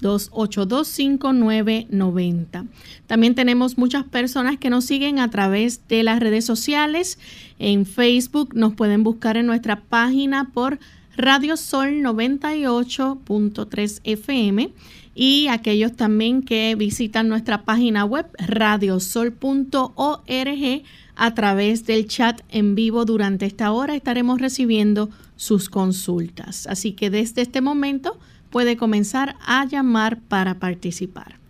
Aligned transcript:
2825990. 0.01 2.69
También 3.07 3.35
tenemos 3.35 3.77
muchas 3.79 4.05
personas 4.05 4.59
que 4.59 4.71
nos 4.71 4.87
siguen 4.87 5.19
a 5.19 5.29
través 5.31 5.87
de 5.89 6.03
las 6.03 6.21
redes 6.21 6.45
sociales. 6.45 7.19
En 7.59 7.87
Facebook 7.87 8.55
nos 8.55 8.75
pueden 8.75 9.03
buscar 9.03 9.37
en 9.37 9.47
nuestra 9.47 9.81
página 9.81 10.51
por 10.53 10.79
Radio 11.17 11.57
Sol 11.57 12.03
98.3 12.03 14.01
FM 14.05 14.73
y 15.15 15.49
aquellos 15.49 15.97
también 15.97 16.43
que 16.43 16.75
visitan 16.77 17.29
nuestra 17.29 17.65
página 17.65 18.05
web 18.05 18.27
radiosol.org 18.39 20.83
a 21.17 21.34
través 21.34 21.84
del 21.84 22.06
chat 22.06 22.41
en 22.49 22.75
vivo 22.75 23.05
durante 23.05 23.45
esta 23.45 23.73
hora 23.73 23.95
estaremos 23.95 24.41
recibiendo 24.41 25.11
sus 25.37 25.69
consultas. 25.69 26.67
Así 26.67 26.93
que 26.93 27.11
desde 27.11 27.43
este 27.43 27.61
momento 27.61 28.19
puede 28.50 28.77
comenzar 28.77 29.37
a 29.47 29.65
llamar 29.65 30.21
para 30.21 30.59
participar. 30.59 31.41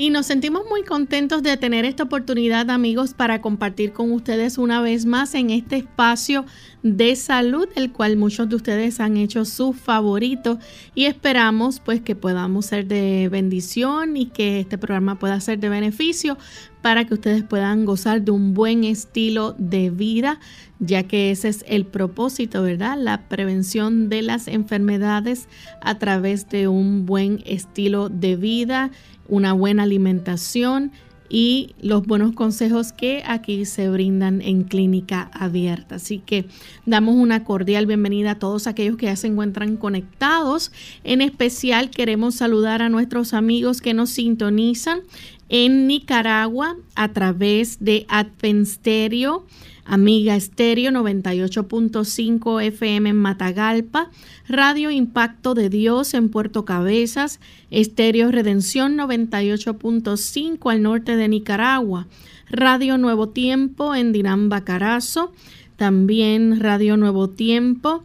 Y 0.00 0.10
nos 0.10 0.26
sentimos 0.26 0.62
muy 0.70 0.84
contentos 0.84 1.42
de 1.42 1.56
tener 1.56 1.84
esta 1.84 2.04
oportunidad, 2.04 2.70
amigos, 2.70 3.14
para 3.14 3.40
compartir 3.40 3.92
con 3.92 4.12
ustedes 4.12 4.56
una 4.56 4.80
vez 4.80 5.06
más 5.06 5.34
en 5.34 5.50
este 5.50 5.74
espacio 5.74 6.46
de 6.84 7.16
salud, 7.16 7.68
el 7.74 7.90
cual 7.90 8.16
muchos 8.16 8.48
de 8.48 8.54
ustedes 8.54 9.00
han 9.00 9.16
hecho 9.16 9.44
su 9.44 9.72
favorito 9.72 10.60
y 10.94 11.06
esperamos 11.06 11.80
pues 11.80 12.00
que 12.00 12.14
podamos 12.14 12.66
ser 12.66 12.86
de 12.86 13.28
bendición 13.28 14.16
y 14.16 14.26
que 14.26 14.60
este 14.60 14.78
programa 14.78 15.18
pueda 15.18 15.40
ser 15.40 15.58
de 15.58 15.68
beneficio 15.68 16.38
para 16.82 17.04
que 17.04 17.14
ustedes 17.14 17.42
puedan 17.42 17.84
gozar 17.84 18.22
de 18.22 18.30
un 18.30 18.54
buen 18.54 18.84
estilo 18.84 19.54
de 19.58 19.90
vida, 19.90 20.40
ya 20.78 21.02
que 21.02 21.30
ese 21.30 21.48
es 21.48 21.64
el 21.68 21.84
propósito, 21.84 22.62
¿verdad? 22.62 22.96
La 22.98 23.28
prevención 23.28 24.08
de 24.08 24.22
las 24.22 24.48
enfermedades 24.48 25.48
a 25.80 25.98
través 25.98 26.48
de 26.48 26.68
un 26.68 27.06
buen 27.06 27.42
estilo 27.46 28.08
de 28.08 28.36
vida, 28.36 28.90
una 29.28 29.52
buena 29.52 29.82
alimentación 29.82 30.92
y 31.28 31.74
los 31.80 32.06
buenos 32.06 32.34
consejos 32.34 32.92
que 32.92 33.22
aquí 33.26 33.64
se 33.64 33.88
brindan 33.90 34.40
en 34.40 34.64
clínica 34.64 35.30
abierta. 35.32 35.96
Así 35.96 36.20
que 36.20 36.46
damos 36.86 37.16
una 37.16 37.44
cordial 37.44 37.86
bienvenida 37.86 38.32
a 38.32 38.38
todos 38.38 38.66
aquellos 38.66 38.96
que 38.96 39.06
ya 39.06 39.16
se 39.16 39.26
encuentran 39.26 39.76
conectados. 39.76 40.72
En 41.04 41.20
especial 41.20 41.90
queremos 41.90 42.36
saludar 42.36 42.82
a 42.82 42.88
nuestros 42.88 43.34
amigos 43.34 43.80
que 43.80 43.94
nos 43.94 44.10
sintonizan 44.10 45.00
en 45.48 45.86
Nicaragua 45.86 46.76
a 46.94 47.12
través 47.12 47.78
de 47.80 48.06
Advensterio, 48.08 49.46
Amiga 49.84 50.36
Estéreo 50.36 50.90
98.5 50.90 52.62
FM 52.62 53.10
en 53.10 53.16
Matagalpa, 53.16 54.10
Radio 54.48 54.90
Impacto 54.90 55.54
de 55.54 55.70
Dios 55.70 56.12
en 56.12 56.28
Puerto 56.28 56.64
Cabezas, 56.66 57.40
Estéreo 57.70 58.30
Redención 58.30 58.98
98.5 58.98 60.70
al 60.70 60.82
norte 60.82 61.16
de 61.16 61.28
Nicaragua, 61.28 62.06
Radio 62.50 62.98
Nuevo 62.98 63.30
Tiempo 63.30 63.94
en 63.94 64.12
Dinamba 64.12 64.64
Carazo, 64.64 65.32
también 65.76 66.60
Radio 66.60 66.96
Nuevo 66.98 67.30
Tiempo 67.30 68.04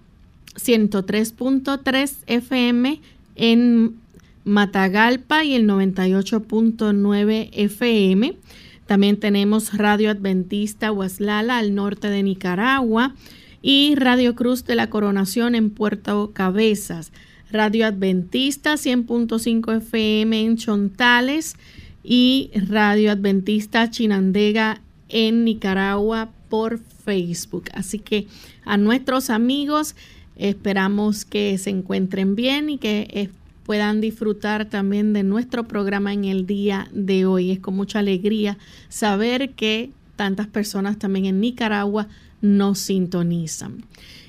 103.3 0.56 2.16
FM 2.28 3.02
en 3.36 4.03
Matagalpa 4.46 5.44
y 5.44 5.56
el 5.56 5.68
98.9 5.68 7.50
FM. 7.54 8.38
También 8.86 9.18
tenemos 9.18 9.78
Radio 9.78 10.12
Adventista 10.12 10.92
Huaslala 10.92 11.58
al 11.58 11.74
norte 11.74 12.10
de 12.10 12.24
Nicaragua 12.24 13.16
y 13.62 13.96
Radio 13.96 14.36
Cruz 14.36 14.66
de 14.66 14.76
la 14.76 14.90
Coronación 14.90 15.56
en 15.56 15.70
Puerto 15.70 16.32
Cabezas. 16.34 17.12
Radio 17.52 17.86
Adventista 17.86 18.74
100.5 18.74 19.78
FM 19.78 20.42
en 20.42 20.58
Chontales 20.58 21.56
y 22.04 22.52
Radio 22.54 23.12
Adventista 23.12 23.90
Chinandega 23.90 24.82
en 25.08 25.46
Nicaragua 25.46 26.32
por 26.50 26.80
Facebook. 26.80 27.66
Así 27.74 28.00
que 28.00 28.28
a 28.66 28.78
nuestros 28.78 29.30
amigos 29.30 29.96
esperamos 30.36 31.26
que 31.26 31.58
se 31.58 31.70
encuentren 31.70 32.36
bien 32.36 32.70
y 32.70 32.78
que 32.78 33.30
puedan 33.66 34.02
disfrutar 34.02 34.70
también 34.70 35.14
de 35.14 35.24
nuestro 35.24 35.64
programa 35.64 36.14
en 36.14 36.26
el 36.26 36.46
día 36.46 36.88
de 36.92 37.26
hoy. 37.26 37.52
Es 37.52 37.60
con 37.60 37.76
mucha 37.76 38.00
alegría 38.00 38.58
saber 38.90 39.52
que 39.52 39.92
tantas 40.16 40.48
personas 40.48 41.00
también 41.00 41.26
en 41.26 41.40
Nicaragua 41.40 42.08
nos 42.42 42.80
sintonizan. 42.80 43.84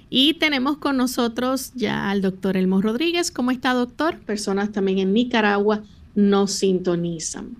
Y 0.09 0.35
tenemos 0.35 0.77
con 0.77 0.97
nosotros 0.97 1.73
ya 1.75 2.11
al 2.11 2.23
doctor 2.23 2.57
Elmo 2.57 2.81
Rodríguez. 2.81 3.31
¿Cómo 3.31 3.51
está, 3.51 3.75
doctor? 3.75 4.19
Personas 4.21 4.71
también 4.71 4.99
en 4.99 5.13
Nicaragua 5.13 5.83
nos 6.15 6.53
sintonizan. 6.53 7.57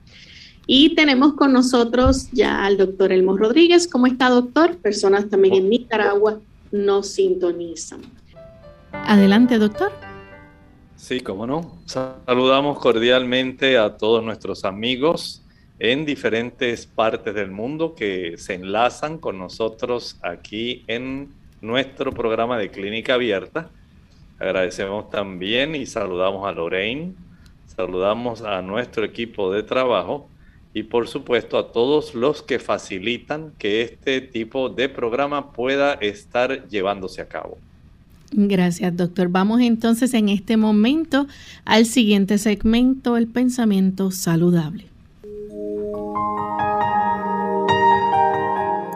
Y 0.67 0.95
tenemos 0.95 1.35
con 1.35 1.53
nosotros 1.53 2.29
ya 2.33 2.65
al 2.65 2.77
doctor 2.77 3.13
Elmo 3.13 3.37
Rodríguez. 3.37 3.89
¿Cómo 3.89 4.07
está, 4.07 4.31
doctor? 4.31 4.77
Personas 4.77 5.29
también 5.29 5.55
en 5.55 5.69
Nicaragua 5.69 6.41
nos 6.71 7.09
sintonizan. 7.09 8.01
Adelante, 8.93 9.59
doctor. 9.59 10.14
Sí, 11.05 11.21
cómo 11.21 11.47
no. 11.47 11.71
Saludamos 11.85 12.79
cordialmente 12.79 13.77
a 13.77 13.99
todos 13.99 14.25
nuestros 14.25 14.65
amigos 14.65 15.43
en 15.79 16.07
diferentes 16.07 16.87
partes 16.87 17.35
del 17.35 17.51
mundo 17.51 17.95
que 17.95 18.39
se 18.39 18.55
enlazan 18.55 19.19
con 19.19 19.39
nosotros 19.39 20.17
aquí 20.23 20.83
en 20.87 21.29
nuestro 21.61 22.11
programa 22.11 22.57
de 22.57 22.71
Clínica 22.71 23.15
Abierta. 23.17 23.69
Agradecemos 24.39 25.11
también 25.11 25.75
y 25.75 25.85
saludamos 25.85 26.49
a 26.49 26.53
Lorraine, 26.53 27.13
saludamos 27.67 28.41
a 28.41 28.63
nuestro 28.63 29.05
equipo 29.05 29.53
de 29.53 29.63
trabajo 29.63 30.31
y 30.73 30.85
por 30.85 31.07
supuesto 31.07 31.59
a 31.59 31.71
todos 31.71 32.15
los 32.15 32.41
que 32.43 32.59
facilitan 32.59 33.53
que 33.59 33.83
este 33.83 34.23
tipo 34.23 34.71
de 34.71 34.89
programa 34.89 35.53
pueda 35.53 35.93
estar 36.01 36.67
llevándose 36.67 37.21
a 37.21 37.29
cabo. 37.29 37.59
Gracias, 38.37 38.97
doctor. 38.97 39.29
Vamos 39.29 39.61
entonces 39.61 40.13
en 40.13 40.29
este 40.29 40.57
momento 40.57 41.29
al 41.65 41.87
siguiente 41.87 42.39
segmento, 42.39 43.17
el 43.17 43.29
pensamiento 43.29 44.11
saludable. 44.11 44.87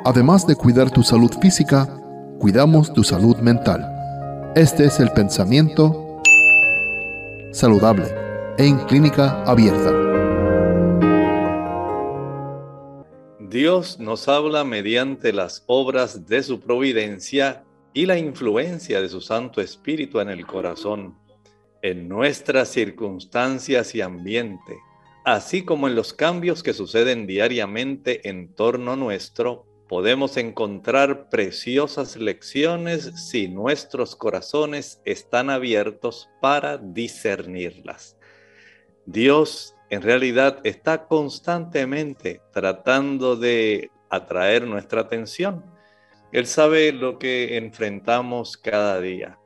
Además 0.05 0.45
de 0.45 0.57
cuidar 0.57 0.91
tu 0.91 1.05
salud 1.05 1.31
física, 1.41 1.87
cuidamos 2.41 2.93
tu 2.93 3.05
salud 3.05 3.37
mental. 3.37 3.87
Este 4.57 4.87
es 4.87 4.99
el 4.99 5.11
pensamiento 5.11 6.21
saludable 7.53 8.07
en 8.59 8.77
clínica 8.87 9.45
abierta. 9.45 9.93
Dios 13.39 14.01
nos 14.01 14.27
habla 14.27 14.65
mediante 14.65 15.33
las 15.33 15.63
obras 15.67 16.27
de 16.27 16.43
su 16.43 16.59
providencia 16.59 17.63
y 17.93 18.07
la 18.07 18.19
influencia 18.19 19.01
de 19.01 19.09
su 19.09 19.21
Santo 19.21 19.61
Espíritu 19.61 20.21
en 20.21 20.29
el 20.29 20.47
corazón, 20.47 21.19
en 21.83 22.09
nuestras 22.09 22.69
circunstancias 22.69 23.95
y 23.95 24.01
ambiente, 24.01 24.79
así 25.25 25.65
como 25.65 25.89
en 25.89 25.95
los 25.95 26.13
cambios 26.13 26.63
que 26.63 26.75
suceden 26.75 27.27
diariamente 27.27 28.29
en 28.29 28.55
torno 28.55 28.97
nuestro 28.97 29.69
podemos 29.89 30.37
encontrar 30.37 31.31
preciosas 31.31 32.17
lecciones 32.17 33.11
si 33.31 33.49
nuestros 33.49 34.15
corazones 34.15 35.01
están 35.05 35.49
abiertos 35.49 36.29
para 36.41 36.77
discernirlas. 36.77 38.17
Dios 39.07 39.75
en 39.89 40.03
realidad 40.03 40.61
está 40.65 41.07
constantemente 41.07 42.43
tratando 42.53 43.37
de 43.37 43.91
atraer 44.11 44.67
nuestra 44.67 45.01
atención. 45.01 45.65
Él 46.33 46.47
sabe 46.47 46.93
lo 46.93 47.19
que 47.19 47.57
enfrentamos 47.57 48.57
cada 48.57 49.01
día. 49.01 49.39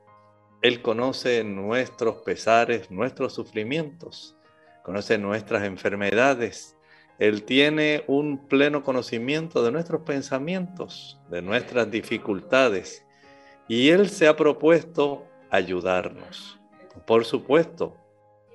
Él 0.61 0.81
conoce 0.81 1.43
nuestros 1.43 2.17
pesares, 2.23 2.89
nuestros 2.91 3.33
sufrimientos, 3.33 4.35
conoce 4.83 5.17
nuestras 5.17 5.63
enfermedades, 5.63 6.77
él 7.19 7.43
tiene 7.43 8.03
un 8.07 8.47
pleno 8.47 8.83
conocimiento 8.83 9.63
de 9.63 9.71
nuestros 9.71 10.01
pensamientos, 10.01 11.19
de 11.29 11.41
nuestras 11.41 11.89
dificultades, 11.89 13.05
y 13.67 13.89
Él 13.89 14.09
se 14.09 14.27
ha 14.27 14.35
propuesto 14.35 15.25
ayudarnos. 15.49 16.59
Por 17.05 17.25
supuesto, 17.25 17.95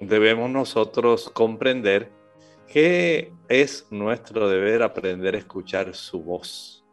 debemos 0.01 0.51
nosotros 0.51 1.31
comprender 1.31 2.11
que 2.67 3.33
es 3.49 3.87
nuestro 3.91 4.49
deber 4.49 4.83
aprender 4.83 5.35
a 5.35 5.39
escuchar 5.39 5.95
su 5.95 6.23
voz. 6.23 6.85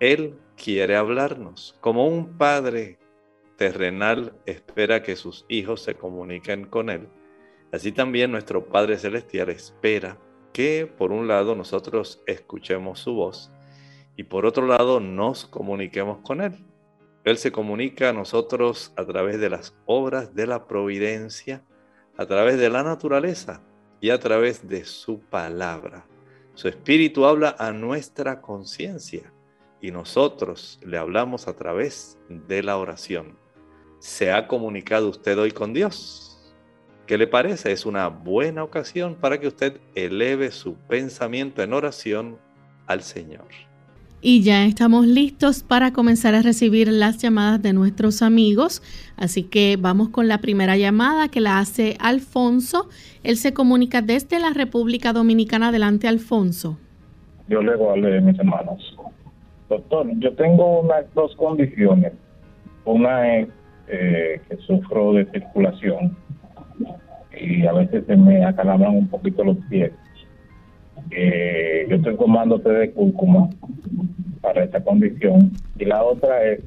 Él 0.00 0.38
quiere 0.62 0.94
hablarnos. 0.94 1.76
Como 1.80 2.06
un 2.06 2.38
padre 2.38 2.98
terrenal 3.56 4.32
espera 4.46 5.02
que 5.02 5.16
sus 5.16 5.44
hijos 5.48 5.82
se 5.82 5.96
comuniquen 5.96 6.66
con 6.66 6.88
Él, 6.88 7.08
así 7.72 7.90
también 7.90 8.30
nuestro 8.30 8.66
Padre 8.66 8.96
Celestial 8.96 9.48
espera 9.48 10.18
que 10.52 10.86
por 10.86 11.10
un 11.10 11.26
lado 11.26 11.56
nosotros 11.56 12.22
escuchemos 12.26 13.00
su 13.00 13.14
voz 13.14 13.50
y 14.16 14.24
por 14.24 14.46
otro 14.46 14.66
lado 14.66 15.00
nos 15.00 15.46
comuniquemos 15.46 16.18
con 16.18 16.40
Él. 16.40 16.64
Él 17.24 17.38
se 17.38 17.50
comunica 17.50 18.10
a 18.10 18.12
nosotros 18.12 18.92
a 18.96 19.04
través 19.04 19.40
de 19.40 19.50
las 19.50 19.74
obras 19.86 20.34
de 20.34 20.46
la 20.46 20.68
providencia, 20.68 21.64
a 22.16 22.26
través 22.26 22.58
de 22.58 22.70
la 22.70 22.84
naturaleza 22.84 23.62
y 24.00 24.10
a 24.10 24.20
través 24.20 24.68
de 24.68 24.84
su 24.84 25.20
palabra. 25.20 26.06
Su 26.54 26.68
espíritu 26.68 27.24
habla 27.24 27.56
a 27.58 27.72
nuestra 27.72 28.40
conciencia 28.40 29.32
y 29.82 29.90
nosotros 29.90 30.78
le 30.86 30.96
hablamos 30.96 31.48
a 31.48 31.56
través 31.56 32.16
de 32.28 32.62
la 32.62 32.78
oración. 32.78 33.36
¿Se 33.98 34.32
ha 34.32 34.46
comunicado 34.46 35.10
usted 35.10 35.36
hoy 35.38 35.50
con 35.50 35.74
Dios? 35.74 36.54
¿Qué 37.06 37.18
le 37.18 37.26
parece? 37.26 37.72
Es 37.72 37.84
una 37.84 38.08
buena 38.08 38.62
ocasión 38.62 39.16
para 39.16 39.38
que 39.38 39.48
usted 39.48 39.80
eleve 39.94 40.52
su 40.52 40.76
pensamiento 40.76 41.62
en 41.62 41.72
oración 41.72 42.38
al 42.86 43.02
Señor. 43.02 43.48
Y 44.24 44.42
ya 44.42 44.66
estamos 44.66 45.04
listos 45.04 45.64
para 45.64 45.92
comenzar 45.92 46.36
a 46.36 46.42
recibir 46.42 46.86
las 46.86 47.18
llamadas 47.18 47.60
de 47.60 47.72
nuestros 47.72 48.22
amigos. 48.22 48.80
Así 49.16 49.42
que 49.42 49.76
vamos 49.76 50.10
con 50.10 50.28
la 50.28 50.38
primera 50.38 50.76
llamada 50.76 51.26
que 51.26 51.40
la 51.40 51.58
hace 51.58 51.96
Alfonso. 51.98 52.88
Él 53.24 53.36
se 53.36 53.52
comunica 53.52 54.00
desde 54.00 54.38
la 54.38 54.50
República 54.50 55.12
Dominicana. 55.12 55.68
Adelante, 55.68 56.06
Alfonso. 56.06 56.78
Yo 57.48 57.62
le 57.62 57.74
voy 57.74 58.16
a 58.16 58.20
mis 58.20 58.38
hermanos. 58.38 58.96
Doctor, 59.72 60.06
yo 60.18 60.34
tengo 60.34 60.80
unas 60.80 61.06
dos 61.14 61.34
condiciones. 61.36 62.12
Una 62.84 63.38
es 63.38 63.48
eh, 63.88 64.38
que 64.46 64.56
sufro 64.58 65.14
de 65.14 65.24
circulación 65.30 66.14
y 67.40 67.64
a 67.64 67.72
veces 67.72 68.04
se 68.06 68.14
me 68.14 68.44
acalabran 68.44 68.94
un 68.94 69.08
poquito 69.08 69.42
los 69.42 69.56
pies. 69.70 69.92
Eh, 71.10 71.86
yo 71.88 71.96
estoy 71.96 72.16
tomando 72.18 72.60
té 72.60 72.68
de 72.68 72.90
cúrcuma 72.90 73.48
para 74.42 74.64
esa 74.64 74.84
condición. 74.84 75.52
Y 75.78 75.86
la 75.86 76.04
otra 76.04 76.44
es 76.44 76.60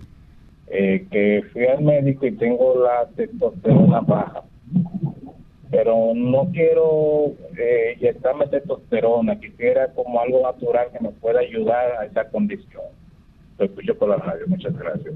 eh, 0.65 1.05
que 1.11 1.43
fui 1.53 1.67
al 1.67 1.83
médico 1.83 2.25
y 2.25 2.31
tengo 2.31 2.73
la 2.83 3.07
testosterona 3.15 3.99
baja. 3.99 4.41
Pero 5.71 6.13
no 6.13 6.49
quiero 6.53 7.33
eh, 7.57 7.95
inyectarme 7.99 8.47
testosterona, 8.47 9.39
quisiera 9.39 9.91
como 9.93 10.19
algo 10.19 10.41
natural 10.43 10.87
que 10.91 10.99
me 10.99 11.09
pueda 11.09 11.39
ayudar 11.39 11.91
a 11.99 12.05
esa 12.05 12.29
condición. 12.29 12.83
Lo 13.57 13.65
escucho 13.65 13.97
por 13.97 14.09
la 14.09 14.17
radio, 14.17 14.45
muchas 14.47 14.77
gracias. 14.77 15.15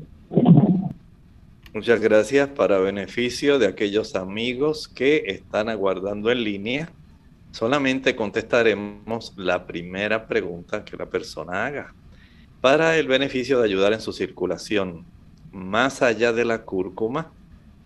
Muchas 1.74 2.01
gracias 2.01 2.50
para 2.50 2.80
beneficio 2.80 3.60
de 3.60 3.68
aquellos 3.68 4.16
amigos 4.16 4.88
que 4.88 5.24
están 5.28 5.69
aguardando 5.69 6.31
en 6.31 6.44
línea. 6.44 6.90
Solamente 7.52 8.16
contestaremos 8.16 9.34
la 9.38 9.68
primera 9.68 10.28
pregunta 10.28 10.84
que 10.84 10.98
la 10.98 11.06
persona 11.06 11.68
haga. 11.68 11.94
Para 12.60 12.98
el 12.98 13.07
beneficio 13.07 13.60
de 13.60 13.66
ayudar 13.66 13.94
en 13.94 14.02
su 14.02 14.13
circulación, 14.13 15.06
más 15.52 16.02
allá 16.02 16.34
de 16.34 16.45
la 16.45 16.63
cúrcuma, 16.63 17.31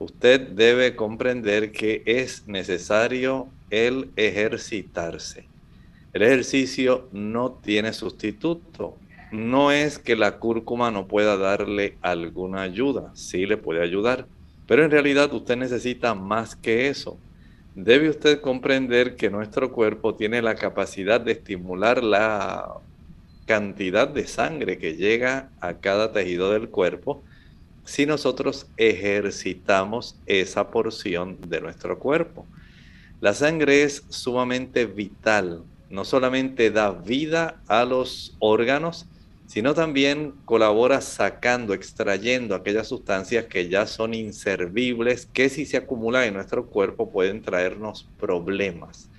usted 0.04 0.40
debe 0.40 0.96
comprender 0.96 1.72
que 1.72 2.04
es 2.06 2.48
necesario 2.48 3.48
el 3.70 4.12
ejercitarse. 4.16 5.48
El 6.14 6.22
ejercicio 6.22 7.10
no 7.12 7.54
tiene 7.54 7.92
sustituto 7.94 8.98
no 9.34 9.72
es 9.72 9.98
que 9.98 10.16
la 10.16 10.38
cúrcuma 10.38 10.92
no 10.92 11.08
pueda 11.08 11.38
darle 11.38 11.98
alguna 12.04 12.62
ayuda, 12.62 13.10
sí 13.16 13.48
le 13.48 13.58
puede 13.58 13.82
ayudar, 13.82 14.28
pero 14.68 14.86
en 14.86 14.92
realidad 14.92 15.34
usted 15.34 15.58
necesita 15.58 16.14
más 16.14 16.56
que 16.56 16.88
eso. 16.88 17.18
Debe 17.74 18.10
usted 18.10 18.42
comprender 18.42 19.16
que 19.16 19.32
nuestro 19.32 19.72
cuerpo 19.72 20.14
tiene 20.14 20.44
la 20.44 20.54
capacidad 20.54 21.20
de 21.20 21.32
estimular 21.32 22.04
la 22.04 22.76
cantidad 23.48 24.08
de 24.08 24.28
sangre 24.28 24.78
que 24.78 24.98
llega 24.98 25.50
a 25.60 25.80
cada 25.80 26.12
tejido 26.12 26.52
del 26.52 26.70
cuerpo 26.70 27.24
si 27.86 28.06
nosotros 28.06 28.68
ejercitamos 28.78 30.16
esa 30.26 30.70
porción 30.70 31.38
de 31.48 31.62
nuestro 31.62 32.00
cuerpo. 32.00 32.46
La 33.22 33.34
sangre 33.34 33.84
es 33.84 34.04
sumamente 34.10 34.86
vital, 34.86 35.64
no 35.90 36.06
solamente 36.06 36.72
da 36.72 36.92
vida 36.92 37.62
a 37.68 37.86
los 37.86 38.36
órganos, 38.40 39.06
sino 39.48 39.74
también 39.74 40.34
colabora 40.46 41.02
sacando, 41.02 41.74
extrayendo 41.74 42.56
aquellas 42.56 42.88
sustancias 42.88 43.46
que 43.46 43.70
ya 43.70 43.86
son 43.86 44.14
inservibles, 44.14 45.28
que 45.32 45.50
si 45.50 45.66
se 45.66 45.78
acumulan 45.78 46.24
en 46.24 46.34
nuestro 46.34 46.66
cuerpo 46.66 47.12
pueden 47.12 47.42
traernos 47.42 48.08
problemas. 48.20 49.10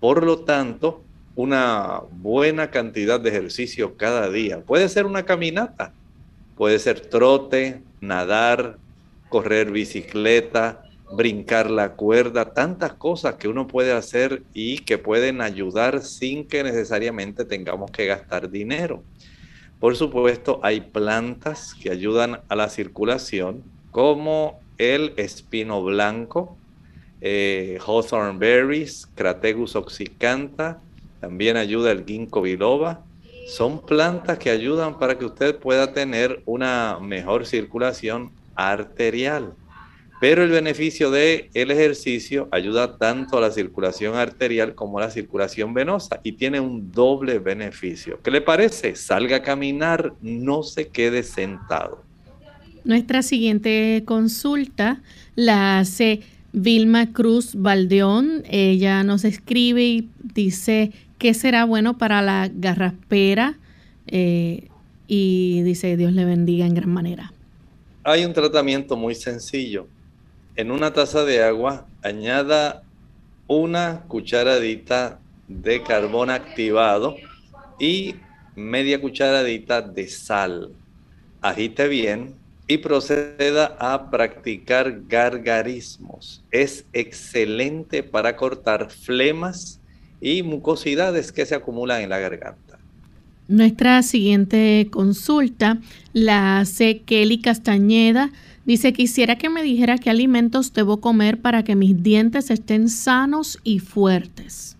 Por 0.00 0.24
lo 0.24 0.40
tanto, 0.40 1.02
una 1.34 2.02
buena 2.10 2.70
cantidad 2.70 3.20
de 3.20 3.30
ejercicio 3.30 3.96
cada 3.96 4.28
día. 4.28 4.60
Puede 4.60 4.88
ser 4.88 5.06
una 5.06 5.24
caminata, 5.24 5.92
puede 6.56 6.78
ser 6.78 7.00
trote, 7.00 7.82
nadar, 8.00 8.78
correr 9.28 9.70
bicicleta, 9.70 10.82
brincar 11.12 11.70
la 11.70 11.92
cuerda, 11.92 12.52
tantas 12.52 12.94
cosas 12.94 13.34
que 13.34 13.48
uno 13.48 13.66
puede 13.66 13.92
hacer 13.92 14.42
y 14.54 14.78
que 14.78 14.98
pueden 14.98 15.40
ayudar 15.40 16.02
sin 16.02 16.46
que 16.46 16.62
necesariamente 16.62 17.44
tengamos 17.44 17.90
que 17.90 18.06
gastar 18.06 18.50
dinero. 18.50 19.02
Por 19.80 19.96
supuesto, 19.96 20.60
hay 20.62 20.80
plantas 20.80 21.74
que 21.74 21.90
ayudan 21.90 22.40
a 22.48 22.56
la 22.56 22.68
circulación, 22.68 23.62
como 23.90 24.60
el 24.78 25.14
espino 25.16 25.82
blanco, 25.82 26.56
eh, 27.20 27.78
hawthorn 27.84 28.38
berries, 28.38 29.08
Crategus 29.14 29.76
oxycantha, 29.76 30.80
también 31.20 31.56
ayuda 31.56 31.92
el 31.92 32.04
ginkgo 32.04 32.42
biloba. 32.42 33.04
Son 33.46 33.80
plantas 33.84 34.38
que 34.38 34.50
ayudan 34.50 34.98
para 34.98 35.18
que 35.18 35.24
usted 35.24 35.56
pueda 35.56 35.92
tener 35.92 36.42
una 36.46 36.98
mejor 37.00 37.46
circulación 37.46 38.30
arterial. 38.54 39.54
Pero 40.20 40.44
el 40.44 40.50
beneficio 40.50 41.10
del 41.10 41.48
el 41.54 41.70
ejercicio 41.70 42.46
ayuda 42.52 42.98
tanto 42.98 43.38
a 43.38 43.40
la 43.40 43.50
circulación 43.50 44.16
arterial 44.16 44.74
como 44.74 44.98
a 44.98 45.02
la 45.02 45.10
circulación 45.10 45.72
venosa 45.72 46.20
y 46.22 46.32
tiene 46.32 46.60
un 46.60 46.92
doble 46.92 47.38
beneficio. 47.38 48.20
¿Qué 48.22 48.30
le 48.30 48.42
parece? 48.42 48.96
Salga 48.96 49.38
a 49.38 49.42
caminar, 49.42 50.12
no 50.20 50.62
se 50.62 50.88
quede 50.88 51.22
sentado. 51.22 52.02
Nuestra 52.84 53.22
siguiente 53.22 54.02
consulta 54.04 55.00
la 55.36 55.78
hace 55.78 56.20
Vilma 56.52 57.12
Cruz 57.12 57.54
Valdeón. 57.54 58.42
Ella 58.50 59.02
nos 59.04 59.24
escribe 59.24 59.82
y 59.82 60.08
dice 60.34 60.92
qué 61.20 61.34
será 61.34 61.64
bueno 61.64 61.98
para 61.98 62.22
la 62.22 62.50
garraspera 62.52 63.58
eh, 64.08 64.68
y 65.06 65.62
dice 65.62 65.96
Dios 65.96 66.12
le 66.14 66.24
bendiga 66.24 66.66
en 66.66 66.74
gran 66.74 66.90
manera. 66.90 67.32
Hay 68.02 68.24
un 68.24 68.32
tratamiento 68.32 68.96
muy 68.96 69.14
sencillo. 69.14 69.86
En 70.56 70.70
una 70.70 70.92
taza 70.92 71.24
de 71.24 71.44
agua 71.44 71.86
añada 72.02 72.82
una 73.46 74.04
cucharadita 74.08 75.20
de 75.46 75.82
carbón 75.82 76.30
activado 76.30 77.16
y 77.78 78.14
media 78.56 79.00
cucharadita 79.00 79.82
de 79.82 80.08
sal. 80.08 80.72
Agite 81.42 81.86
bien 81.88 82.34
y 82.66 82.78
proceda 82.78 83.76
a 83.78 84.10
practicar 84.10 85.02
gargarismos. 85.06 86.42
Es 86.50 86.86
excelente 86.92 88.02
para 88.02 88.36
cortar 88.36 88.90
flemas 88.90 89.79
y 90.20 90.42
mucosidades 90.42 91.32
que 91.32 91.46
se 91.46 91.54
acumulan 91.54 92.02
en 92.02 92.10
la 92.10 92.18
garganta. 92.18 92.78
Nuestra 93.48 94.02
siguiente 94.02 94.88
consulta 94.92 95.78
la 96.12 96.60
hace 96.60 97.00
Kelly 97.00 97.40
Castañeda. 97.40 98.30
Dice, 98.64 98.92
quisiera 98.92 99.38
que 99.38 99.48
me 99.48 99.62
dijera 99.62 99.98
qué 99.98 100.10
alimentos 100.10 100.72
debo 100.72 101.00
comer 101.00 101.40
para 101.40 101.64
que 101.64 101.74
mis 101.74 102.00
dientes 102.00 102.50
estén 102.50 102.88
sanos 102.88 103.58
y 103.64 103.80
fuertes. 103.80 104.76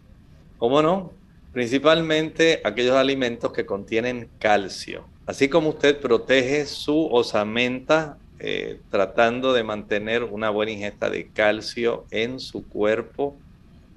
¿Cómo 0.59 0.83
no? 0.83 1.13
Principalmente 1.53 2.61
aquellos 2.63 2.95
alimentos 2.95 3.53
que 3.53 3.67
contienen 3.67 4.29
calcio. 4.39 5.05
Así 5.27 5.49
como 5.49 5.71
usted 5.71 5.99
protege 5.99 6.65
su 6.67 7.07
osamenta 7.07 8.19
eh, 8.39 8.81
tratando 8.91 9.53
de 9.53 9.65
mantener 9.65 10.25
una 10.25 10.49
buena 10.49 10.73
ingesta 10.73 11.11
de 11.11 11.29
calcio 11.29 12.07
en 12.11 12.41
su 12.41 12.67
cuerpo, 12.67 13.37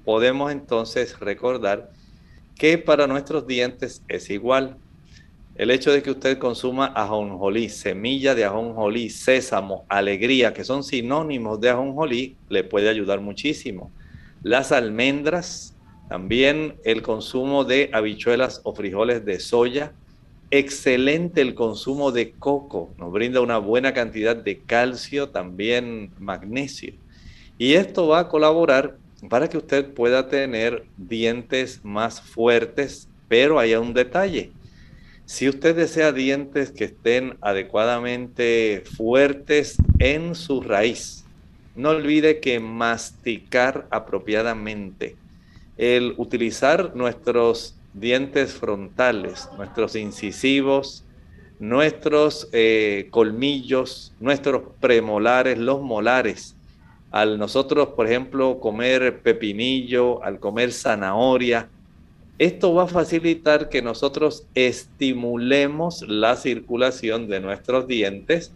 podemos 0.04 0.52
entonces 0.52 1.20
recordar 1.20 1.92
que 2.56 2.78
para 2.78 3.08
nuestros 3.08 3.48
dientes 3.48 4.04
es 4.08 4.30
igual. 4.30 4.78
El 5.56 5.70
hecho 5.70 5.92
de 5.92 6.02
que 6.02 6.12
usted 6.12 6.40
consuma 6.40 6.88
ajonjolí, 6.88 7.70
semilla 7.70 8.34
de 8.34 8.46
ajonjolí, 8.46 9.10
sésamo, 9.10 9.86
alegría, 9.88 10.54
que 10.54 10.64
son 10.64 10.84
sinónimos 10.84 11.62
de 11.62 11.70
ajonjolí, 11.70 12.36
le 12.50 12.64
puede 12.64 12.90
ayudar 12.90 13.22
muchísimo. 13.22 13.92
Las 14.42 14.72
almendras, 14.72 15.76
también 16.10 16.76
el 16.84 17.02
consumo 17.02 17.64
de 17.64 17.90
habichuelas 17.94 18.62
o 18.64 18.74
frijoles 18.74 19.26
de 19.26 19.40
soya. 19.40 19.94
Excelente 20.50 21.42
el 21.42 21.56
consumo 21.56 22.12
de 22.12 22.32
coco, 22.32 22.92
nos 22.98 23.12
brinda 23.12 23.42
una 23.42 23.58
buena 23.58 23.94
cantidad 23.94 24.36
de 24.36 24.60
calcio, 24.60 25.30
también 25.30 26.12
magnesio. 26.20 26.94
Y 27.58 27.74
esto 27.74 28.08
va 28.08 28.20
a 28.20 28.30
colaborar 28.30 28.98
para 29.30 29.50
que 29.50 29.58
usted 29.58 29.94
pueda 29.94 30.28
tener 30.28 30.86
dientes 30.98 31.80
más 31.84 32.22
fuertes, 32.22 33.08
pero 33.28 33.60
hay 33.60 33.76
un 33.76 33.94
detalle. 33.94 34.52
Si 35.26 35.48
usted 35.48 35.76
desea 35.76 36.12
dientes 36.12 36.72
que 36.72 36.86
estén 36.86 37.38
adecuadamente 37.42 38.84
fuertes 38.98 39.78
en 40.00 40.36
su 40.36 40.62
raíz, 40.62 41.24
no 41.76 41.90
olvide 41.90 42.40
que 42.40 42.60
masticar 42.60 43.88
apropiadamente, 43.90 45.16
el 45.78 46.14
utilizar 46.18 46.96
nuestros 46.96 47.76
dientes 47.94 48.54
frontales, 48.54 49.50
nuestros 49.58 49.96
incisivos, 49.96 51.04
nuestros 51.60 52.50
eh, 52.52 53.08
colmillos, 53.10 54.14
nuestros 54.20 54.64
premolares, 54.80 55.58
los 55.58 55.82
molares, 55.82 56.56
al 57.14 57.38
nosotros, 57.38 57.90
por 57.90 58.08
ejemplo, 58.08 58.60
comer 58.60 59.22
pepinillo, 59.22 60.24
al 60.24 60.40
comer 60.40 60.72
zanahoria, 60.72 61.70
esto 62.40 62.74
va 62.74 62.86
a 62.86 62.88
facilitar 62.88 63.70
que 63.70 63.84
nosotros 63.84 64.48
estimulemos 64.56 66.02
la 66.08 66.36
circulación 66.36 67.28
de 67.28 67.40
nuestros 67.40 67.86
dientes, 67.86 68.52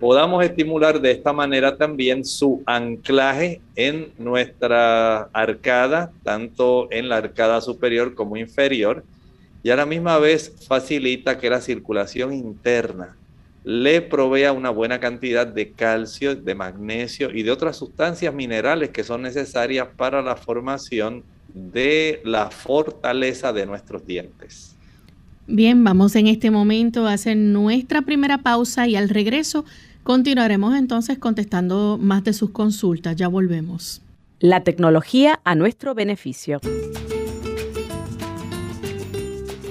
podamos 0.00 0.42
estimular 0.42 1.02
de 1.02 1.10
esta 1.10 1.34
manera 1.34 1.76
también 1.76 2.24
su 2.24 2.62
anclaje 2.64 3.60
en 3.76 4.10
nuestra 4.16 5.24
arcada, 5.34 6.12
tanto 6.22 6.88
en 6.90 7.10
la 7.10 7.18
arcada 7.18 7.60
superior 7.60 8.14
como 8.14 8.38
inferior, 8.38 9.04
y 9.62 9.68
a 9.68 9.76
la 9.76 9.84
misma 9.84 10.16
vez 10.18 10.50
facilita 10.66 11.36
que 11.36 11.50
la 11.50 11.60
circulación 11.60 12.32
interna 12.32 13.18
le 13.64 14.02
provea 14.02 14.52
una 14.52 14.70
buena 14.70 14.98
cantidad 14.98 15.46
de 15.46 15.70
calcio, 15.70 16.34
de 16.34 16.54
magnesio 16.54 17.30
y 17.30 17.42
de 17.42 17.50
otras 17.50 17.76
sustancias 17.76 18.34
minerales 18.34 18.90
que 18.90 19.04
son 19.04 19.22
necesarias 19.22 19.88
para 19.96 20.20
la 20.22 20.36
formación 20.36 21.22
de 21.54 22.20
la 22.24 22.50
fortaleza 22.50 23.52
de 23.52 23.66
nuestros 23.66 24.06
dientes. 24.06 24.74
Bien, 25.46 25.84
vamos 25.84 26.16
en 26.16 26.26
este 26.28 26.50
momento 26.50 27.06
a 27.06 27.12
hacer 27.12 27.36
nuestra 27.36 28.02
primera 28.02 28.38
pausa 28.38 28.88
y 28.88 28.96
al 28.96 29.08
regreso 29.08 29.64
continuaremos 30.02 30.76
entonces 30.76 31.18
contestando 31.18 31.98
más 32.00 32.24
de 32.24 32.32
sus 32.32 32.50
consultas. 32.50 33.16
Ya 33.16 33.28
volvemos. 33.28 34.02
La 34.40 34.64
tecnología 34.64 35.40
a 35.44 35.54
nuestro 35.54 35.94
beneficio. 35.94 36.60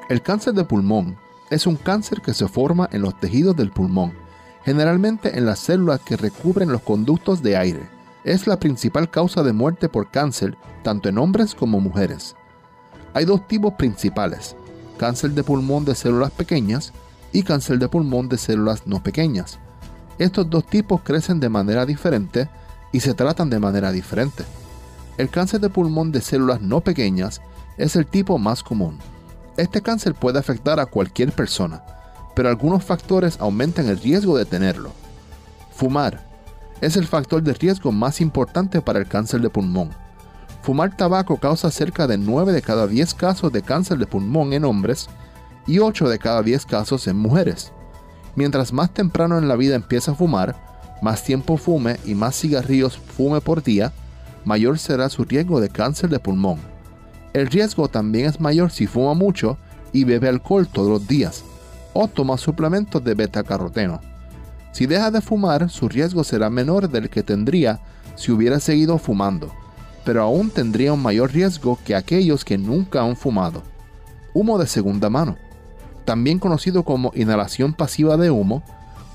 El 0.10 0.22
cáncer 0.22 0.54
de 0.54 0.64
pulmón 0.64 1.18
es 1.50 1.66
un 1.66 1.76
cáncer 1.76 2.22
que 2.22 2.36
se 2.36 2.48
forma 2.48 2.88
en 2.92 3.02
los 3.02 3.20
tejidos 3.20 3.56
del 3.56 3.72
pulmón, 3.72 4.14
generalmente 4.64 5.40
en 5.40 5.48
las 5.48 5.58
células 5.58 6.02
que 6.02 6.18
recubren 6.18 6.72
los 6.72 6.84
conductos 6.84 7.42
de 7.42 7.58
aire. 7.58 7.90
Es 8.24 8.46
la 8.46 8.60
principal 8.60 9.10
causa 9.10 9.42
de 9.42 9.54
muerte 9.54 9.90
por 9.90 10.12
cáncer 10.12 10.56
tanto 10.84 11.10
en 11.10 11.18
hombres 11.18 11.56
como 11.56 11.80
mujeres. 11.80 12.36
Hay 13.16 13.26
dos 13.26 13.48
tipos 13.48 13.74
principales, 13.74 14.56
cáncer 14.98 15.32
de 15.32 15.44
pulmón 15.44 15.86
de 15.86 15.96
células 15.96 16.32
pequeñas 16.32 16.94
y 17.32 17.44
cáncer 17.44 17.80
de 17.80 17.88
pulmón 17.88 18.30
de 18.30 18.38
células 18.38 18.86
no 18.86 19.02
pequeñas. 19.04 19.60
Estos 20.20 20.50
dos 20.50 20.66
tipos 20.66 21.02
crecen 21.04 21.40
de 21.40 21.50
manera 21.50 21.86
diferente 21.86 22.50
y 22.92 23.00
se 23.00 23.14
tratan 23.14 23.50
de 23.50 23.60
manera 23.60 23.92
diferente. 23.92 24.44
El 25.18 25.30
cáncer 25.30 25.60
de 25.60 25.70
pulmón 25.70 26.12
de 26.12 26.22
células 26.22 26.62
no 26.62 26.82
pequeñas 26.82 27.42
es 27.78 27.96
el 27.96 28.06
tipo 28.06 28.38
más 28.38 28.64
común. 28.64 29.00
Este 29.58 29.82
cáncer 29.82 30.14
puede 30.14 30.40
afectar 30.40 30.80
a 30.80 30.86
cualquier 30.86 31.32
persona, 31.32 31.84
pero 32.36 32.50
algunos 32.50 32.84
factores 32.84 33.40
aumentan 33.40 33.88
el 33.88 34.00
riesgo 34.00 34.38
de 34.38 34.46
tenerlo. 34.46 34.92
Fumar 35.76 36.24
es 36.82 36.98
el 36.98 37.08
factor 37.08 37.42
de 37.42 37.54
riesgo 37.54 37.92
más 37.92 38.22
importante 38.22 38.82
para 38.82 39.00
el 39.00 39.08
cáncer 39.08 39.42
de 39.42 39.50
pulmón. 39.50 39.92
Fumar 40.64 40.96
tabaco 40.96 41.36
causa 41.36 41.70
cerca 41.70 42.08
de 42.08 42.18
9 42.18 42.54
de 42.54 42.62
cada 42.62 42.88
10 42.88 43.16
casos 43.16 43.52
de 43.52 43.62
cáncer 43.62 43.98
de 43.98 44.08
pulmón 44.08 44.54
en 44.54 44.64
hombres 44.64 45.10
y 45.68 45.80
8 45.80 46.08
de 46.08 46.18
cada 46.18 46.42
10 46.42 46.66
casos 46.66 47.06
en 47.08 47.18
mujeres. 47.18 47.74
Mientras 48.38 48.72
más 48.72 48.94
temprano 48.94 49.38
en 49.38 49.50
la 49.50 49.58
vida 49.58 49.76
empieza 49.76 50.14
a 50.14 50.16
fumar, 50.16 50.56
más 51.02 51.22
tiempo 51.26 51.58
fume 51.58 52.00
y 52.06 52.16
más 52.16 52.40
cigarrillos 52.40 52.98
fume 52.98 53.42
por 53.42 53.62
día, 53.62 53.92
mayor 54.46 54.80
será 54.80 55.10
su 55.10 55.26
riesgo 55.26 55.60
de 55.60 55.68
cáncer 55.68 56.10
de 56.10 56.20
pulmón. 56.20 56.60
El 57.34 57.48
riesgo 57.48 57.90
también 57.90 58.28
es 58.28 58.40
mayor 58.40 58.72
si 58.72 58.88
fuma 58.88 59.14
mucho 59.14 59.58
y 59.92 60.06
bebe 60.06 60.30
alcohol 60.30 60.66
todos 60.70 60.90
los 60.90 61.06
días 61.06 61.44
o 61.92 62.08
toma 62.08 62.38
suplementos 62.38 63.04
de 63.04 63.16
beta-caroteno. 63.16 64.00
Si 64.72 64.86
deja 64.86 65.12
de 65.12 65.20
fumar, 65.20 65.70
su 65.70 65.90
riesgo 65.90 66.24
será 66.24 66.50
menor 66.50 66.90
del 66.90 67.10
que 67.10 67.22
tendría 67.22 67.82
si 68.16 68.32
hubiera 68.32 68.62
seguido 68.62 68.98
fumando, 68.98 69.52
pero 70.06 70.22
aún 70.22 70.50
tendría 70.50 70.94
un 70.94 71.02
mayor 71.02 71.32
riesgo 71.32 71.80
que 71.84 71.96
aquellos 71.96 72.44
que 72.44 72.58
nunca 72.58 73.02
han 73.02 73.16
fumado. 73.16 73.64
Humo 74.34 74.58
de 74.58 74.68
segunda 74.68 75.10
mano, 75.10 75.38
también 76.06 76.40
conocido 76.40 76.84
como 76.84 77.12
inhalación 77.16 77.74
pasiva 77.74 78.18
de 78.18 78.32
humo, 78.32 78.64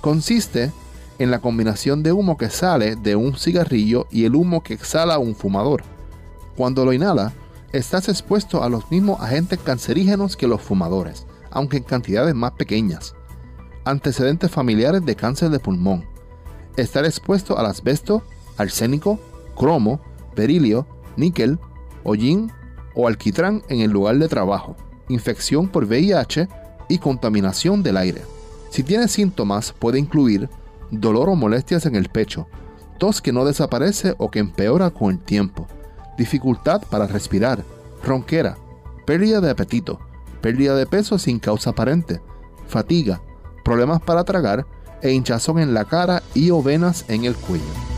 consiste 0.01 0.73
en 1.19 1.31
la 1.31 1.41
combinación 1.41 2.03
de 2.03 2.13
humo 2.13 2.37
que 2.37 2.51
sale 2.51 2.97
de 2.97 3.17
un 3.17 3.37
cigarrillo 3.37 4.07
y 4.11 4.25
el 4.25 4.35
humo 4.35 4.63
que 4.63 4.75
exhala 4.75 5.19
un 5.19 5.35
fumador. 5.35 5.83
Cuando 6.57 6.85
lo 6.85 6.93
inhala, 6.93 7.33
estás 7.73 8.09
expuesto 8.09 8.63
a 8.63 8.69
los 8.69 8.91
mismos 8.91 9.21
agentes 9.21 9.59
cancerígenos 9.59 10.37
que 10.37 10.47
los 10.47 10.63
fumadores, 10.63 11.27
aunque 11.51 11.79
en 11.79 11.83
cantidades 11.83 12.35
más 12.35 12.53
pequeñas. 12.53 13.15
Antecedentes 13.85 14.51
familiares 14.51 15.05
de 15.05 15.17
cáncer 15.17 15.51
de 15.51 15.59
pulmón. 15.59 16.07
Estar 16.77 17.05
expuesto 17.05 17.59
al 17.59 17.67
asbesto, 17.67 18.23
arsénico, 18.57 19.19
cromo, 19.57 20.01
berilio, 20.39 20.87
níquel, 21.17 21.59
hollín 22.05 22.53
o 22.95 23.09
alquitrán 23.09 23.63
en 23.69 23.81
el 23.81 23.91
lugar 23.91 24.17
de 24.19 24.29
trabajo. 24.29 24.77
Infección 25.09 25.69
por 25.69 25.85
VIH 25.85 26.49
y 26.89 26.99
contaminación 26.99 27.83
del 27.83 27.97
aire. 27.97 28.23
Si 28.71 28.83
tiene 28.83 29.09
síntomas 29.09 29.73
puede 29.73 29.99
incluir 29.99 30.49
dolor 30.91 31.29
o 31.29 31.35
molestias 31.35 31.87
en 31.87 31.97
el 31.97 32.09
pecho, 32.09 32.47
tos 32.99 33.21
que 33.21 33.33
no 33.33 33.45
desaparece 33.45 34.15
o 34.19 34.31
que 34.31 34.39
empeora 34.39 34.91
con 34.91 35.11
el 35.11 35.19
tiempo, 35.19 35.67
dificultad 36.17 36.83
para 36.89 37.07
respirar, 37.07 37.65
ronquera, 38.05 38.57
pérdida 39.07 39.41
de 39.41 39.51
apetito, 39.51 39.99
pérdida 40.41 40.75
de 40.77 40.87
peso 40.87 41.19
sin 41.19 41.39
causa 41.39 41.71
aparente, 41.71 42.21
fatiga, 42.67 43.21
problemas 43.65 44.01
para 44.01 44.25
tragar 44.25 44.67
e 45.03 45.13
hinchazón 45.13 45.59
en 45.59 45.75
la 45.75 45.85
cara 45.85 46.23
y 46.35 46.51
o 46.51 46.63
venas 46.63 47.05
en 47.09 47.25
el 47.25 47.35
cuello. 47.35 47.98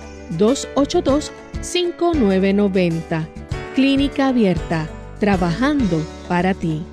787-282-5990. 0.37 3.27
Clínica 3.75 4.27
Abierta, 4.27 4.87
trabajando 5.19 6.05
para 6.27 6.53
ti. 6.53 6.83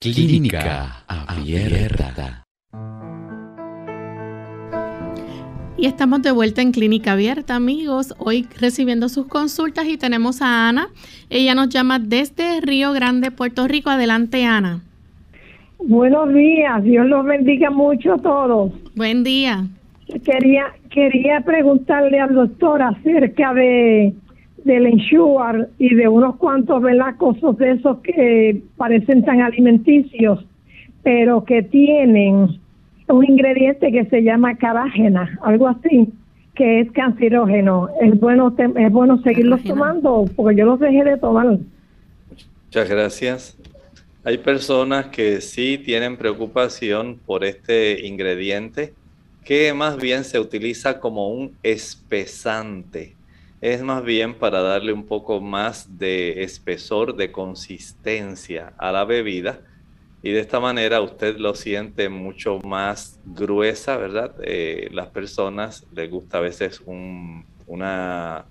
Clínica 0.00 1.04
Abierta. 1.06 2.44
Y 5.76 5.86
estamos 5.86 6.22
de 6.22 6.30
vuelta 6.30 6.62
en 6.62 6.70
Clínica 6.70 7.12
Abierta, 7.12 7.56
amigos. 7.56 8.14
Hoy 8.18 8.46
recibiendo 8.58 9.08
sus 9.08 9.26
consultas 9.26 9.86
y 9.86 9.98
tenemos 9.98 10.40
a 10.40 10.68
Ana. 10.68 10.88
Ella 11.28 11.56
nos 11.56 11.70
llama 11.70 11.98
desde 11.98 12.60
Río 12.60 12.92
Grande, 12.92 13.32
Puerto 13.32 13.66
Rico. 13.66 13.90
Adelante, 13.90 14.44
Ana. 14.44 14.84
Buenos 15.88 16.32
días. 16.32 16.82
Dios 16.84 17.06
los 17.06 17.24
bendiga 17.24 17.70
mucho 17.70 18.14
a 18.14 18.18
todos. 18.18 18.72
Buen 18.94 19.24
día. 19.24 19.66
Quería 20.24 20.66
quería 20.90 21.40
preguntarle 21.40 22.20
al 22.20 22.34
doctor 22.34 22.82
acerca 22.82 23.54
de 23.54 24.14
del 24.64 24.86
ensure 24.86 25.66
y 25.78 25.94
de 25.94 26.06
unos 26.08 26.36
cuantos 26.36 26.80
velacos 26.82 27.36
de 27.58 27.72
esos 27.72 27.98
que 27.98 28.62
parecen 28.76 29.24
tan 29.24 29.40
alimenticios, 29.40 30.44
pero 31.02 31.44
que 31.44 31.62
tienen 31.62 32.60
un 33.08 33.24
ingrediente 33.24 33.90
que 33.90 34.04
se 34.06 34.22
llama 34.22 34.56
carágena, 34.56 35.38
algo 35.42 35.66
así, 35.66 36.08
que 36.54 36.80
es 36.80 36.92
cancerógeno. 36.92 37.88
Es 38.00 38.18
bueno, 38.20 38.54
es 38.56 38.92
bueno 38.92 39.20
seguirlos 39.22 39.62
tomando 39.64 40.26
porque 40.36 40.56
yo 40.56 40.66
los 40.66 40.78
dejé 40.78 41.02
de 41.02 41.16
tomar. 41.16 41.58
Muchas 42.66 42.88
gracias. 42.88 43.58
Hay 44.24 44.38
personas 44.38 45.06
que 45.06 45.40
sí 45.40 45.78
tienen 45.78 46.16
preocupación 46.16 47.18
por 47.26 47.44
este 47.44 48.06
ingrediente 48.06 48.94
que 49.44 49.74
más 49.74 49.96
bien 49.96 50.22
se 50.22 50.38
utiliza 50.38 51.00
como 51.00 51.30
un 51.30 51.56
espesante. 51.64 53.16
Es 53.60 53.82
más 53.82 54.04
bien 54.04 54.34
para 54.34 54.62
darle 54.62 54.92
un 54.92 55.06
poco 55.06 55.40
más 55.40 55.98
de 55.98 56.44
espesor, 56.44 57.16
de 57.16 57.32
consistencia 57.32 58.72
a 58.78 58.92
la 58.92 59.04
bebida 59.04 59.60
y 60.22 60.30
de 60.30 60.38
esta 60.38 60.60
manera 60.60 61.00
usted 61.00 61.36
lo 61.38 61.56
siente 61.56 62.08
mucho 62.08 62.60
más 62.60 63.18
gruesa, 63.24 63.96
¿verdad? 63.96 64.36
Eh, 64.44 64.88
las 64.92 65.08
personas 65.08 65.84
les 65.92 66.08
gusta 66.08 66.38
a 66.38 66.42
veces 66.42 66.80
una, 67.66 68.44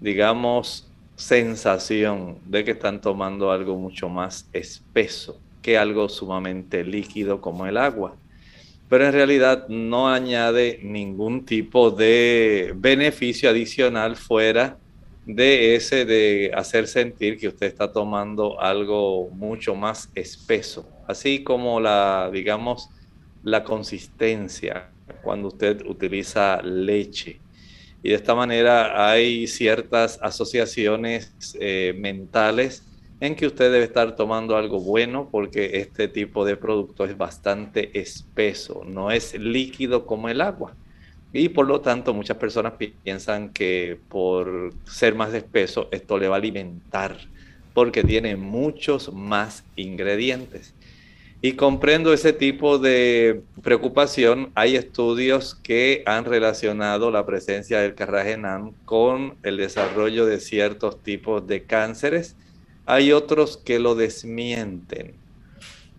digamos, 0.00 0.89
sensación 1.20 2.38
de 2.46 2.64
que 2.64 2.72
están 2.72 3.00
tomando 3.00 3.50
algo 3.52 3.76
mucho 3.76 4.08
más 4.08 4.48
espeso 4.52 5.38
que 5.62 5.76
algo 5.76 6.08
sumamente 6.08 6.84
líquido 6.84 7.40
como 7.40 7.66
el 7.66 7.76
agua. 7.76 8.16
Pero 8.88 9.06
en 9.06 9.12
realidad 9.12 9.68
no 9.68 10.08
añade 10.08 10.80
ningún 10.82 11.44
tipo 11.44 11.90
de 11.90 12.72
beneficio 12.74 13.50
adicional 13.50 14.16
fuera 14.16 14.78
de 15.26 15.76
ese 15.76 16.04
de 16.04 16.50
hacer 16.54 16.88
sentir 16.88 17.38
que 17.38 17.48
usted 17.48 17.66
está 17.66 17.92
tomando 17.92 18.60
algo 18.60 19.28
mucho 19.30 19.74
más 19.74 20.10
espeso 20.14 20.86
así 21.10 21.42
como 21.42 21.80
la, 21.80 22.30
digamos, 22.32 22.88
la 23.42 23.64
consistencia 23.64 24.90
cuando 25.22 25.48
usted 25.48 25.84
utiliza 25.86 26.62
leche. 26.62 27.40
Y 28.02 28.10
de 28.10 28.14
esta 28.14 28.34
manera 28.34 29.10
hay 29.10 29.46
ciertas 29.46 30.18
asociaciones 30.22 31.32
eh, 31.60 31.94
mentales 31.98 32.84
en 33.20 33.36
que 33.36 33.46
usted 33.46 33.70
debe 33.70 33.84
estar 33.84 34.16
tomando 34.16 34.56
algo 34.56 34.80
bueno 34.80 35.28
porque 35.30 35.78
este 35.80 36.08
tipo 36.08 36.44
de 36.44 36.56
producto 36.56 37.04
es 37.04 37.16
bastante 37.16 37.98
espeso, 38.00 38.82
no 38.86 39.10
es 39.10 39.38
líquido 39.38 40.06
como 40.06 40.28
el 40.28 40.40
agua. 40.40 40.74
Y 41.32 41.50
por 41.50 41.66
lo 41.66 41.80
tanto 41.80 42.14
muchas 42.14 42.38
personas 42.38 42.72
piensan 43.04 43.50
que 43.50 43.98
por 44.08 44.72
ser 44.84 45.14
más 45.14 45.32
espeso 45.34 45.88
esto 45.92 46.18
le 46.18 46.28
va 46.28 46.36
a 46.36 46.38
alimentar 46.38 47.18
porque 47.74 48.02
tiene 48.02 48.36
muchos 48.36 49.12
más 49.12 49.64
ingredientes. 49.76 50.74
Y 51.42 51.52
comprendo 51.52 52.12
ese 52.12 52.34
tipo 52.34 52.78
de 52.78 53.42
preocupación. 53.62 54.50
Hay 54.54 54.76
estudios 54.76 55.54
que 55.54 56.02
han 56.04 56.26
relacionado 56.26 57.10
la 57.10 57.24
presencia 57.24 57.80
del 57.80 57.94
carragenán 57.94 58.72
con 58.84 59.36
el 59.42 59.56
desarrollo 59.56 60.26
de 60.26 60.38
ciertos 60.38 61.02
tipos 61.02 61.46
de 61.46 61.62
cánceres. 61.62 62.36
Hay 62.84 63.12
otros 63.12 63.56
que 63.56 63.78
lo 63.78 63.94
desmienten. 63.94 65.14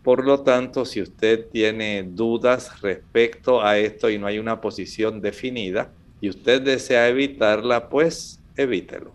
Por 0.03 0.25
lo 0.25 0.41
tanto, 0.41 0.85
si 0.85 1.01
usted 1.01 1.47
tiene 1.51 2.03
dudas 2.03 2.81
respecto 2.81 3.63
a 3.63 3.77
esto 3.79 4.09
y 4.09 4.19
no 4.19 4.27
hay 4.27 4.37
una 4.39 4.61
posición 4.61 5.21
definida 5.21 5.89
y 6.21 6.29
usted 6.29 6.61
desea 6.61 7.07
evitarla, 7.07 7.89
pues 7.89 8.39
evítelo. 8.55 9.11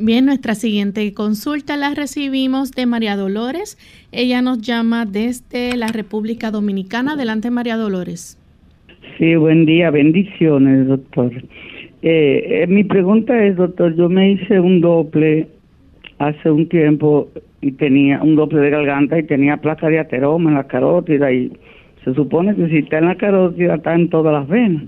Bien, 0.00 0.26
nuestra 0.26 0.54
siguiente 0.54 1.12
consulta 1.12 1.76
la 1.76 1.92
recibimos 1.92 2.70
de 2.70 2.86
María 2.86 3.16
Dolores. 3.16 3.78
Ella 4.10 4.40
nos 4.40 4.62
llama 4.62 5.04
desde 5.04 5.76
la 5.76 5.88
República 5.88 6.50
Dominicana. 6.50 7.12
Adelante, 7.12 7.50
María 7.50 7.76
Dolores. 7.76 8.38
Sí, 9.18 9.36
buen 9.36 9.66
día, 9.66 9.90
bendiciones, 9.90 10.86
doctor. 10.86 11.30
Eh, 12.00 12.62
eh, 12.62 12.66
mi 12.68 12.84
pregunta 12.84 13.44
es, 13.44 13.56
doctor, 13.56 13.94
yo 13.96 14.08
me 14.08 14.32
hice 14.32 14.60
un 14.60 14.80
doble 14.80 15.48
hace 16.18 16.50
un 16.50 16.68
tiempo 16.68 17.28
y 17.60 17.72
tenía 17.72 18.22
un 18.22 18.36
doble 18.36 18.60
de 18.60 18.70
garganta 18.70 19.18
y 19.18 19.24
tenía 19.24 19.58
placa 19.58 19.88
de 19.88 19.98
ateroma 19.98 20.50
en 20.50 20.56
la 20.56 20.64
carótida 20.64 21.30
y 21.30 21.52
se 22.04 22.14
supone 22.14 22.54
que 22.54 22.68
si 22.68 22.78
está 22.78 22.98
en 22.98 23.06
la 23.06 23.16
carótida 23.16 23.74
está 23.74 23.94
en 23.94 24.08
todas 24.08 24.32
las 24.32 24.48
venas. 24.48 24.84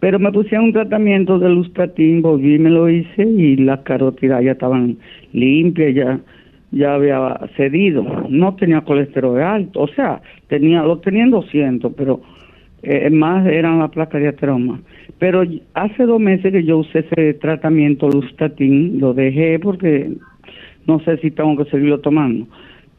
Pero 0.00 0.18
me 0.18 0.30
pusieron 0.30 0.66
un 0.66 0.72
tratamiento 0.72 1.38
de 1.38 1.48
lustratín, 1.48 2.22
volví 2.22 2.58
me 2.58 2.70
lo 2.70 2.88
hice 2.88 3.22
y 3.24 3.56
las 3.56 3.80
carótidas 3.80 4.44
ya 4.44 4.52
estaban 4.52 4.98
limpias, 5.32 5.94
ya 5.94 6.20
ya 6.74 6.94
había 6.94 7.38
cedido. 7.56 8.04
No 8.28 8.56
tenía 8.56 8.82
colesterol 8.82 9.40
alto, 9.40 9.80
o 9.80 9.88
sea, 9.88 10.20
tenía 10.48 10.82
lo 10.82 10.98
tenía 10.98 11.24
en 11.24 11.30
200, 11.30 11.92
pero 11.96 12.20
eh, 12.82 13.08
más 13.10 13.46
eran 13.46 13.78
las 13.78 13.90
placas 13.90 14.20
de 14.20 14.28
ateroma. 14.28 14.80
Pero 15.18 15.42
hace 15.74 16.02
dos 16.04 16.20
meses 16.20 16.52
que 16.52 16.64
yo 16.64 16.78
usé 16.78 17.00
ese 17.00 17.34
tratamiento 17.34 18.08
lustratín, 18.08 18.98
lo 19.00 19.14
dejé 19.14 19.58
porque 19.58 20.12
no 20.86 21.00
sé 21.00 21.16
si 21.18 21.30
tengo 21.30 21.56
que 21.56 21.70
seguirlo 21.70 22.00
tomando. 22.00 22.46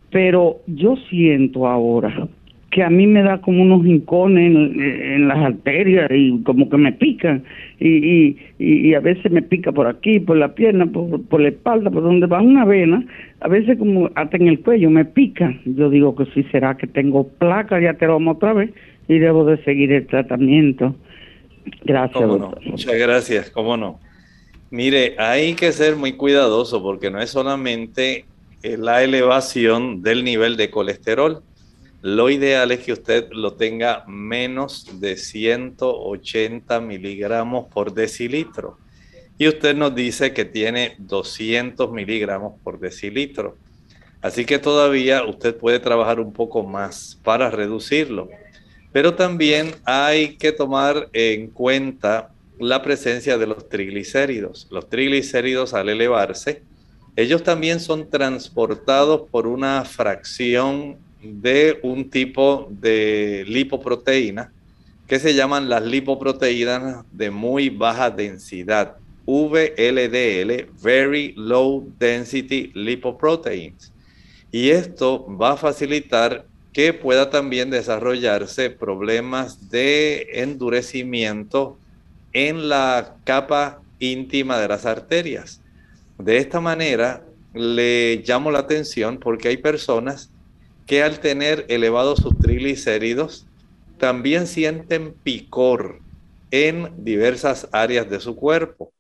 Pero 0.09 0.57
yo 0.67 0.95
siento 1.09 1.67
ahora 1.67 2.27
que 2.75 2.83
a 2.83 2.89
mí 2.89 3.07
me 3.07 3.23
da 3.23 3.39
como 3.39 3.61
unos 3.61 3.83
rincones 3.83 4.47
en, 4.47 5.29
las 5.29 5.38
arterias 5.38 6.11
y 6.13 6.43
como 6.43 6.69
que 6.69 6.75
me 6.75 6.91
pican 6.91 7.45
y, 7.79 8.35
y, 8.59 8.93
a 8.93 8.99
veces 8.99 9.31
me 9.31 9.41
pica 9.41 9.71
por 9.71 9.88
aquí, 9.88 10.19
por 10.19 10.35
la 10.35 10.55
pierna, 10.55 10.85
por, 10.85 11.23
por 11.23 11.39
la 11.39 11.47
espalda, 11.47 11.89
por 11.89 12.03
donde 12.03 12.27
va 12.27 12.41
una 12.41 12.65
vena, 12.65 13.05
a 13.39 13.47
veces 13.47 13.79
como 13.79 14.09
hasta 14.15 14.35
en 14.35 14.49
el 14.49 14.59
cuello 14.59 14.89
me 14.89 15.05
pica. 15.05 15.57
Yo 15.63 15.89
digo 15.89 16.17
que 16.17 16.25
sí 16.33 16.43
será 16.51 16.75
que 16.75 16.85
tengo 16.85 17.29
placa 17.29 17.79
de 17.79 17.88
ateroma 17.88 18.33
otra 18.33 18.51
vez 18.51 18.71
y 19.07 19.19
debo 19.19 19.45
de 19.45 19.63
seguir 19.63 19.93
el 19.93 20.05
tratamiento. 20.07 20.97
Gracias, 21.85 22.29
Muchas 22.65 22.95
gracias, 22.99 23.51
cómo 23.51 23.77
no. 23.77 24.01
Mire, 24.69 25.15
hay 25.17 25.53
que 25.53 25.71
ser 25.71 25.95
muy 25.95 26.11
cuidadoso 26.11 26.83
porque 26.83 27.09
no 27.09 27.21
es 27.21 27.29
solamente 27.29 28.25
eh, 28.63 28.75
la 28.77 29.01
elevación 29.01 30.01
del 30.01 30.25
nivel 30.25 30.57
de 30.57 30.69
colesterol. 30.69 31.41
Lo 32.01 32.29
ideal 32.29 32.71
es 32.71 32.79
que 32.81 32.93
usted 32.93 33.29
lo 33.31 33.53
tenga 33.53 34.03
menos 34.08 34.99
de 34.99 35.17
180 35.17 36.79
miligramos 36.79 37.67
por 37.73 37.93
decilitro. 37.93 38.77
Y 39.38 39.47
usted 39.47 39.75
nos 39.75 39.93
dice 39.93 40.34
que 40.34 40.45
tiene 40.45 40.95
200 40.99 41.91
miligramos 41.91 42.53
por 42.63 42.79
decilitro. 42.79 43.58
Así 44.21 44.45
que 44.45 44.60
todavía 44.60 45.23
usted 45.23 45.55
puede 45.55 45.79
trabajar 45.79 46.19
un 46.19 46.31
poco 46.31 46.63
más 46.63 47.19
para 47.23 47.51
reducirlo. 47.51 48.29
Pero 48.91 49.13
también 49.13 49.75
hay 49.84 50.38
que 50.38 50.51
tomar 50.51 51.10
en 51.12 51.47
cuenta 51.47 52.31
la 52.60 52.81
presencia 52.81 53.38
de 53.38 53.47
los 53.47 53.67
triglicéridos. 53.67 54.67
Los 54.71 54.89
triglicéridos 54.89 55.73
al 55.73 55.89
elevarse, 55.89 56.63
ellos 57.15 57.43
también 57.43 57.79
son 57.79 58.10
transportados 58.10 59.29
por 59.29 59.47
una 59.47 59.84
fracción 59.86 60.97
de 61.25 61.79
un 61.83 62.09
tipo 62.09 62.67
de 62.69 63.43
lipoproteína 63.47 64.51
que 65.07 65.19
se 65.19 65.33
llaman 65.33 65.69
las 65.69 65.83
lipoproteínas 65.83 67.05
de 67.11 67.29
muy 67.29 67.69
baja 67.69 68.09
densidad, 68.09 68.97
VLDL, 69.25 70.67
Very 70.81 71.33
Low 71.35 71.88
Density 71.99 72.71
Lipoproteins. 72.73 73.91
Y 74.51 74.69
esto 74.69 75.25
va 75.38 75.51
a 75.51 75.57
facilitar 75.57 76.45
que 76.73 76.93
pueda 76.93 77.29
también 77.29 77.69
desarrollarse 77.69 78.69
problemas 78.69 79.69
de 79.69 80.27
endurecimiento 80.33 81.77
en 82.33 82.67
la 82.67 83.15
capa 83.23 83.81
íntima 83.99 84.59
de 84.59 84.67
las 84.67 84.85
arterias. 84.85 85.61
De 86.17 86.38
esta 86.38 86.59
manera 86.59 87.23
le 87.53 88.23
llamo 88.27 88.51
la 88.51 88.59
atención 88.59 89.17
porque 89.19 89.47
hay 89.47 89.57
personas 89.57 90.29
que 90.86 91.04
al 91.04 91.19
tener 91.19 91.65
elevados 91.69 92.19
sus 92.19 92.38
triglicéridos 92.38 93.48
también 93.98 94.48
sienten 94.48 95.13
picor 95.13 96.00
en 96.52 97.04
diversas 97.04 97.67
áreas 97.71 98.10
de 98.10 98.19
su 98.19 98.36
cuerpo. 98.36 98.91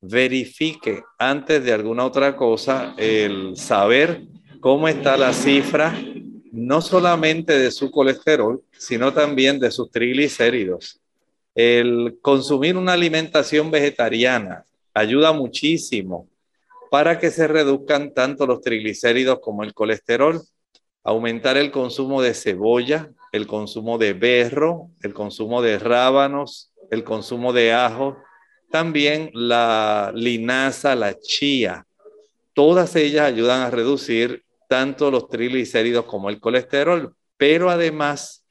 Verifique 0.00 1.02
antes 1.18 1.62
de 1.62 1.72
alguna 1.72 2.04
otra 2.04 2.36
cosa 2.36 2.94
el 2.96 3.56
saber 3.56 4.22
cómo 4.60 4.88
está 4.88 5.16
la 5.16 5.32
cifra 5.32 5.94
no 6.52 6.80
solamente 6.80 7.58
de 7.58 7.70
su 7.70 7.90
colesterol, 7.90 8.62
sino 8.76 9.12
también 9.12 9.58
de 9.58 9.70
sus 9.70 9.90
triglicéridos. 9.90 11.00
El 11.54 12.18
consumir 12.20 12.76
una 12.76 12.92
alimentación 12.92 13.70
vegetariana 13.70 14.64
ayuda 14.94 15.32
muchísimo 15.32 16.28
para 16.90 17.18
que 17.18 17.30
se 17.30 17.46
reduzcan 17.46 18.12
tanto 18.12 18.46
los 18.46 18.60
triglicéridos 18.60 19.38
como 19.40 19.62
el 19.62 19.72
colesterol. 19.72 20.40
Aumentar 21.02 21.56
el 21.56 21.70
consumo 21.70 22.20
de 22.22 22.34
cebolla, 22.34 23.10
el 23.32 23.46
consumo 23.46 23.98
de 23.98 24.12
berro, 24.12 24.90
el 25.02 25.14
consumo 25.14 25.62
de 25.62 25.78
rábanos, 25.78 26.72
el 26.90 27.04
consumo 27.04 27.52
de 27.52 27.72
ajo, 27.72 28.18
también 28.70 29.30
la 29.32 30.12
linaza, 30.14 30.94
la 30.94 31.18
chía. 31.18 31.86
Todas 32.52 32.96
ellas 32.96 33.26
ayudan 33.26 33.62
a 33.62 33.70
reducir 33.70 34.44
tanto 34.68 35.10
los 35.10 35.28
triglicéridos 35.28 36.04
como 36.04 36.30
el 36.30 36.40
colesterol, 36.40 37.14
pero 37.36 37.70
además 37.70 38.44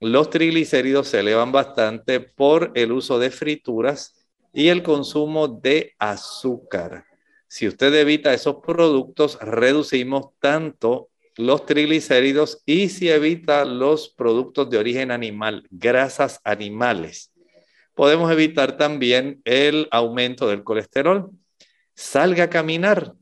los 0.00 0.28
triglicéridos 0.28 1.08
se 1.08 1.20
elevan 1.20 1.52
bastante 1.52 2.20
por 2.20 2.72
el 2.74 2.92
uso 2.92 3.18
de 3.18 3.30
frituras 3.30 4.26
y 4.52 4.68
el 4.68 4.82
consumo 4.82 5.48
de 5.48 5.94
azúcar. 5.98 7.04
Si 7.48 7.66
usted 7.66 7.94
evita 7.94 8.34
esos 8.34 8.56
productos, 8.56 9.38
reducimos 9.40 10.26
tanto 10.40 11.08
los 11.36 11.66
triglicéridos 11.66 12.62
y 12.66 12.88
si 12.88 13.08
evita 13.08 13.64
los 13.64 14.08
productos 14.08 14.70
de 14.70 14.78
origen 14.78 15.10
animal, 15.10 15.66
grasas 15.70 16.40
animales, 16.44 17.32
podemos 17.94 18.30
evitar 18.30 18.76
también 18.76 19.40
el 19.44 19.88
aumento 19.90 20.48
del 20.48 20.62
colesterol. 20.62 21.30
Salga 21.94 22.44
a 22.44 22.50
caminar, 22.50 23.14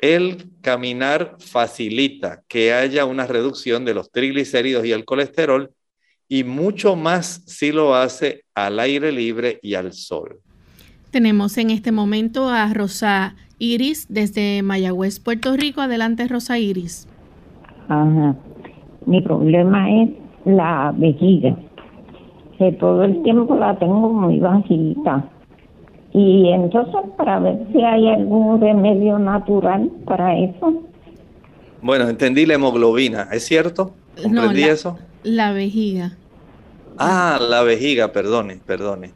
el 0.00 0.50
caminar 0.60 1.36
facilita 1.38 2.42
que 2.48 2.72
haya 2.72 3.04
una 3.04 3.26
reducción 3.26 3.84
de 3.84 3.94
los 3.94 4.10
triglicéridos 4.10 4.84
y 4.84 4.92
el 4.92 5.04
colesterol 5.04 5.72
y 6.28 6.44
mucho 6.44 6.96
más 6.96 7.42
si 7.46 7.72
lo 7.72 7.94
hace 7.94 8.44
al 8.54 8.80
aire 8.80 9.12
libre 9.12 9.58
y 9.62 9.74
al 9.74 9.92
sol. 9.92 10.40
Tenemos 11.10 11.58
en 11.58 11.70
este 11.70 11.92
momento 11.92 12.48
a 12.48 12.72
Rosa 12.72 13.36
Iris 13.58 14.06
desde 14.08 14.62
Mayagüez, 14.62 15.20
Puerto 15.20 15.54
Rico. 15.56 15.82
Adelante, 15.82 16.26
Rosa 16.26 16.58
Iris. 16.58 17.06
Ajá. 17.88 18.36
Mi 19.06 19.20
problema 19.20 19.90
es 20.02 20.10
la 20.44 20.92
vejiga, 20.96 21.56
que 22.58 22.72
todo 22.72 23.04
el 23.04 23.22
tiempo 23.22 23.56
la 23.56 23.78
tengo 23.78 24.12
muy 24.12 24.38
bajita. 24.38 25.28
Y 26.12 26.48
entonces 26.50 26.94
para 27.16 27.40
ver 27.40 27.66
si 27.72 27.82
hay 27.82 28.08
algún 28.08 28.60
remedio 28.60 29.18
natural 29.18 29.90
para 30.04 30.38
eso. 30.38 30.82
Bueno, 31.80 32.08
entendí 32.08 32.46
la 32.46 32.54
hemoglobina, 32.54 33.28
¿es 33.32 33.44
cierto? 33.44 33.94
¿Comprendí 34.22 34.64
eso? 34.64 34.98
La 35.24 35.52
vejiga. 35.52 36.12
Ah, 36.98 37.38
la 37.40 37.62
vejiga, 37.62 38.12
perdone, 38.12 38.60
perdone. 38.64 39.12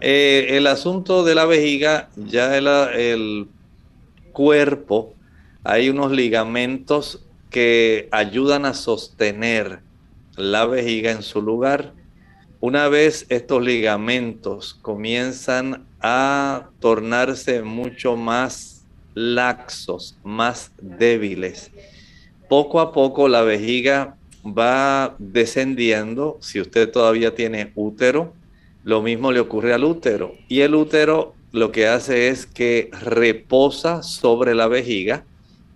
Eh, 0.00 0.48
el 0.50 0.66
asunto 0.66 1.22
de 1.22 1.34
la 1.34 1.46
vejiga, 1.46 2.08
ya 2.16 2.56
el, 2.56 2.66
el 2.66 3.48
cuerpo, 4.32 5.14
hay 5.62 5.88
unos 5.88 6.10
ligamentos 6.10 7.24
que 7.52 8.08
ayudan 8.10 8.64
a 8.64 8.74
sostener 8.74 9.80
la 10.36 10.66
vejiga 10.66 11.12
en 11.12 11.22
su 11.22 11.40
lugar. 11.42 11.92
Una 12.60 12.88
vez 12.88 13.26
estos 13.28 13.62
ligamentos 13.62 14.74
comienzan 14.82 15.86
a 16.00 16.70
tornarse 16.80 17.62
mucho 17.62 18.16
más 18.16 18.84
laxos, 19.14 20.16
más 20.24 20.72
débiles. 20.80 21.70
Poco 22.48 22.80
a 22.80 22.92
poco 22.92 23.28
la 23.28 23.42
vejiga 23.42 24.16
va 24.44 25.14
descendiendo. 25.18 26.38
Si 26.40 26.60
usted 26.60 26.90
todavía 26.90 27.34
tiene 27.34 27.72
útero, 27.74 28.32
lo 28.84 29.02
mismo 29.02 29.32
le 29.32 29.40
ocurre 29.40 29.72
al 29.72 29.84
útero. 29.84 30.32
Y 30.48 30.60
el 30.60 30.74
útero 30.74 31.34
lo 31.52 31.70
que 31.70 31.86
hace 31.86 32.28
es 32.28 32.46
que 32.46 32.90
reposa 32.92 34.02
sobre 34.02 34.54
la 34.54 34.68
vejiga, 34.68 35.24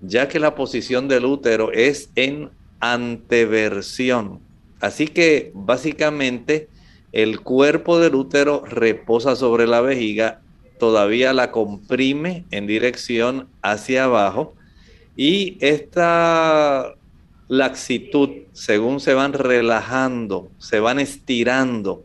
ya 0.01 0.29
que 0.29 0.39
la 0.39 0.55
posición 0.55 1.09
del 1.09 1.25
útero 1.25 1.73
es 1.73 2.11
en 2.15 2.51
anteversión. 2.81 4.41
Así 4.81 5.09
que 5.09 5.53
básicamente 5.55 6.69
el 7.13 7.41
cuerpo 7.41 7.99
del 7.99 8.15
útero 8.15 8.65
reposa 8.67 9.37
sobre 9.37 9.67
la 9.67 9.81
vejiga, 9.81 10.41
todavía 10.79 11.33
la 11.33 11.51
comprime 11.51 12.45
en 12.51 12.67
dirección 12.67 13.49
hacia 13.63 14.05
abajo 14.05 14.55
y 15.17 15.57
esta 15.61 16.95
laxitud, 17.49 18.31
según 18.53 19.01
se 19.01 19.15
van 19.15 19.33
relajando, 19.33 20.51
se 20.59 20.81
van 20.81 20.99
estirando, 20.99 22.05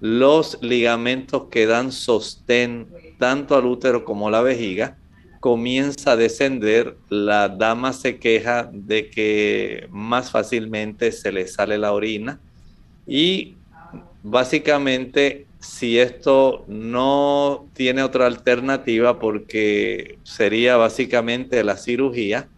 los 0.00 0.58
ligamentos 0.62 1.44
que 1.50 1.66
dan 1.66 1.92
sostén 1.92 2.88
tanto 3.18 3.56
al 3.56 3.66
útero 3.66 4.04
como 4.04 4.28
a 4.28 4.30
la 4.30 4.42
vejiga, 4.42 4.96
comienza 5.40 6.12
a 6.12 6.16
descender, 6.16 6.96
la 7.08 7.48
dama 7.48 7.92
se 7.92 8.18
queja 8.18 8.68
de 8.72 9.10
que 9.10 9.86
más 9.90 10.30
fácilmente 10.30 11.12
se 11.12 11.32
le 11.32 11.46
sale 11.46 11.78
la 11.78 11.92
orina 11.92 12.40
y 13.06 13.54
básicamente 14.22 15.46
si 15.60 15.98
esto 15.98 16.64
no 16.68 17.66
tiene 17.74 18.02
otra 18.02 18.26
alternativa 18.26 19.18
porque 19.18 20.18
sería 20.22 20.76
básicamente 20.76 21.64
la 21.64 21.76
cirugía, 21.76 22.48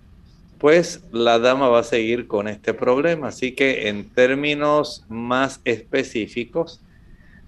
pues 0.59 1.03
la 1.11 1.39
dama 1.39 1.69
va 1.69 1.81
a 1.81 1.85
seguir 1.85 2.27
con 2.27 2.47
este 2.47 2.75
problema. 2.75 3.29
Así 3.29 3.53
que 3.53 3.89
en 3.89 4.11
términos 4.11 5.05
más 5.09 5.61
específicos, 5.65 6.81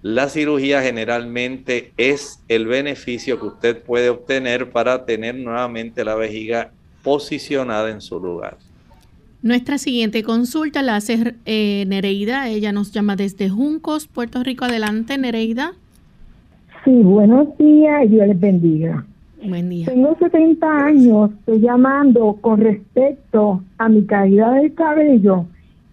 la 0.03 0.27
cirugía 0.27 0.81
generalmente 0.81 1.93
es 1.95 2.43
el 2.49 2.67
beneficio 2.67 3.39
que 3.39 3.47
usted 3.47 3.81
puede 3.81 4.09
obtener 4.09 4.69
para 4.69 5.05
tener 5.05 5.33
nuevamente 5.35 6.03
la 6.03 6.15
vejiga 6.15 6.71
posicionada 7.03 7.89
en 7.89 8.01
su 8.01 8.19
lugar. 8.19 8.57
Nuestra 9.41 9.77
siguiente 9.77 10.21
consulta 10.21 10.81
la 10.81 10.97
hace 10.97 11.35
eh, 11.45 11.85
Nereida. 11.87 12.49
Ella 12.49 12.73
nos 12.73 12.91
llama 12.91 13.15
desde 13.15 13.49
Juncos, 13.49 14.07
Puerto 14.07 14.43
Rico. 14.43 14.65
Adelante, 14.65 15.17
Nereida. 15.17 15.71
Sí, 16.83 16.91
buenos 16.91 17.57
días 17.57 18.03
y 18.03 18.07
Dios 18.09 18.27
les 18.27 18.39
bendiga. 18.39 19.05
Buen 19.41 19.69
día. 19.69 19.85
Tengo 19.85 20.17
70 20.19 20.67
años, 20.67 21.31
estoy 21.39 21.61
llamando 21.61 22.37
con 22.41 22.59
respecto 22.59 23.63
a 23.77 23.87
mi 23.87 24.05
caída 24.05 24.51
del 24.51 24.73
cabello, 24.73 25.45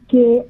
que 0.09 0.47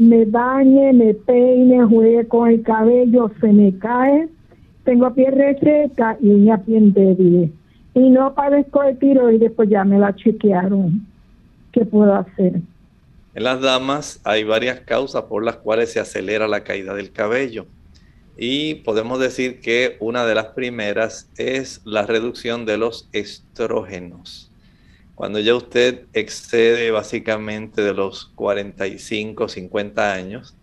me 0.00 0.24
bañe, 0.24 0.94
me 0.94 1.12
peine, 1.12 1.84
juegue 1.84 2.26
con 2.26 2.48
el 2.48 2.62
cabello, 2.62 3.30
se 3.38 3.52
me 3.52 3.76
cae, 3.78 4.30
tengo 4.84 5.12
piel 5.12 5.32
reseca 5.32 6.16
y 6.22 6.30
una 6.30 6.56
piel 6.56 6.94
débil. 6.94 7.52
Y 7.92 8.08
no 8.08 8.34
padezco 8.34 8.82
de 8.82 8.94
tiroides, 8.94 9.52
pues 9.52 9.68
ya 9.68 9.84
me 9.84 9.98
la 9.98 10.16
chequearon. 10.16 11.06
¿qué 11.72 11.84
puedo 11.84 12.14
hacer? 12.14 12.62
En 13.34 13.44
las 13.44 13.60
damas 13.60 14.20
hay 14.24 14.42
varias 14.42 14.80
causas 14.80 15.24
por 15.24 15.44
las 15.44 15.56
cuales 15.56 15.92
se 15.92 16.00
acelera 16.00 16.48
la 16.48 16.64
caída 16.64 16.94
del 16.94 17.12
cabello. 17.12 17.66
Y 18.38 18.76
podemos 18.76 19.20
decir 19.20 19.60
que 19.60 19.98
una 20.00 20.24
de 20.24 20.34
las 20.34 20.46
primeras 20.46 21.28
es 21.36 21.82
la 21.84 22.06
reducción 22.06 22.64
de 22.64 22.78
los 22.78 23.06
estrógenos. 23.12 24.49
Cuando 25.20 25.38
ya 25.38 25.54
usted 25.54 26.06
excede 26.14 26.90
básicamente 26.90 27.82
de 27.82 27.92
los 27.92 28.32
45, 28.36 29.50
50 29.50 30.14
años, 30.14 30.56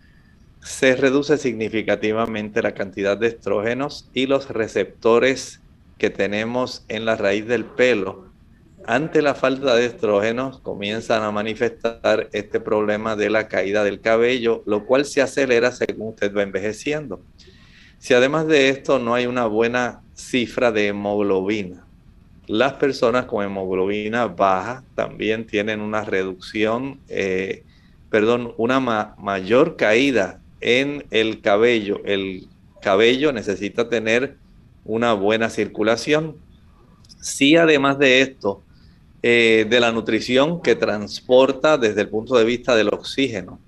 se 0.60 0.96
reduce 0.96 1.38
significativamente 1.38 2.60
la 2.60 2.74
cantidad 2.74 3.16
de 3.16 3.28
estrógenos 3.28 4.10
y 4.14 4.26
los 4.26 4.50
receptores 4.50 5.60
que 5.96 6.10
tenemos 6.10 6.84
en 6.88 7.04
la 7.04 7.14
raíz 7.14 7.46
del 7.46 7.66
pelo 7.66 8.26
ante 8.84 9.22
la 9.22 9.36
falta 9.36 9.76
de 9.76 9.86
estrógenos 9.86 10.58
comienzan 10.58 11.22
a 11.22 11.30
manifestar 11.30 12.28
este 12.32 12.58
problema 12.58 13.14
de 13.14 13.30
la 13.30 13.46
caída 13.46 13.84
del 13.84 14.00
cabello, 14.00 14.64
lo 14.66 14.86
cual 14.86 15.04
se 15.04 15.22
acelera 15.22 15.70
según 15.70 16.08
usted 16.08 16.36
va 16.36 16.42
envejeciendo. 16.42 17.20
Si 18.00 18.12
además 18.12 18.48
de 18.48 18.70
esto 18.70 18.98
no 18.98 19.14
hay 19.14 19.26
una 19.26 19.46
buena 19.46 20.00
cifra 20.16 20.72
de 20.72 20.88
hemoglobina, 20.88 21.84
las 22.48 22.72
personas 22.74 23.26
con 23.26 23.44
hemoglobina 23.44 24.26
baja 24.26 24.82
también 24.94 25.46
tienen 25.46 25.80
una 25.80 26.04
reducción, 26.04 26.98
eh, 27.08 27.62
perdón, 28.10 28.54
una 28.56 28.80
mayor 28.80 29.76
caída 29.76 30.40
en 30.60 31.04
el 31.10 31.40
cabello. 31.40 32.00
El 32.04 32.48
cabello 32.80 33.32
necesita 33.32 33.88
tener 33.88 34.36
una 34.84 35.12
buena 35.12 35.50
circulación. 35.50 36.36
Si 37.20 37.56
además 37.56 37.98
de 37.98 38.22
esto 38.22 38.62
eh, 39.20 39.66
de 39.68 39.80
la 39.80 39.90
nutrición 39.90 40.62
que 40.62 40.76
transporta 40.76 41.76
desde 41.76 42.02
el 42.02 42.08
punto 42.08 42.36
de 42.36 42.44
vista 42.44 42.76
del 42.76 42.88
oxígeno. 42.88 43.58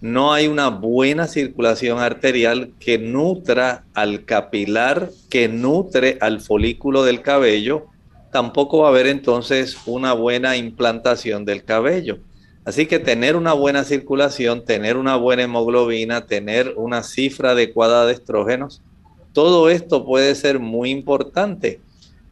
No 0.00 0.32
hay 0.32 0.46
una 0.46 0.68
buena 0.68 1.26
circulación 1.26 1.98
arterial 1.98 2.70
que 2.78 2.98
nutra 2.98 3.84
al 3.94 4.24
capilar, 4.24 5.10
que 5.28 5.48
nutre 5.48 6.18
al 6.20 6.40
folículo 6.40 7.02
del 7.02 7.20
cabello. 7.20 7.86
Tampoco 8.32 8.78
va 8.78 8.88
a 8.88 8.90
haber 8.90 9.06
entonces 9.06 9.76
una 9.86 10.14
buena 10.14 10.56
implantación 10.56 11.44
del 11.44 11.64
cabello. 11.64 12.18
Así 12.64 12.86
que 12.86 12.98
tener 12.98 13.36
una 13.36 13.52
buena 13.52 13.84
circulación, 13.84 14.64
tener 14.64 14.96
una 14.96 15.16
buena 15.16 15.42
hemoglobina, 15.42 16.26
tener 16.26 16.74
una 16.76 17.02
cifra 17.02 17.50
adecuada 17.50 18.06
de 18.06 18.14
estrógenos, 18.14 18.80
todo 19.32 19.68
esto 19.68 20.04
puede 20.06 20.34
ser 20.34 20.60
muy 20.60 20.90
importante. 20.90 21.80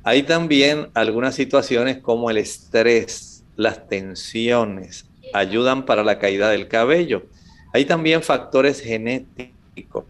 Hay 0.03 0.23
también 0.23 0.89
algunas 0.95 1.35
situaciones 1.35 1.99
como 1.99 2.31
el 2.31 2.39
estrés, 2.39 3.45
las 3.57 3.87
tensiones, 3.89 5.07
ayudan 5.35 5.85
para 5.85 6.03
la 6.03 6.19
caída 6.19 6.49
del 6.49 6.69
cabello. 6.69 7.27
Hay 7.75 7.85
también 7.85 8.23
factores 8.23 8.81
genéticos, 8.81 10.05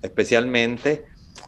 especialmente 0.00 1.04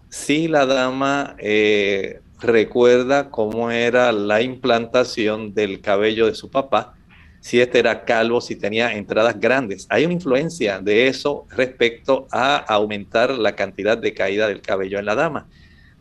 si 0.09 0.49
la 0.49 0.66
dama 0.66 1.37
eh, 1.38 2.21
recuerda 2.40 3.31
cómo 3.31 3.70
era 3.70 4.12
la 4.12 4.42
implantación 4.42 5.55
del 5.55 5.81
cabello 5.81 6.27
de 6.27 6.35
su 6.35 6.51
papá, 6.51 6.94
si 7.40 7.61
este 7.61 7.79
era 7.79 8.05
calvo, 8.05 8.40
si 8.40 8.57
tenía 8.57 8.92
entradas 8.94 9.38
grandes. 9.38 9.87
Hay 9.88 10.05
una 10.05 10.14
influencia 10.14 10.81
de 10.81 11.07
eso 11.07 11.46
respecto 11.51 12.27
a 12.33 12.57
aumentar 12.57 13.31
la 13.31 13.55
cantidad 13.55 13.96
de 13.96 14.14
caída 14.14 14.49
del 14.49 14.61
cabello 14.61 14.99
en 14.99 15.07
la 15.07 15.14
dama. 15.14 15.46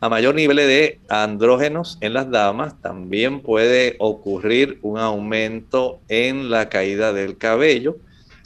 A 0.00 0.08
mayor 0.08 0.34
nivel 0.34 0.56
de 0.58 0.98
andrógenos 1.08 1.98
en 2.00 2.12
las 2.14 2.30
damas, 2.30 2.80
también 2.82 3.40
puede 3.40 3.96
ocurrir 3.98 4.78
un 4.82 4.98
aumento 4.98 6.00
en 6.08 6.50
la 6.50 6.68
caída 6.68 7.12
del 7.12 7.38
cabello. 7.38 7.96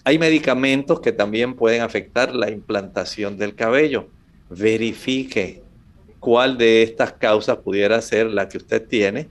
Hay 0.05 0.18
medicamentos 0.18 1.00
que 1.00 1.11
también 1.11 1.55
pueden 1.55 1.83
afectar 1.83 2.35
la 2.35 2.50
implantación 2.50 3.37
del 3.37 3.55
cabello. 3.55 4.07
Verifique 4.48 5.62
cuál 6.21 6.59
de 6.59 6.83
estas 6.83 7.13
causas 7.15 7.59
pudiera 7.59 8.01
ser 8.01 8.27
la 8.27 8.49
que 8.49 8.59
usted 8.59 8.87
tiene, 8.87 9.29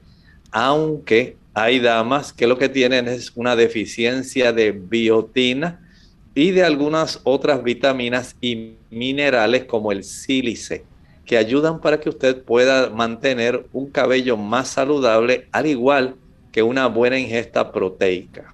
aunque 0.52 1.38
hay 1.54 1.80
damas 1.80 2.34
que 2.34 2.48
lo 2.48 2.58
que 2.58 2.70
tienen 2.70 3.08
es 3.08 3.32
una 3.36 3.56
deficiencia 3.56 4.52
de 4.52 4.72
biotina 4.72 5.80
y 6.36 6.52
de 6.52 6.64
algunas 6.64 7.22
otras 7.24 7.64
vitaminas 7.64 8.36
y 8.42 8.74
minerales 8.90 9.66
como 9.66 9.92
el 9.92 10.04
sílice 10.04 10.84
que 11.26 11.38
ayudan 11.38 11.80
para 11.80 12.00
que 12.00 12.10
usted 12.10 12.42
pueda 12.42 12.90
mantener 12.90 13.68
un 13.72 13.92
cabello 13.92 14.36
más 14.36 14.70
saludable, 14.70 15.48
al 15.52 15.68
igual 15.68 16.16
que 16.52 16.64
una 16.64 16.88
buena 16.88 17.20
ingesta 17.20 17.72
proteica. 17.72 18.54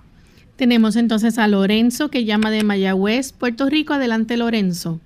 Tenemos 0.57 0.95
entonces 0.95 1.37
a 1.37 1.47
Lorenzo 1.47 2.09
que 2.09 2.25
llama 2.25 2.51
de 2.51 2.63
Mayagüez, 2.63 3.33
Puerto 3.33 3.69
Rico. 3.69 3.93
Adelante, 3.93 4.35
Lorenzo. 4.35 4.99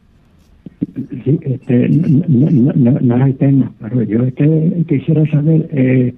Sí, 1.26 1.40
este, 1.42 1.90
no, 1.90 2.50
no, 2.50 3.00
no, 3.02 3.24
hay 3.24 3.34
tema, 3.34 3.72
pero 3.82 4.02
yo 4.04 4.24
este, 4.24 4.86
quisiera 4.88 5.30
saber 5.30 5.70
eh, 5.72 6.14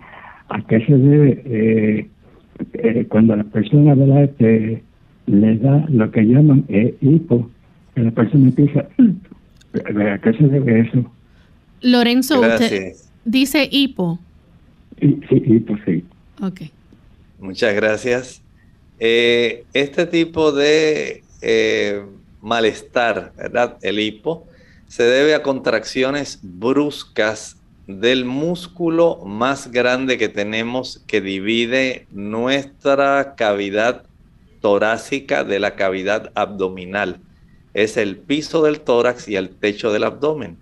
a 0.49 0.61
qué 0.67 0.85
se 0.85 0.97
debe 0.97 1.41
eh, 1.45 2.07
eh, 2.73 3.05
cuando 3.09 3.35
la 3.35 3.43
persona 3.43 3.95
¿verdad? 3.95 4.25
Este, 4.25 4.83
le 5.25 5.57
da 5.57 5.85
lo 5.89 6.11
que 6.11 6.21
llaman 6.23 6.65
hipo, 7.01 7.49
que 7.95 8.01
la 8.01 8.11
persona 8.11 8.49
empieza, 8.49 8.81
¿a 8.81 10.17
qué 10.19 10.33
se 10.37 10.47
debe 10.47 10.81
eso? 10.81 11.11
Lorenzo, 11.81 12.41
usted 12.41 12.93
dice 13.25 13.67
hipo. 13.71 14.19
Sí, 14.99 15.19
hipo, 15.29 15.75
sí. 15.85 16.03
Ok. 16.41 16.61
Muchas 17.39 17.73
gracias. 17.73 18.41
Eh, 18.99 19.63
este 19.73 20.05
tipo 20.05 20.51
de 20.51 21.23
eh, 21.41 22.03
malestar, 22.39 23.33
¿verdad? 23.35 23.77
El 23.81 23.99
hipo, 23.99 24.45
se 24.91 25.03
debe 25.03 25.33
a 25.35 25.41
contracciones 25.41 26.39
bruscas 26.41 27.55
del 27.87 28.25
músculo 28.25 29.21
más 29.25 29.71
grande 29.71 30.17
que 30.17 30.27
tenemos 30.27 31.01
que 31.07 31.21
divide 31.21 32.07
nuestra 32.11 33.35
cavidad 33.37 34.03
torácica 34.59 35.45
de 35.45 35.59
la 35.59 35.77
cavidad 35.77 36.33
abdominal. 36.35 37.21
Es 37.73 37.95
el 37.95 38.17
piso 38.17 38.63
del 38.63 38.81
tórax 38.81 39.29
y 39.29 39.37
el 39.37 39.51
techo 39.51 39.93
del 39.93 40.03
abdomen. 40.03 40.57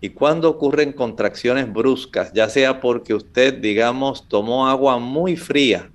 Y 0.00 0.10
cuando 0.10 0.48
ocurren 0.48 0.92
contracciones 0.92 1.72
bruscas, 1.72 2.32
ya 2.32 2.48
sea 2.48 2.80
porque 2.80 3.14
usted, 3.14 3.52
digamos, 3.54 4.28
tomó 4.28 4.68
agua 4.68 5.00
muy 5.00 5.34
fría, 5.34 5.90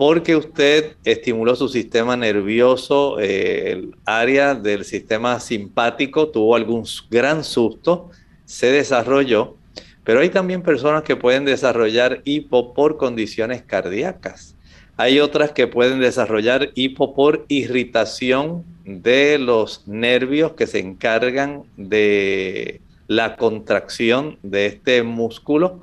porque 0.00 0.34
usted 0.34 0.96
estimuló 1.04 1.54
su 1.54 1.68
sistema 1.68 2.16
nervioso, 2.16 3.20
eh, 3.20 3.72
el 3.72 3.94
área 4.06 4.54
del 4.54 4.86
sistema 4.86 5.38
simpático 5.40 6.28
tuvo 6.30 6.56
algún 6.56 6.86
gran 7.10 7.44
susto, 7.44 8.08
se 8.46 8.72
desarrolló, 8.72 9.58
pero 10.02 10.20
hay 10.20 10.30
también 10.30 10.62
personas 10.62 11.02
que 11.02 11.16
pueden 11.16 11.44
desarrollar 11.44 12.22
hipo 12.24 12.72
por 12.72 12.96
condiciones 12.96 13.60
cardíacas. 13.60 14.56
Hay 14.96 15.20
otras 15.20 15.52
que 15.52 15.66
pueden 15.66 16.00
desarrollar 16.00 16.70
hipo 16.74 17.14
por 17.14 17.44
irritación 17.48 18.64
de 18.86 19.36
los 19.36 19.86
nervios 19.86 20.52
que 20.52 20.66
se 20.66 20.78
encargan 20.78 21.64
de 21.76 22.80
la 23.06 23.36
contracción 23.36 24.38
de 24.42 24.64
este 24.64 25.02
músculo. 25.02 25.82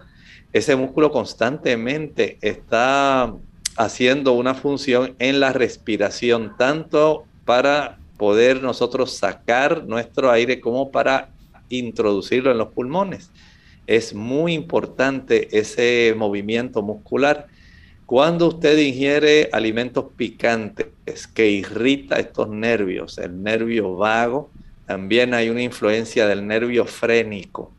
Ese 0.54 0.76
músculo 0.76 1.12
constantemente 1.12 2.40
está 2.42 3.32
haciendo 3.78 4.34
una 4.34 4.56
función 4.56 5.16
en 5.20 5.40
la 5.40 5.54
respiración, 5.54 6.56
tanto 6.58 7.26
para 7.46 8.00
poder 8.18 8.62
nosotros 8.62 9.16
sacar 9.16 9.86
nuestro 9.86 10.32
aire 10.32 10.60
como 10.60 10.92
para 10.92 11.30
introducirlo 11.70 12.52
en 12.52 12.58
los 12.58 12.70
pulmones. 12.70 13.32
Es 13.86 14.14
muy 14.14 14.54
importante 14.54 15.58
ese 15.58 16.14
movimiento 16.18 16.82
muscular. 16.82 17.48
Cuando 18.06 18.48
usted 18.48 18.78
ingiere 18.78 19.50
alimentos 19.54 20.06
picantes 20.16 21.28
que 21.34 21.50
irrita 21.50 22.20
estos 22.20 22.50
nervios, 22.50 23.18
el 23.18 23.44
nervio 23.44 23.96
vago, 23.96 24.50
también 24.86 25.34
hay 25.34 25.50
una 25.50 25.62
influencia 25.62 26.28
del 26.28 26.48
nervio 26.48 26.86
frénico. 26.86 27.72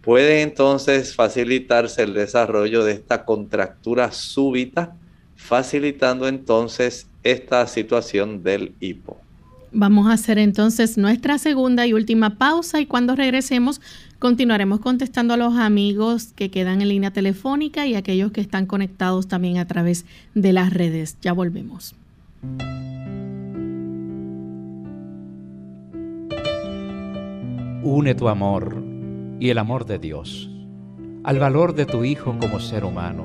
Puede 0.00 0.42
entonces 0.42 1.14
facilitarse 1.14 2.02
el 2.02 2.14
desarrollo 2.14 2.84
de 2.84 2.92
esta 2.92 3.24
contractura 3.24 4.12
súbita, 4.12 4.96
facilitando 5.36 6.26
entonces 6.28 7.06
esta 7.22 7.66
situación 7.66 8.42
del 8.42 8.74
hipo. 8.80 9.18
Vamos 9.72 10.08
a 10.08 10.14
hacer 10.14 10.38
entonces 10.38 10.96
nuestra 10.96 11.38
segunda 11.38 11.86
y 11.86 11.92
última 11.92 12.38
pausa 12.38 12.80
y 12.80 12.86
cuando 12.86 13.14
regresemos 13.14 13.80
continuaremos 14.18 14.80
contestando 14.80 15.34
a 15.34 15.36
los 15.36 15.54
amigos 15.56 16.32
que 16.34 16.50
quedan 16.50 16.80
en 16.80 16.88
línea 16.88 17.10
telefónica 17.10 17.86
y 17.86 17.94
aquellos 17.94 18.32
que 18.32 18.40
están 18.40 18.66
conectados 18.66 19.28
también 19.28 19.58
a 19.58 19.66
través 19.66 20.06
de 20.34 20.52
las 20.52 20.72
redes. 20.72 21.18
Ya 21.20 21.32
volvemos. 21.32 21.94
Une 27.82 28.14
tu 28.14 28.28
amor 28.28 28.82
y 29.38 29.50
el 29.50 29.58
amor 29.58 29.84
de 29.84 29.98
Dios 29.98 30.50
al 31.26 31.40
valor 31.40 31.74
de 31.74 31.86
tu 31.86 32.04
Hijo 32.04 32.36
como 32.38 32.60
ser 32.60 32.84
humano, 32.84 33.24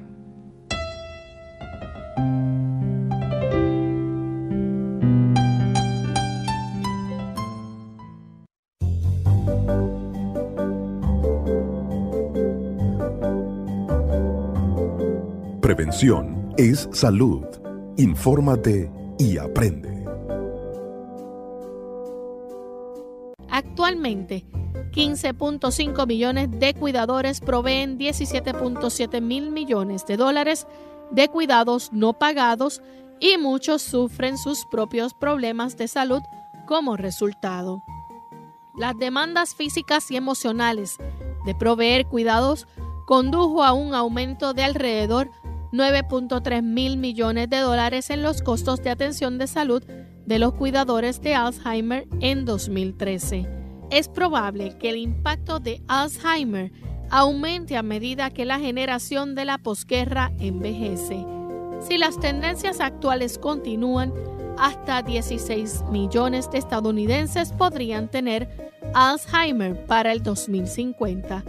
Es 16.57 16.87
salud. 16.93 17.43
Infórmate 17.97 18.89
y 19.19 19.37
aprende. 19.37 20.05
Actualmente, 23.49 24.45
15.5 24.93 26.07
millones 26.07 26.49
de 26.49 26.73
cuidadores 26.75 27.41
proveen 27.41 27.99
17.7 27.99 29.19
mil 29.19 29.51
millones 29.51 30.05
de 30.05 30.15
dólares 30.15 30.65
de 31.11 31.27
cuidados 31.27 31.91
no 31.91 32.13
pagados 32.13 32.81
y 33.19 33.37
muchos 33.37 33.81
sufren 33.81 34.37
sus 34.37 34.65
propios 34.71 35.13
problemas 35.13 35.75
de 35.75 35.89
salud 35.89 36.21
como 36.67 36.95
resultado. 36.95 37.83
Las 38.77 38.97
demandas 38.97 39.55
físicas 39.55 40.09
y 40.09 40.15
emocionales 40.15 40.95
de 41.45 41.53
proveer 41.53 42.07
cuidados 42.07 42.65
condujo 43.05 43.61
a 43.61 43.73
un 43.73 43.93
aumento 43.93 44.53
de 44.53 44.63
alrededor 44.63 45.29
9.3 45.71 46.61
mil 46.61 46.97
millones 46.97 47.49
de 47.49 47.59
dólares 47.59 48.09
en 48.09 48.23
los 48.23 48.41
costos 48.41 48.81
de 48.83 48.89
atención 48.89 49.37
de 49.37 49.47
salud 49.47 49.83
de 50.25 50.37
los 50.37 50.53
cuidadores 50.53 51.21
de 51.21 51.33
Alzheimer 51.33 52.07
en 52.19 52.43
2013. 52.45 53.47
Es 53.89 54.09
probable 54.09 54.77
que 54.77 54.89
el 54.89 54.97
impacto 54.97 55.59
de 55.59 55.81
Alzheimer 55.87 56.71
aumente 57.09 57.77
a 57.77 57.83
medida 57.83 58.29
que 58.29 58.45
la 58.45 58.59
generación 58.59 59.33
de 59.33 59.45
la 59.45 59.57
posguerra 59.57 60.31
envejece. 60.39 61.25
Si 61.81 61.97
las 61.97 62.19
tendencias 62.19 62.79
actuales 62.79 63.37
continúan, 63.37 64.13
hasta 64.57 65.01
16 65.01 65.85
millones 65.89 66.51
de 66.51 66.57
estadounidenses 66.57 67.53
podrían 67.53 68.09
tener 68.09 68.71
Alzheimer 68.93 69.85
para 69.85 70.11
el 70.11 70.21
2050 70.21 71.43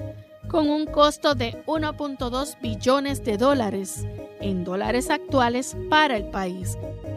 con 0.48 0.68
un 0.68 0.86
costo 0.86 1.34
de 1.34 1.62
1.2 1.66 2.60
billones 2.60 3.24
de 3.24 3.36
dólares 3.36 4.06
en 4.40 4.64
dólares 4.64 5.10
actuales 5.10 5.76
para 5.88 6.16
el 6.16 6.24
país. 6.26 6.76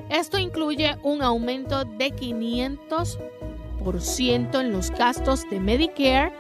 Esto 0.10 0.38
incluye 0.38 0.98
un 1.04 1.22
aumento 1.22 1.86
de 1.86 2.14
500% 2.14 4.60
en 4.60 4.72
los 4.72 4.92
gastos 4.92 5.50
de 5.50 5.60
Medicare 5.60 6.32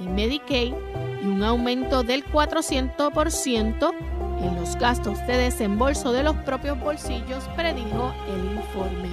y 0.00 0.08
Medicaid 0.08 0.74
y 1.22 1.26
un 1.26 1.44
aumento 1.44 2.02
del 2.02 2.24
400% 2.24 3.94
en 4.42 4.56
los 4.56 4.74
gastos 4.76 5.18
de 5.26 5.36
desembolso 5.36 6.12
de 6.12 6.22
los 6.24 6.34
propios 6.38 6.80
bolsillos, 6.80 7.44
predijo 7.56 8.12
el 8.28 8.56
informe. 8.56 9.10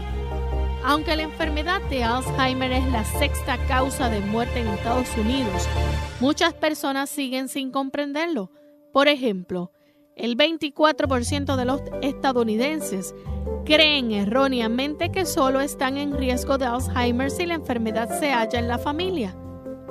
Aunque 0.84 1.16
la 1.16 1.24
enfermedad 1.24 1.82
de 1.90 2.04
Alzheimer 2.04 2.72
es 2.72 2.86
la 2.92 3.04
sexta 3.04 3.58
causa 3.68 4.10
de 4.10 4.22
muerte 4.22 4.60
en 4.60 4.68
Estados 4.68 5.10
Unidos, 5.18 5.68
muchas 6.20 6.54
personas 6.54 7.10
siguen 7.10 7.50
sin 7.50 7.72
comprenderlo. 7.72 8.52
Por 8.94 9.08
ejemplo, 9.08 9.72
el 10.16 10.38
24% 10.38 11.56
de 11.56 11.66
los 11.66 11.82
estadounidenses 12.02 13.14
creen 13.66 14.12
erróneamente 14.12 15.12
que 15.12 15.26
solo 15.26 15.60
están 15.62 15.98
en 15.98 16.18
riesgo 16.18 16.58
de 16.58 16.66
Alzheimer 16.66 17.30
si 17.30 17.46
la 17.46 17.56
enfermedad 17.56 18.20
se 18.20 18.32
halla 18.32 18.60
en 18.60 18.68
la 18.68 18.78
familia. 18.78 19.36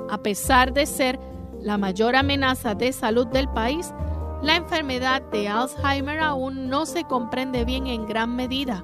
A 0.09 0.21
pesar 0.21 0.73
de 0.73 0.85
ser 0.85 1.19
la 1.61 1.77
mayor 1.77 2.15
amenaza 2.15 2.73
de 2.73 2.91
salud 2.93 3.27
del 3.27 3.47
país, 3.49 3.93
la 4.41 4.55
enfermedad 4.55 5.21
de 5.31 5.47
Alzheimer 5.47 6.19
aún 6.19 6.67
no 6.67 6.85
se 6.85 7.03
comprende 7.03 7.63
bien 7.63 7.87
en 7.87 8.05
gran 8.05 8.35
medida. 8.35 8.83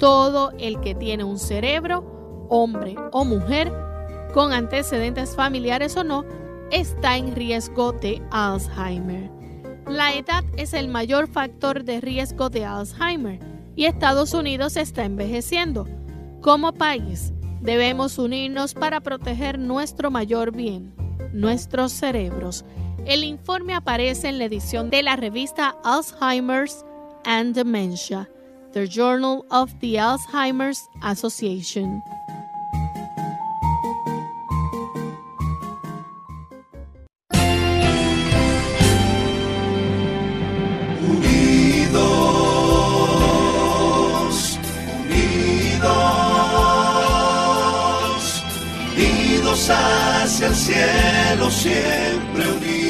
Todo 0.00 0.52
el 0.58 0.80
que 0.80 0.94
tiene 0.94 1.24
un 1.24 1.38
cerebro, 1.38 2.46
hombre 2.48 2.96
o 3.12 3.26
mujer, 3.26 3.70
con 4.32 4.54
antecedentes 4.54 5.36
familiares 5.36 5.94
o 5.94 6.04
no, 6.04 6.24
está 6.70 7.18
en 7.18 7.36
riesgo 7.36 7.92
de 7.92 8.22
Alzheimer. 8.30 9.30
La 9.86 10.14
edad 10.14 10.42
es 10.56 10.72
el 10.72 10.88
mayor 10.88 11.28
factor 11.28 11.84
de 11.84 12.00
riesgo 12.00 12.48
de 12.48 12.64
Alzheimer 12.64 13.40
y 13.76 13.84
Estados 13.84 14.32
Unidos 14.32 14.78
está 14.78 15.04
envejeciendo. 15.04 15.86
Como 16.40 16.72
país, 16.72 17.34
debemos 17.60 18.16
unirnos 18.16 18.72
para 18.72 19.02
proteger 19.02 19.58
nuestro 19.58 20.10
mayor 20.10 20.50
bien, 20.50 20.94
nuestros 21.34 21.92
cerebros. 21.92 22.64
El 23.04 23.22
informe 23.22 23.74
aparece 23.74 24.30
en 24.30 24.38
la 24.38 24.44
edición 24.44 24.88
de 24.88 25.02
la 25.02 25.16
revista 25.16 25.76
Alzheimer's 25.84 26.86
and 27.26 27.54
Dementia 27.54 28.30
The 28.72 28.86
Journal 28.86 29.44
of 29.50 29.78
the 29.80 29.96
Alzheimer's 29.96 30.88
Association. 31.02 32.02
Unidos, 43.20 44.58
unidos, 45.04 46.04
unidos 48.96 49.70
hacia 49.70 50.46
el 50.46 50.54
cielo, 50.54 51.50
siempre 51.50 52.52
unidos. 52.52 52.89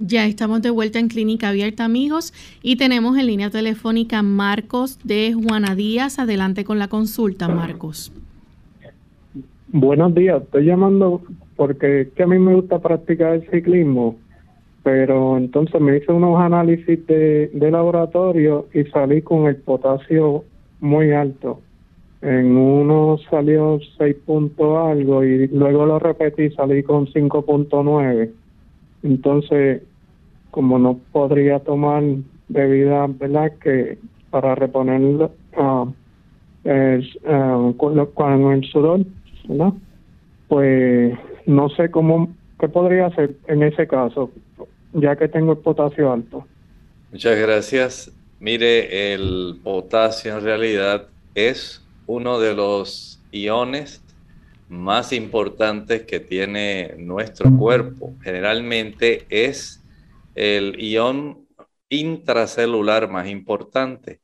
Ya 0.00 0.26
estamos 0.26 0.60
de 0.60 0.70
vuelta 0.70 0.98
en 0.98 1.06
Clínica 1.06 1.50
Abierta, 1.50 1.84
amigos, 1.84 2.32
y 2.62 2.76
tenemos 2.76 3.16
en 3.16 3.26
línea 3.26 3.50
telefónica 3.50 4.22
Marcos 4.22 4.98
de 5.04 5.34
Juana 5.34 5.76
Díaz. 5.76 6.18
Adelante 6.18 6.64
con 6.64 6.80
la 6.80 6.88
consulta, 6.88 7.46
Marcos. 7.46 8.12
Buenos 9.68 10.12
días, 10.14 10.42
estoy 10.42 10.64
llamando 10.64 11.22
porque 11.56 12.02
es 12.02 12.08
que 12.12 12.24
a 12.24 12.26
mí 12.26 12.38
me 12.40 12.54
gusta 12.54 12.80
practicar 12.80 13.34
el 13.34 13.50
ciclismo, 13.50 14.16
pero 14.82 15.36
entonces 15.36 15.80
me 15.80 15.96
hice 15.96 16.12
unos 16.12 16.40
análisis 16.40 17.06
de, 17.06 17.50
laboratorio 17.54 18.66
y 18.74 18.84
salí 18.84 19.22
con 19.22 19.46
el 19.46 19.56
potasio 19.56 20.44
muy 20.80 21.12
alto. 21.12 21.60
En 22.20 22.56
uno 22.56 23.18
salió 23.30 23.78
6 23.98 24.16
puntos 24.26 24.76
algo 24.76 25.24
y 25.24 25.46
luego 25.48 25.86
lo 25.86 26.00
repetí 26.00 26.50
salí 26.50 26.82
con 26.82 27.06
5.9. 27.06 28.30
Entonces, 29.04 29.82
como 30.50 30.78
no 30.78 30.98
podría 31.12 31.60
tomar 31.60 32.02
bebida, 32.48 33.06
¿verdad? 33.06 33.52
Que 33.62 33.98
para 34.30 34.54
reponer 34.54 35.30
ah, 35.56 35.86
ah, 36.66 37.72
con, 37.76 38.52
el 38.52 38.64
sudor, 38.64 39.00
¿verdad? 39.46 39.72
Pues 40.48 41.14
no 41.46 41.68
sé 41.68 41.90
cómo, 41.90 42.34
qué 42.58 42.68
podría 42.68 43.06
hacer 43.06 43.36
en 43.46 43.62
ese 43.62 43.86
caso, 43.86 44.30
ya 44.94 45.14
que 45.16 45.28
tengo 45.28 45.52
el 45.52 45.58
potasio 45.58 46.12
alto. 46.12 46.46
Muchas 47.12 47.38
gracias. 47.38 48.12
Mire, 48.40 49.14
el 49.14 49.60
potasio 49.62 50.38
en 50.38 50.44
realidad 50.44 51.06
es 51.34 51.86
uno 52.06 52.40
de 52.40 52.54
los 52.54 53.20
iones 53.32 54.03
más 54.68 55.12
importantes 55.12 56.02
que 56.02 56.20
tiene 56.20 56.94
nuestro 56.98 57.54
cuerpo. 57.56 58.14
Generalmente 58.22 59.26
es 59.28 59.82
el 60.34 60.76
ion 60.80 61.46
intracelular 61.88 63.08
más 63.08 63.28
importante. 63.28 64.20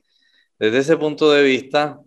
Desde 0.58 0.78
ese 0.78 0.96
punto 0.96 1.30
de 1.30 1.42
vista, 1.42 2.00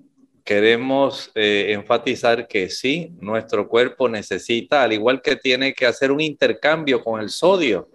queremos 0.43 1.31
eh, 1.35 1.67
enfatizar 1.69 2.47
que 2.47 2.69
sí, 2.69 3.13
nuestro 3.19 3.67
cuerpo 3.67 4.09
necesita, 4.09 4.83
al 4.83 4.93
igual 4.93 5.21
que 5.21 5.35
tiene 5.35 5.73
que 5.73 5.85
hacer 5.85 6.11
un 6.11 6.21
intercambio 6.21 7.03
con 7.03 7.21
el 7.21 7.29
sodio. 7.29 7.89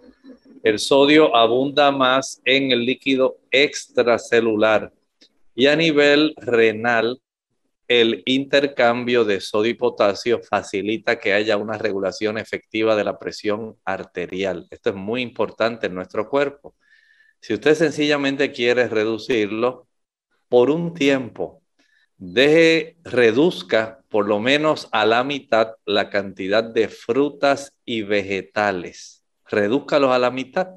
El 0.63 0.79
sodio 0.79 1.35
abunda 1.35 1.91
más 1.91 2.41
en 2.43 2.71
el 2.71 2.85
líquido 2.85 3.37
extracelular 3.51 4.91
y 5.55 5.67
a 5.67 5.75
nivel 5.75 6.33
renal 6.37 7.21
el 7.89 8.21
intercambio 8.27 9.25
de 9.25 9.41
sodio 9.41 9.71
y 9.71 9.73
potasio 9.73 10.41
facilita 10.43 11.19
que 11.19 11.33
haya 11.33 11.57
una 11.57 11.75
regulación 11.75 12.37
efectiva 12.37 12.95
de 12.95 13.03
la 13.03 13.17
presión 13.17 13.77
arterial. 13.83 14.67
Esto 14.69 14.91
es 14.91 14.95
muy 14.95 15.23
importante 15.23 15.87
en 15.87 15.95
nuestro 15.95 16.29
cuerpo. 16.29 16.75
Si 17.41 17.55
usted 17.55 17.73
sencillamente 17.73 18.51
quiere 18.51 18.87
reducirlo 18.87 19.87
por 20.49 20.69
un 20.69 20.93
tiempo, 20.93 21.63
deje, 22.17 22.97
reduzca 23.03 24.01
por 24.07 24.27
lo 24.27 24.39
menos 24.39 24.87
a 24.91 25.03
la 25.05 25.23
mitad 25.23 25.71
la 25.85 26.11
cantidad 26.11 26.63
de 26.63 26.89
frutas 26.89 27.73
y 27.85 28.03
vegetales. 28.03 29.23
Redúzcalos 29.47 30.11
a 30.11 30.19
la 30.19 30.29
mitad. 30.29 30.67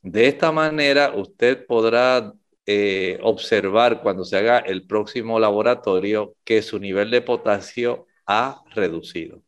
De 0.00 0.28
esta 0.28 0.50
manera 0.50 1.12
usted 1.14 1.66
podrá 1.66 2.32
eh, 2.70 3.18
observar 3.22 4.02
cuando 4.02 4.26
se 4.26 4.36
haga 4.36 4.58
el 4.58 4.82
próximo 4.82 5.40
laboratorio 5.40 6.34
que 6.44 6.60
su 6.60 6.78
nivel 6.78 7.10
de 7.10 7.22
potasio 7.22 8.04
ha 8.26 8.62
reducido. 8.74 9.40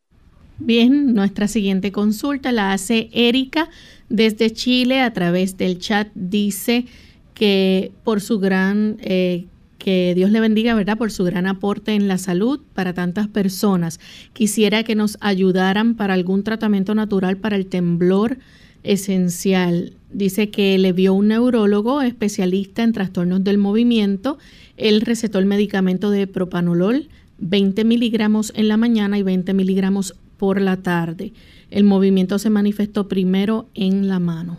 Bien, 0.56 1.12
nuestra 1.12 1.46
siguiente 1.46 1.92
consulta 1.92 2.50
la 2.50 2.72
hace 2.72 3.10
Erika 3.12 3.68
desde 4.08 4.50
Chile 4.54 5.02
a 5.02 5.12
través 5.12 5.58
del 5.58 5.78
chat. 5.78 6.08
Dice 6.14 6.86
que 7.34 7.92
por 8.04 8.22
su 8.22 8.38
gran, 8.38 8.96
eh, 9.02 9.44
que 9.76 10.14
Dios 10.14 10.30
le 10.30 10.40
bendiga, 10.40 10.74
¿verdad? 10.74 10.96
Por 10.96 11.10
su 11.10 11.22
gran 11.24 11.46
aporte 11.46 11.92
en 11.92 12.08
la 12.08 12.16
salud 12.16 12.62
para 12.72 12.94
tantas 12.94 13.28
personas. 13.28 14.00
Quisiera 14.32 14.82
que 14.82 14.94
nos 14.94 15.18
ayudaran 15.20 15.94
para 15.94 16.14
algún 16.14 16.42
tratamiento 16.42 16.94
natural 16.94 17.36
para 17.36 17.56
el 17.56 17.66
temblor 17.66 18.38
esencial. 18.82 19.94
Dice 20.10 20.50
que 20.50 20.78
le 20.78 20.92
vio 20.92 21.14
un 21.14 21.28
neurólogo 21.28 22.02
especialista 22.02 22.82
en 22.82 22.92
trastornos 22.92 23.44
del 23.44 23.58
movimiento. 23.58 24.38
Él 24.76 25.00
recetó 25.02 25.38
el 25.38 25.46
medicamento 25.46 26.10
de 26.10 26.26
propanolol, 26.26 27.08
20 27.38 27.84
miligramos 27.84 28.52
en 28.56 28.68
la 28.68 28.76
mañana 28.76 29.18
y 29.18 29.22
20 29.22 29.54
miligramos 29.54 30.14
por 30.36 30.60
la 30.60 30.78
tarde. 30.78 31.32
El 31.70 31.84
movimiento 31.84 32.38
se 32.38 32.50
manifestó 32.50 33.08
primero 33.08 33.68
en 33.74 34.08
la 34.08 34.18
mano. 34.18 34.58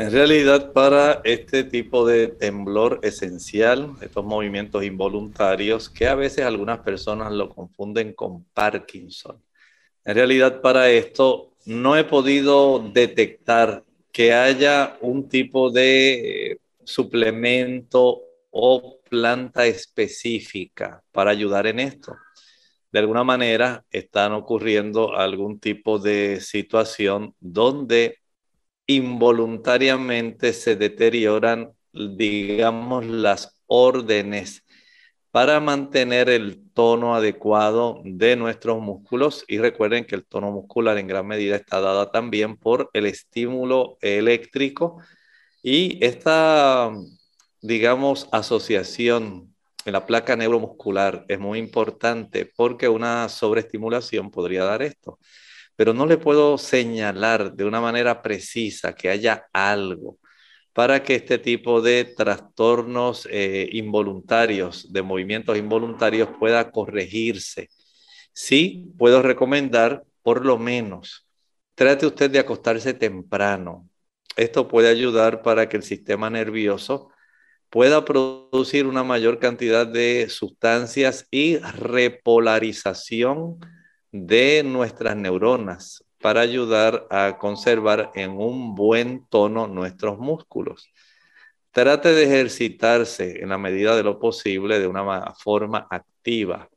En 0.00 0.10
realidad, 0.12 0.72
para 0.72 1.20
este 1.24 1.62
tipo 1.62 2.06
de 2.06 2.28
temblor 2.28 3.00
esencial, 3.02 3.92
estos 4.00 4.24
movimientos 4.24 4.82
involuntarios, 4.82 5.90
que 5.90 6.06
a 6.06 6.14
veces 6.14 6.46
algunas 6.46 6.78
personas 6.78 7.32
lo 7.32 7.50
confunden 7.50 8.14
con 8.14 8.44
Parkinson. 8.54 9.36
En 10.04 10.14
realidad, 10.14 10.62
para 10.62 10.90
esto 10.90 11.49
no 11.66 11.96
he 11.96 12.04
podido 12.04 12.78
detectar 12.78 13.84
que 14.12 14.32
haya 14.32 14.98
un 15.00 15.28
tipo 15.28 15.70
de 15.70 16.58
suplemento 16.84 18.22
o 18.50 18.98
planta 19.08 19.66
específica 19.66 21.02
para 21.12 21.30
ayudar 21.30 21.66
en 21.66 21.80
esto. 21.80 22.16
De 22.92 22.98
alguna 22.98 23.22
manera 23.22 23.84
están 23.90 24.32
ocurriendo 24.32 25.16
algún 25.16 25.60
tipo 25.60 25.98
de 25.98 26.40
situación 26.40 27.34
donde 27.38 28.18
involuntariamente 28.86 30.52
se 30.52 30.74
deterioran, 30.74 31.72
digamos, 31.92 33.06
las 33.06 33.56
órdenes 33.66 34.64
para 35.30 35.60
mantener 35.60 36.28
el 36.28 36.70
tono 36.72 37.14
adecuado 37.14 38.00
de 38.04 38.36
nuestros 38.36 38.80
músculos. 38.80 39.44
Y 39.48 39.58
recuerden 39.58 40.04
que 40.04 40.16
el 40.16 40.24
tono 40.24 40.50
muscular 40.50 40.98
en 40.98 41.06
gran 41.06 41.26
medida 41.26 41.56
está 41.56 41.80
dada 41.80 42.10
también 42.10 42.56
por 42.56 42.90
el 42.92 43.06
estímulo 43.06 43.98
eléctrico. 44.00 45.00
Y 45.62 46.04
esta, 46.04 46.90
digamos, 47.62 48.28
asociación 48.32 49.54
en 49.84 49.92
la 49.92 50.06
placa 50.06 50.36
neuromuscular 50.36 51.24
es 51.28 51.38
muy 51.38 51.58
importante 51.58 52.50
porque 52.56 52.88
una 52.88 53.28
sobreestimulación 53.28 54.30
podría 54.30 54.64
dar 54.64 54.82
esto, 54.82 55.18
pero 55.76 55.94
no 55.94 56.06
le 56.06 56.18
puedo 56.18 56.58
señalar 56.58 57.54
de 57.54 57.64
una 57.64 57.80
manera 57.80 58.20
precisa 58.22 58.94
que 58.94 59.08
haya 59.08 59.46
algo 59.52 60.19
para 60.80 61.02
que 61.02 61.14
este 61.14 61.36
tipo 61.36 61.82
de 61.82 62.06
trastornos 62.06 63.28
eh, 63.30 63.68
involuntarios, 63.72 64.90
de 64.90 65.02
movimientos 65.02 65.58
involuntarios, 65.58 66.30
pueda 66.38 66.70
corregirse. 66.70 67.68
Sí, 68.32 68.90
puedo 68.96 69.20
recomendar, 69.20 70.04
por 70.22 70.46
lo 70.46 70.56
menos, 70.56 71.28
trate 71.74 72.06
usted 72.06 72.30
de 72.30 72.38
acostarse 72.38 72.94
temprano. 72.94 73.90
Esto 74.38 74.68
puede 74.68 74.88
ayudar 74.88 75.42
para 75.42 75.68
que 75.68 75.76
el 75.76 75.82
sistema 75.82 76.30
nervioso 76.30 77.10
pueda 77.68 78.02
producir 78.06 78.86
una 78.86 79.04
mayor 79.04 79.38
cantidad 79.38 79.86
de 79.86 80.28
sustancias 80.30 81.26
y 81.30 81.58
repolarización 81.58 83.58
de 84.12 84.62
nuestras 84.64 85.14
neuronas 85.14 86.06
para 86.20 86.40
ayudar 86.40 87.06
a 87.10 87.38
conservar 87.38 88.10
en 88.14 88.32
un 88.32 88.74
buen 88.74 89.26
tono 89.28 89.66
nuestros 89.66 90.18
músculos. 90.18 90.92
Trate 91.72 92.12
de 92.12 92.24
ejercitarse 92.24 93.42
en 93.42 93.50
la 93.50 93.58
medida 93.58 93.96
de 93.96 94.02
lo 94.02 94.18
posible 94.18 94.80
de 94.80 94.86
una 94.86 95.34
forma 95.34 95.86
activa, 95.90 96.68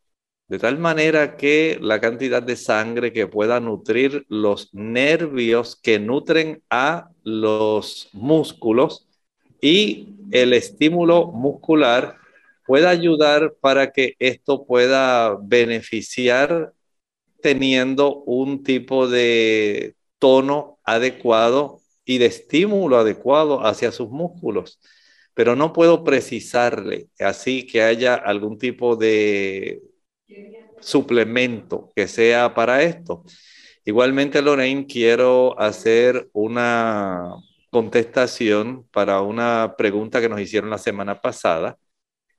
de 0.48 0.60
tal 0.60 0.78
manera 0.78 1.36
que 1.36 1.78
la 1.82 2.00
cantidad 2.00 2.44
de 2.44 2.56
sangre 2.56 3.12
que 3.12 3.28
pueda 3.28 3.60
nutrir 3.60 4.26
los 4.30 4.74
nervios 4.74 5.76
que 5.76 6.00
nutren 6.00 6.62
a 6.70 7.10
los 7.24 8.10
músculos 8.14 9.08
y 9.60 10.10
el 10.32 10.54
estímulo 10.54 11.28
muscular 11.28 12.18
pueda 12.66 12.89
ayudar 12.89 13.56
para 13.60 13.91
que 13.91 14.16
esto 14.20 14.66
pueda 14.66 15.38
beneficiar 15.41 16.74
teniendo 17.44 18.24
un 18.24 18.64
tipo 18.64 19.08
de 19.08 19.96
tono 20.18 20.80
adecuado 20.84 21.82
y 22.06 22.18
de 22.18 22.26
estímulo 22.28 22.98
adecuado 22.98 23.66
hacia 23.66 23.91
sus 23.91 24.10
músculos. 24.10 24.80
Pero 25.36 25.56
no 25.56 25.74
puedo 25.74 26.04
precisarle 26.04 27.10
así 27.20 27.68
que 27.68 27.84
haya 27.84 28.16
algún 28.16 28.58
tipo 28.58 28.96
de 28.96 29.82
suplemento 30.80 31.91
que 31.96 32.08
sea 32.08 32.54
para 32.56 32.82
esto. 32.84 33.24
Igualmente, 33.86 34.41
Lorraine, 34.41 34.88
quiero 34.88 35.60
hacer 35.60 36.30
una 36.34 37.34
contestación 37.70 38.88
para 38.91 39.22
una 39.22 39.76
pregunta 39.78 40.22
que 40.22 40.30
nos 40.30 40.39
hicieron 40.39 40.70
la 40.70 40.78
semana 40.78 41.22
pasada 41.22 41.78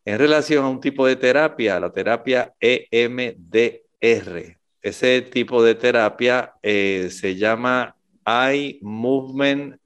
en 0.04 0.18
relación 0.18 0.64
a 0.64 0.68
un 0.68 0.80
tipo 0.80 1.06
de 1.06 1.16
terapia, 1.16 1.80
la 1.80 1.92
terapia 1.92 2.54
EMDR 2.60 4.63
ese 4.84 5.22
tipo 5.22 5.62
de 5.64 5.74
terapia 5.74 6.52
eh, 6.62 7.08
se 7.10 7.36
llama 7.36 7.96
Eye 8.26 8.78
Movement 8.82 9.80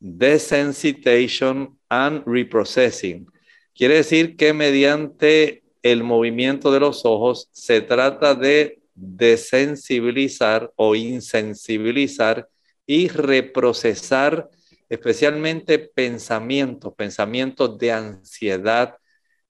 Desensitization 0.00 1.78
and 1.90 2.22
Reprocessing. 2.26 3.30
Quiere 3.74 3.96
decir 3.96 4.36
que 4.36 4.54
mediante 4.54 5.62
el 5.82 6.02
movimiento 6.02 6.72
de 6.72 6.80
los 6.80 7.04
ojos 7.04 7.50
se 7.52 7.82
trata 7.82 8.34
de 8.34 8.80
desensibilizar 8.94 10.72
o 10.76 10.94
insensibilizar 10.94 12.48
y 12.86 13.08
reprocesar 13.08 14.48
especialmente 14.88 15.78
pensamientos, 15.78 16.94
pensamientos 16.94 17.76
de 17.78 17.92
ansiedad, 17.92 18.96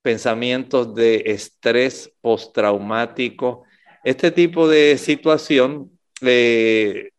pensamientos 0.02 0.92
de 0.92 1.22
estrés 1.26 2.12
postraumático. 2.20 3.62
Este 4.04 4.30
tipo 4.30 4.68
de 4.68 4.98
situación 4.98 5.98
eh, 6.20 7.10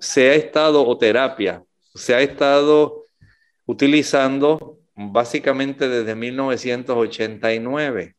se 0.00 0.30
ha 0.30 0.34
estado, 0.34 0.86
o 0.86 0.98
terapia, 0.98 1.64
se 1.94 2.14
ha 2.14 2.20
estado 2.20 3.06
utilizando 3.66 4.78
básicamente 4.94 5.88
desde 5.88 6.14
1989 6.14 8.16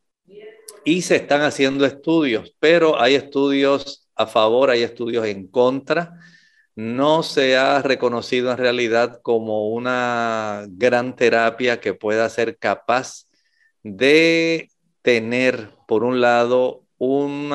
y 0.84 1.02
se 1.02 1.16
están 1.16 1.42
haciendo 1.42 1.86
estudios, 1.86 2.54
pero 2.60 3.00
hay 3.00 3.14
estudios 3.14 4.08
a 4.14 4.26
favor, 4.26 4.70
hay 4.70 4.82
estudios 4.82 5.26
en 5.26 5.48
contra. 5.48 6.14
No 6.74 7.22
se 7.22 7.56
ha 7.56 7.82
reconocido 7.82 8.52
en 8.52 8.58
realidad 8.58 9.20
como 9.22 9.68
una 9.68 10.64
gran 10.68 11.16
terapia 11.16 11.80
que 11.80 11.94
pueda 11.94 12.28
ser 12.28 12.58
capaz 12.58 13.26
de 13.82 14.70
tener, 15.02 15.70
por 15.86 16.04
un 16.04 16.20
lado, 16.20 16.84
un 16.98 17.52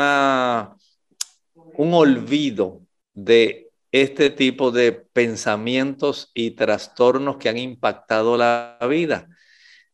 olvido 1.78 2.82
de 3.14 3.70
este 3.94 4.32
tipo 4.32 4.72
de 4.72 4.92
pensamientos 4.92 6.32
y 6.34 6.52
trastornos 6.52 7.38
que 7.38 7.50
han 7.50 7.58
impactado 7.58 8.38
la 8.38 8.80
vida. 8.90 9.30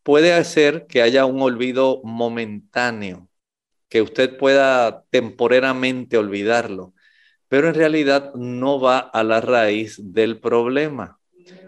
Puede 0.04 0.34
hacer 0.34 0.88
que 0.88 1.02
haya 1.02 1.26
un 1.26 1.42
olvido 1.42 2.00
momentáneo, 2.04 3.28
que 3.90 4.02
usted 4.02 4.38
pueda 4.38 5.04
temporalmente 5.10 6.18
olvidarlo, 6.18 6.94
pero 7.50 7.68
en 7.68 7.76
realidad 7.76 8.34
no 8.36 8.80
va 8.80 9.00
a 9.00 9.24
la 9.24 9.42
raíz 9.42 10.00
del 10.02 10.40
problema. 10.40 11.20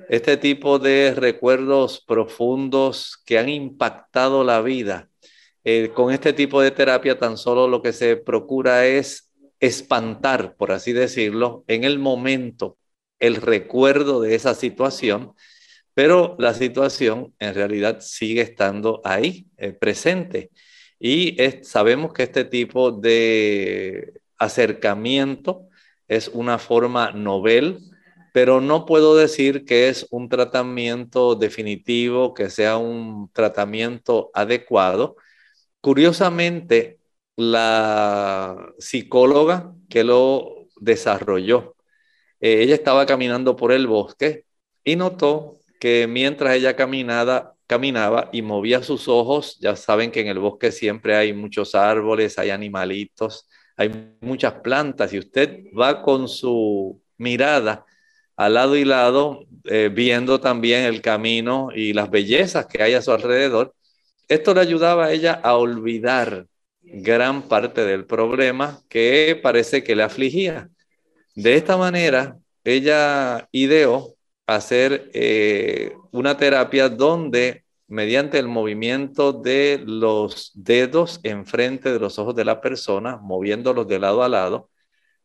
Este 0.08 0.38
tipo 0.38 0.80
de 0.80 1.14
recuerdos 1.14 2.02
profundos 2.02 3.22
que 3.26 3.40
han 3.40 3.50
impactado 3.50 4.44
la 4.44 4.62
vida, 4.62 5.11
eh, 5.64 5.92
con 5.94 6.12
este 6.14 6.34
tipo 6.34 6.62
de 6.62 6.72
terapia 6.72 7.18
tan 7.18 7.38
solo 7.38 7.68
lo 7.68 7.82
que 7.82 7.94
se 7.94 8.18
procura 8.18 8.86
es 8.86 9.32
espantar, 9.60 10.56
por 10.58 10.72
así 10.72 10.94
decirlo, 10.94 11.64
en 11.68 11.84
el 11.84 12.00
momento 12.00 12.78
el 13.20 13.36
recuerdo 13.36 14.22
de 14.22 14.36
esa 14.36 14.56
situación, 14.56 15.34
pero 15.94 16.36
la 16.40 16.54
situación 16.54 17.34
en 17.40 17.54
realidad 17.54 18.00
sigue 18.02 18.42
estando 18.42 19.02
ahí, 19.04 19.48
eh, 19.58 19.74
presente. 19.74 20.50
Y 21.00 21.38
sabemos 21.64 22.14
que 22.14 22.24
este 22.24 22.46
tipo 22.46 22.92
de 22.92 24.14
acercamiento 24.38 25.68
es 26.08 26.28
una 26.28 26.58
forma 26.58 27.12
novel, 27.12 27.80
pero 28.34 28.62
no 28.62 28.86
puedo 28.86 29.16
decir 29.16 29.66
que 29.66 29.90
es 29.90 30.08
un 30.12 30.30
tratamiento 30.30 31.36
definitivo, 31.36 32.34
que 32.34 32.50
sea 32.50 32.78
un 32.78 33.30
tratamiento 33.34 34.32
adecuado. 34.34 35.16
Curiosamente, 35.82 37.00
la 37.36 38.74
psicóloga 38.78 39.74
que 39.90 40.04
lo 40.04 40.68
desarrolló. 40.80 41.76
Eh, 42.40 42.62
ella 42.64 42.76
estaba 42.76 43.06
caminando 43.06 43.56
por 43.56 43.72
el 43.72 43.88
bosque 43.88 44.46
y 44.84 44.96
notó 44.96 45.58
que 45.80 46.08
mientras 46.08 46.56
ella 46.56 46.76
caminaba, 46.76 48.30
y 48.32 48.42
movía 48.42 48.84
sus 48.84 49.08
ojos, 49.08 49.58
ya 49.60 49.76
saben 49.76 50.12
que 50.12 50.22
en 50.22 50.28
el 50.28 50.40
bosque 50.40 50.72
siempre 50.72 51.16
hay 51.16 51.34
muchos 51.34 51.74
árboles, 51.76 52.38
hay 52.38 52.50
animalitos, 52.52 53.48
hay 53.78 54.16
muchas 54.22 54.56
plantas 54.56 55.14
y 55.14 55.20
usted 55.20 55.64
va 55.80 56.02
con 56.04 56.28
su 56.28 57.02
mirada 57.18 57.86
al 58.36 58.56
lado 58.56 58.76
y 58.76 58.86
lado, 58.86 59.46
eh, 59.66 59.90
viendo 59.94 60.40
también 60.40 60.84
el 60.86 61.02
camino 61.02 61.70
y 61.74 61.94
las 61.94 62.10
bellezas 62.10 62.66
que 62.68 62.82
hay 62.84 62.94
a 62.94 63.02
su 63.02 63.12
alrededor. 63.12 63.74
Esto 64.32 64.54
le 64.54 64.62
ayudaba 64.62 65.08
a 65.08 65.12
ella 65.12 65.34
a 65.44 65.58
olvidar 65.58 66.48
gran 66.82 67.50
parte 67.50 67.84
del 67.84 68.06
problema 68.06 68.82
que 68.88 69.38
parece 69.44 69.84
que 69.84 69.94
le 69.94 70.04
afligía. 70.04 70.70
De 71.36 71.56
esta 71.56 71.76
manera, 71.76 72.38
ella 72.64 73.50
ideó 73.52 74.16
hacer 74.48 75.12
eh, 75.14 75.92
una 76.12 76.38
terapia 76.38 76.88
donde 76.88 77.66
mediante 77.90 78.40
el 78.40 78.48
movimiento 78.48 79.34
de 79.34 79.84
los 79.86 80.52
dedos 80.54 81.20
enfrente 81.24 81.92
de 81.92 82.00
los 82.00 82.18
ojos 82.18 82.34
de 82.34 82.46
la 82.46 82.62
persona, 82.62 83.18
moviéndolos 83.18 83.86
de 83.90 84.00
lado 84.00 84.24
a 84.24 84.30
lado, 84.30 84.70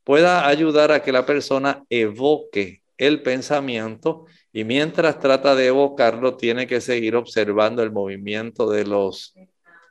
pueda 0.02 0.48
ayudar 0.48 0.90
a 0.90 1.04
que 1.04 1.12
la 1.12 1.24
persona 1.24 1.84
evoque 1.90 2.82
el 2.98 3.22
pensamiento 3.22 4.26
y 4.56 4.64
mientras 4.64 5.18
trata 5.20 5.54
de 5.54 5.66
evocarlo, 5.66 6.38
tiene 6.38 6.66
que 6.66 6.80
seguir 6.80 7.14
observando 7.14 7.82
el 7.82 7.92
movimiento 7.92 8.70
de 8.70 8.86
los 8.86 9.34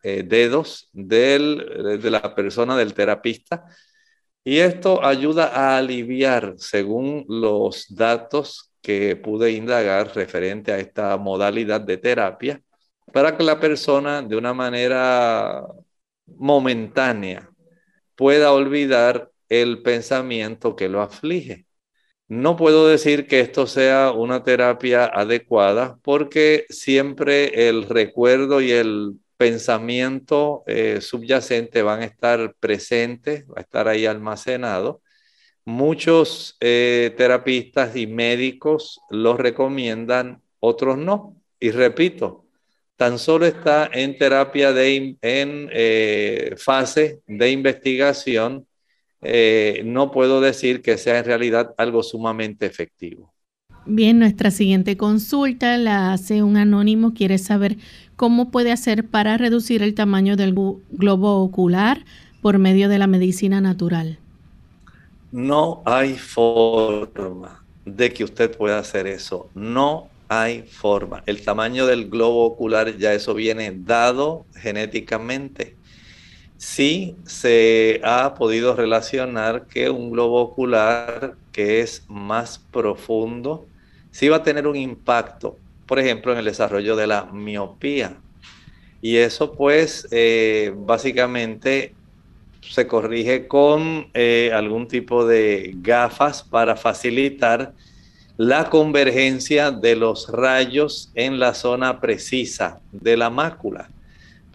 eh, 0.01 0.23
dedos 0.23 0.89
de 0.91 1.99
la 2.09 2.33
persona, 2.33 2.75
del 2.75 2.95
terapista. 2.95 3.65
Y 4.43 4.57
esto 4.57 5.05
ayuda 5.05 5.49
a 5.53 5.77
aliviar, 5.77 6.55
según 6.57 7.25
los 7.29 7.95
datos 7.95 8.71
que 8.81 9.15
pude 9.15 9.51
indagar 9.51 10.15
referente 10.15 10.71
a 10.71 10.79
esta 10.79 11.15
modalidad 11.17 11.81
de 11.81 11.97
terapia, 11.97 12.59
para 13.13 13.37
que 13.37 13.43
la 13.43 13.59
persona 13.59 14.23
de 14.23 14.35
una 14.35 14.55
manera 14.55 15.63
momentánea 16.25 17.51
pueda 18.15 18.51
olvidar 18.51 19.29
el 19.47 19.83
pensamiento 19.83 20.75
que 20.75 20.89
lo 20.89 21.03
aflige. 21.03 21.64
No 22.27 22.55
puedo 22.55 22.87
decir 22.87 23.27
que 23.27 23.39
esto 23.39 23.67
sea 23.67 24.11
una 24.11 24.43
terapia 24.43 25.05
adecuada 25.05 25.99
porque 26.01 26.65
siempre 26.69 27.69
el 27.69 27.83
recuerdo 27.83 28.61
y 28.61 28.71
el 28.71 29.19
pensamiento 29.37 30.63
eh, 30.65 31.01
subyacente 31.01 31.81
van 31.83 32.01
a 32.01 32.05
estar 32.05 32.55
presentes, 32.59 33.45
va 33.47 33.55
a 33.57 33.61
estar 33.61 33.87
ahí 33.87 34.05
almacenado. 34.05 35.01
Muchos 35.65 36.57
eh, 36.61 37.13
terapistas 37.17 37.95
y 37.95 38.07
médicos 38.07 39.01
los 39.09 39.37
recomiendan, 39.37 40.41
otros 40.59 40.97
no. 40.97 41.35
Y 41.59 41.71
repito, 41.71 42.45
tan 42.95 43.19
solo 43.19 43.45
está 43.45 43.89
en 43.91 44.17
terapia 44.17 44.71
de, 44.73 45.17
en 45.21 45.69
eh, 45.71 46.55
fase 46.57 47.21
de 47.27 47.51
investigación. 47.51 48.67
No 49.85 50.11
puedo 50.11 50.41
decir 50.41 50.81
que 50.81 50.97
sea 50.97 51.19
en 51.19 51.25
realidad 51.25 51.73
algo 51.77 52.03
sumamente 52.03 52.65
efectivo. 52.65 53.33
Bien, 53.87 54.17
nuestra 54.17 54.49
siguiente 54.49 54.97
consulta 54.97 55.77
la 55.77 56.11
hace 56.11 56.41
un 56.41 56.57
anónimo, 56.57 57.13
quiere 57.13 57.37
saber 57.37 57.77
cómo 58.15 58.49
puede 58.49 58.71
hacer 58.71 59.07
para 59.07 59.37
reducir 59.37 59.83
el 59.83 59.93
tamaño 59.93 60.35
del 60.35 60.55
globo 60.89 61.43
ocular 61.43 62.03
por 62.41 62.57
medio 62.57 62.89
de 62.89 62.97
la 62.97 63.07
medicina 63.07 63.61
natural. 63.61 64.17
No 65.31 65.83
hay 65.85 66.15
forma 66.15 67.63
de 67.85 68.11
que 68.11 68.23
usted 68.23 68.55
pueda 68.55 68.79
hacer 68.79 69.05
eso. 69.05 69.49
No 69.53 70.09
hay 70.29 70.63
forma. 70.63 71.23
El 71.25 71.43
tamaño 71.43 71.85
del 71.85 72.09
globo 72.09 72.45
ocular 72.45 72.97
ya 72.97 73.13
eso 73.13 73.33
viene 73.33 73.71
dado 73.71 74.45
genéticamente. 74.55 75.74
Sí 76.67 77.15
se 77.25 78.01
ha 78.03 78.33
podido 78.33 78.75
relacionar 78.75 79.67
que 79.67 79.91
un 79.91 80.09
globo 80.09 80.41
ocular 80.41 81.35
que 81.51 81.81
es 81.81 82.03
más 82.07 82.57
profundo 82.57 83.67
sí 84.09 84.29
va 84.29 84.37
a 84.37 84.43
tener 84.43 84.65
un 84.65 84.75
impacto, 84.75 85.59
por 85.85 85.99
ejemplo, 85.99 86.31
en 86.31 86.39
el 86.39 86.45
desarrollo 86.45 86.95
de 86.95 87.05
la 87.05 87.25
miopía. 87.25 88.17
Y 88.99 89.17
eso 89.17 89.53
pues 89.53 90.07
eh, 90.09 90.73
básicamente 90.75 91.93
se 92.61 92.87
corrige 92.87 93.47
con 93.47 94.09
eh, 94.15 94.49
algún 94.51 94.87
tipo 94.87 95.23
de 95.23 95.71
gafas 95.77 96.41
para 96.41 96.75
facilitar 96.75 97.73
la 98.37 98.71
convergencia 98.71 99.69
de 99.69 99.95
los 99.95 100.29
rayos 100.29 101.11
en 101.13 101.39
la 101.39 101.53
zona 101.53 102.01
precisa 102.01 102.81
de 102.91 103.17
la 103.17 103.29
mácula. 103.29 103.87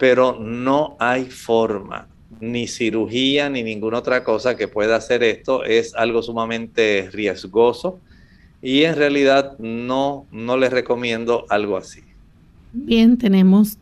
Pero 0.01 0.39
no 0.39 0.95
hay 0.97 1.25
forma, 1.25 2.07
ni 2.39 2.67
cirugía, 2.67 3.51
ni 3.51 3.61
ninguna 3.61 3.99
otra 3.99 4.23
cosa 4.23 4.57
que 4.57 4.67
pueda 4.67 4.95
hacer 4.95 5.21
esto. 5.21 5.63
Es 5.63 5.93
algo 5.93 6.23
sumamente 6.23 7.07
riesgoso 7.13 7.99
y 8.63 8.81
en 8.81 8.95
realidad 8.95 9.59
no, 9.59 10.25
no 10.31 10.57
les 10.57 10.71
recomiendo 10.71 11.45
algo 11.49 11.77
así. 11.77 12.01
Bien, 12.73 13.15
tenemos 13.15 13.77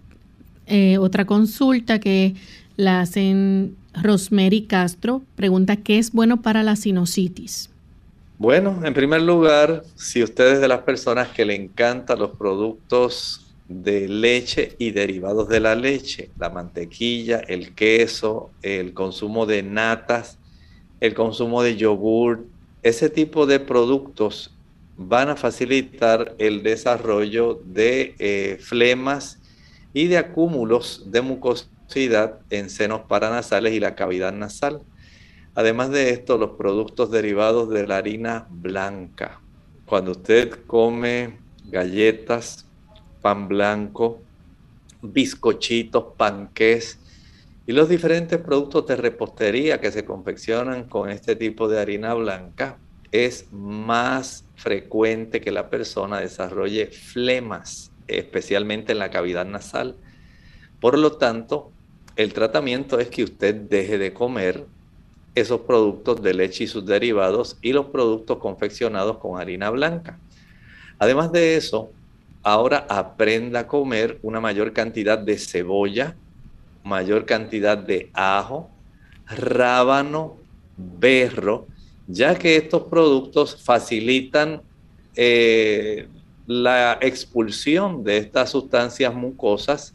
eh, 0.67 0.97
otra 0.97 1.23
consulta 1.23 2.01
que 2.01 2.35
la 2.75 2.99
hacen 2.99 3.77
Rosemary 3.93 4.63
Castro 4.63 5.21
pregunta, 5.37 5.77
¿qué 5.77 5.99
es 5.99 6.11
bueno 6.11 6.41
para 6.41 6.63
la 6.63 6.75
sinusitis? 6.75 7.69
Bueno, 8.37 8.81
en 8.83 8.93
primer 8.93 9.21
lugar, 9.21 9.83
si 9.95 10.21
usted 10.21 10.55
es 10.55 10.59
de 10.59 10.67
las 10.67 10.81
personas 10.81 11.29
que 11.29 11.45
le 11.45 11.55
encantan 11.55 12.19
los 12.19 12.31
productos 12.31 13.48
de 13.69 14.09
leche 14.09 14.75
y 14.79 14.91
derivados 14.91 15.47
de 15.47 15.59
la 15.59 15.75
leche, 15.75 16.31
la 16.37 16.49
mantequilla, 16.49 17.37
el 17.37 17.75
queso, 17.75 18.49
el 18.63 18.93
consumo 18.93 19.45
de 19.45 19.61
natas, 19.61 20.39
el 20.99 21.13
consumo 21.13 21.61
de 21.61 21.77
yogur, 21.77 22.45
ese 22.81 23.09
tipo 23.09 23.45
de 23.45 23.59
productos 23.59 24.51
van 24.97 25.29
a 25.29 25.35
facilitar 25.35 26.35
el 26.39 26.63
desarrollo 26.63 27.61
de 27.63 28.15
eh, 28.19 28.57
flemas 28.59 29.39
y 29.93 30.07
de 30.07 30.17
acúmulos 30.17 31.11
de 31.11 31.21
mucosidad 31.21 32.39
en 32.49 32.69
senos 32.69 33.01
paranasales 33.07 33.73
y 33.73 33.79
la 33.79 33.95
cavidad 33.95 34.33
nasal. 34.33 34.81
Además 35.53 35.91
de 35.91 36.09
esto, 36.09 36.37
los 36.37 36.51
productos 36.51 37.11
derivados 37.11 37.69
de 37.69 37.85
la 37.85 37.97
harina 37.97 38.47
blanca. 38.49 39.41
Cuando 39.85 40.11
usted 40.11 40.51
come 40.67 41.37
galletas, 41.65 42.68
pan 43.21 43.47
blanco, 43.47 44.19
bizcochitos, 45.01 46.05
panqués 46.17 46.99
y 47.69 47.71
los 47.71 47.87
diferentes 47.87 48.39
productos 48.39 48.87
de 48.87 48.95
repostería 48.95 49.79
que 49.79 49.91
se 49.91 50.03
confeccionan 50.03 50.85
con 50.85 51.09
este 51.09 51.35
tipo 51.35 51.67
de 51.67 51.79
harina 51.79 52.13
blanca, 52.15 52.77
es 53.11 53.45
más 53.51 54.43
frecuente 54.55 55.39
que 55.39 55.51
la 55.51 55.69
persona 55.69 56.19
desarrolle 56.19 56.87
flemas, 56.87 57.91
especialmente 58.07 58.91
en 58.91 58.99
la 58.99 59.11
cavidad 59.11 59.45
nasal. 59.45 59.95
Por 60.79 60.97
lo 60.97 61.13
tanto, 61.13 61.71
el 62.15 62.33
tratamiento 62.33 62.99
es 62.99 63.09
que 63.09 63.23
usted 63.23 63.53
deje 63.53 63.97
de 63.97 64.13
comer 64.13 64.65
esos 65.35 65.61
productos 65.61 66.21
de 66.21 66.33
leche 66.33 66.63
y 66.63 66.67
sus 66.67 66.85
derivados 66.85 67.57
y 67.61 67.73
los 67.73 67.87
productos 67.87 68.39
confeccionados 68.39 69.19
con 69.19 69.39
harina 69.39 69.69
blanca. 69.69 70.17
Además 70.97 71.31
de 71.31 71.55
eso, 71.55 71.91
ahora 72.43 72.85
aprenda 72.89 73.61
a 73.61 73.67
comer 73.67 74.19
una 74.21 74.39
mayor 74.39 74.73
cantidad 74.73 75.17
de 75.17 75.37
cebolla, 75.37 76.15
mayor 76.83 77.25
cantidad 77.25 77.77
de 77.77 78.09
ajo, 78.13 78.69
rábano, 79.27 80.37
berro, 80.77 81.67
ya 82.07 82.35
que 82.35 82.55
estos 82.55 82.83
productos 82.83 83.61
facilitan 83.63 84.61
eh, 85.15 86.07
la 86.47 86.97
expulsión 87.01 88.03
de 88.03 88.17
estas 88.17 88.49
sustancias 88.49 89.13
mucosas 89.13 89.93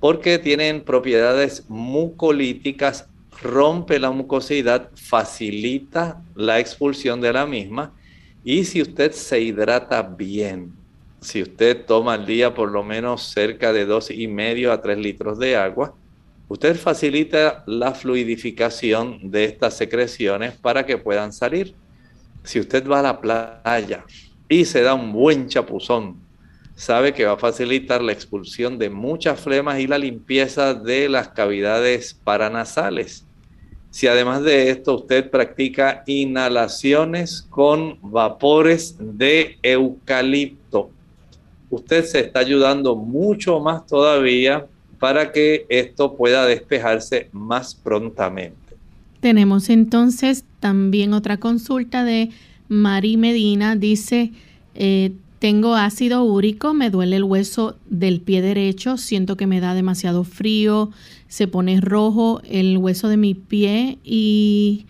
porque 0.00 0.38
tienen 0.38 0.82
propiedades 0.82 1.64
mucolíticas, 1.68 3.08
rompe 3.42 3.98
la 3.98 4.10
mucosidad, 4.10 4.90
facilita 4.94 6.22
la 6.34 6.58
expulsión 6.58 7.20
de 7.20 7.32
la 7.32 7.46
misma 7.46 7.92
y 8.42 8.64
si 8.64 8.82
usted 8.82 9.12
se 9.12 9.40
hidrata 9.40 10.02
bien, 10.02 10.72
si 11.22 11.40
usted 11.40 11.84
toma 11.86 12.14
al 12.14 12.26
día 12.26 12.52
por 12.52 12.70
lo 12.70 12.82
menos 12.82 13.22
cerca 13.22 13.72
de 13.72 13.86
dos 13.86 14.10
y 14.10 14.26
medio 14.26 14.72
a 14.72 14.82
tres 14.82 14.98
litros 14.98 15.38
de 15.38 15.56
agua, 15.56 15.94
usted 16.48 16.76
facilita 16.76 17.62
la 17.66 17.94
fluidificación 17.94 19.30
de 19.30 19.44
estas 19.44 19.76
secreciones 19.76 20.54
para 20.54 20.84
que 20.84 20.98
puedan 20.98 21.32
salir. 21.32 21.74
Si 22.42 22.58
usted 22.58 22.86
va 22.88 22.98
a 22.98 23.02
la 23.02 23.20
playa 23.20 24.04
y 24.48 24.64
se 24.64 24.82
da 24.82 24.94
un 24.94 25.12
buen 25.12 25.46
chapuzón, 25.46 26.16
sabe 26.74 27.14
que 27.14 27.24
va 27.24 27.34
a 27.34 27.38
facilitar 27.38 28.02
la 28.02 28.12
expulsión 28.12 28.76
de 28.76 28.90
muchas 28.90 29.40
flemas 29.40 29.78
y 29.78 29.86
la 29.86 29.98
limpieza 29.98 30.74
de 30.74 31.08
las 31.08 31.28
cavidades 31.28 32.14
paranasales. 32.14 33.24
Si 33.90 34.08
además 34.08 34.42
de 34.42 34.70
esto 34.70 34.96
usted 34.96 35.30
practica 35.30 36.02
inhalaciones 36.06 37.42
con 37.48 37.98
vapores 38.02 38.96
de 38.98 39.58
eucalipto, 39.62 40.90
usted 41.72 42.04
se 42.04 42.20
está 42.20 42.40
ayudando 42.40 42.94
mucho 42.94 43.58
más 43.58 43.86
todavía 43.86 44.66
para 44.98 45.32
que 45.32 45.66
esto 45.68 46.14
pueda 46.14 46.46
despejarse 46.46 47.28
más 47.32 47.74
prontamente. 47.74 48.56
Tenemos 49.20 49.70
entonces 49.70 50.44
también 50.60 51.14
otra 51.14 51.38
consulta 51.38 52.04
de 52.04 52.30
Mari 52.68 53.16
Medina. 53.16 53.74
Dice, 53.74 54.32
eh, 54.74 55.12
tengo 55.38 55.74
ácido 55.74 56.24
úrico, 56.24 56.74
me 56.74 56.90
duele 56.90 57.16
el 57.16 57.24
hueso 57.24 57.76
del 57.88 58.20
pie 58.20 58.42
derecho, 58.42 58.98
siento 58.98 59.36
que 59.36 59.46
me 59.46 59.60
da 59.60 59.74
demasiado 59.74 60.24
frío, 60.24 60.90
se 61.26 61.48
pone 61.48 61.80
rojo 61.80 62.42
el 62.44 62.76
hueso 62.76 63.08
de 63.08 63.16
mi 63.16 63.34
pie 63.34 63.98
y 64.04 64.86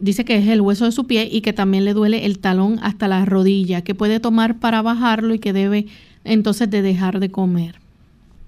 dice 0.00 0.24
que 0.24 0.36
es 0.36 0.48
el 0.48 0.60
hueso 0.60 0.84
de 0.84 0.92
su 0.92 1.06
pie 1.06 1.28
y 1.30 1.40
que 1.40 1.52
también 1.52 1.84
le 1.84 1.94
duele 1.94 2.26
el 2.26 2.38
talón 2.38 2.78
hasta 2.82 3.08
la 3.08 3.24
rodilla, 3.24 3.82
que 3.82 3.94
puede 3.94 4.20
tomar 4.20 4.58
para 4.58 4.82
bajarlo 4.82 5.34
y 5.34 5.38
que 5.38 5.52
debe 5.52 5.86
entonces 6.24 6.70
de 6.70 6.82
dejar 6.82 7.20
de 7.20 7.30
comer 7.30 7.84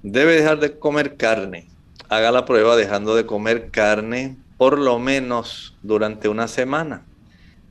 debe 0.06 0.36
dejar 0.36 0.60
de 0.60 0.78
comer 0.78 1.16
carne. 1.16 1.66
Haga 2.08 2.30
la 2.30 2.44
prueba 2.44 2.76
dejando 2.76 3.16
de 3.16 3.26
comer 3.26 3.70
carne 3.70 4.36
por 4.56 4.78
lo 4.78 5.00
menos 5.00 5.76
durante 5.82 6.28
una 6.28 6.46
semana. 6.46 7.04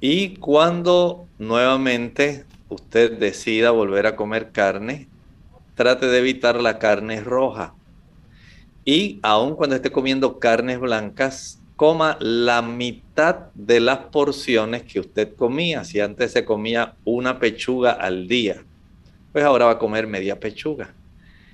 Y 0.02 0.36
cuando 0.36 1.28
nuevamente 1.40 2.46
usted 2.68 3.18
decida 3.18 3.72
volver 3.72 4.06
a 4.06 4.18
comer 4.18 4.52
carne, 4.52 5.08
trate 5.76 6.08
de 6.08 6.20
evitar 6.20 6.62
la 6.62 6.78
carne 6.78 7.22
roja. 7.22 7.74
Y 8.84 9.20
aun 9.24 9.56
cuando 9.56 9.78
esté 9.78 9.90
comiendo 9.92 10.38
carnes 10.38 10.80
blancas, 10.80 11.62
coma 11.76 12.18
la 12.20 12.62
mitad 12.62 13.52
de 13.54 13.80
las 13.80 13.98
porciones 13.98 14.84
que 14.84 15.00
usted 15.00 15.36
comía. 15.36 15.84
Si 15.84 16.00
antes 16.00 16.32
se 16.32 16.46
comía 16.46 16.96
una 17.04 17.40
pechuga 17.40 17.92
al 17.92 18.28
día, 18.28 18.64
pues 19.32 19.44
ahora 19.44 19.66
va 19.66 19.72
a 19.72 19.80
comer 19.80 20.08
media 20.08 20.40
pechuga. 20.40 20.94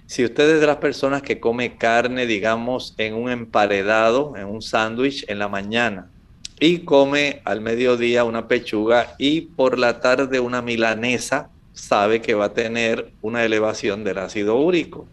Si 0.05 0.25
usted 0.25 0.55
es 0.55 0.59
de 0.59 0.67
las 0.67 0.77
personas 0.77 1.21
que 1.21 1.39
come 1.39 1.77
carne, 1.77 2.25
digamos, 2.25 2.93
en 2.97 3.13
un 3.13 3.31
emparedado, 3.31 4.33
en 4.35 4.45
un 4.45 4.61
sándwich 4.61 5.25
en 5.29 5.39
la 5.39 5.47
mañana, 5.47 6.09
y 6.59 6.79
come 6.79 7.41
al 7.43 7.61
mediodía 7.61 8.23
una 8.23 8.47
pechuga 8.47 9.15
y 9.17 9.41
por 9.41 9.79
la 9.79 9.99
tarde 9.99 10.39
una 10.39 10.61
milanesa, 10.61 11.49
sabe 11.73 12.21
que 12.21 12.35
va 12.35 12.45
a 12.45 12.53
tener 12.53 13.13
una 13.21 13.43
elevación 13.43 14.03
del 14.03 14.19
ácido 14.19 14.57
úrico. 14.57 15.07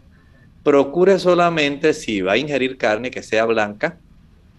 Procure 0.63 1.17
solamente, 1.17 1.93
si 1.93 2.21
va 2.21 2.33
a 2.33 2.37
ingerir 2.37 2.77
carne 2.77 3.09
que 3.09 3.23
sea 3.23 3.45
blanca, 3.45 3.97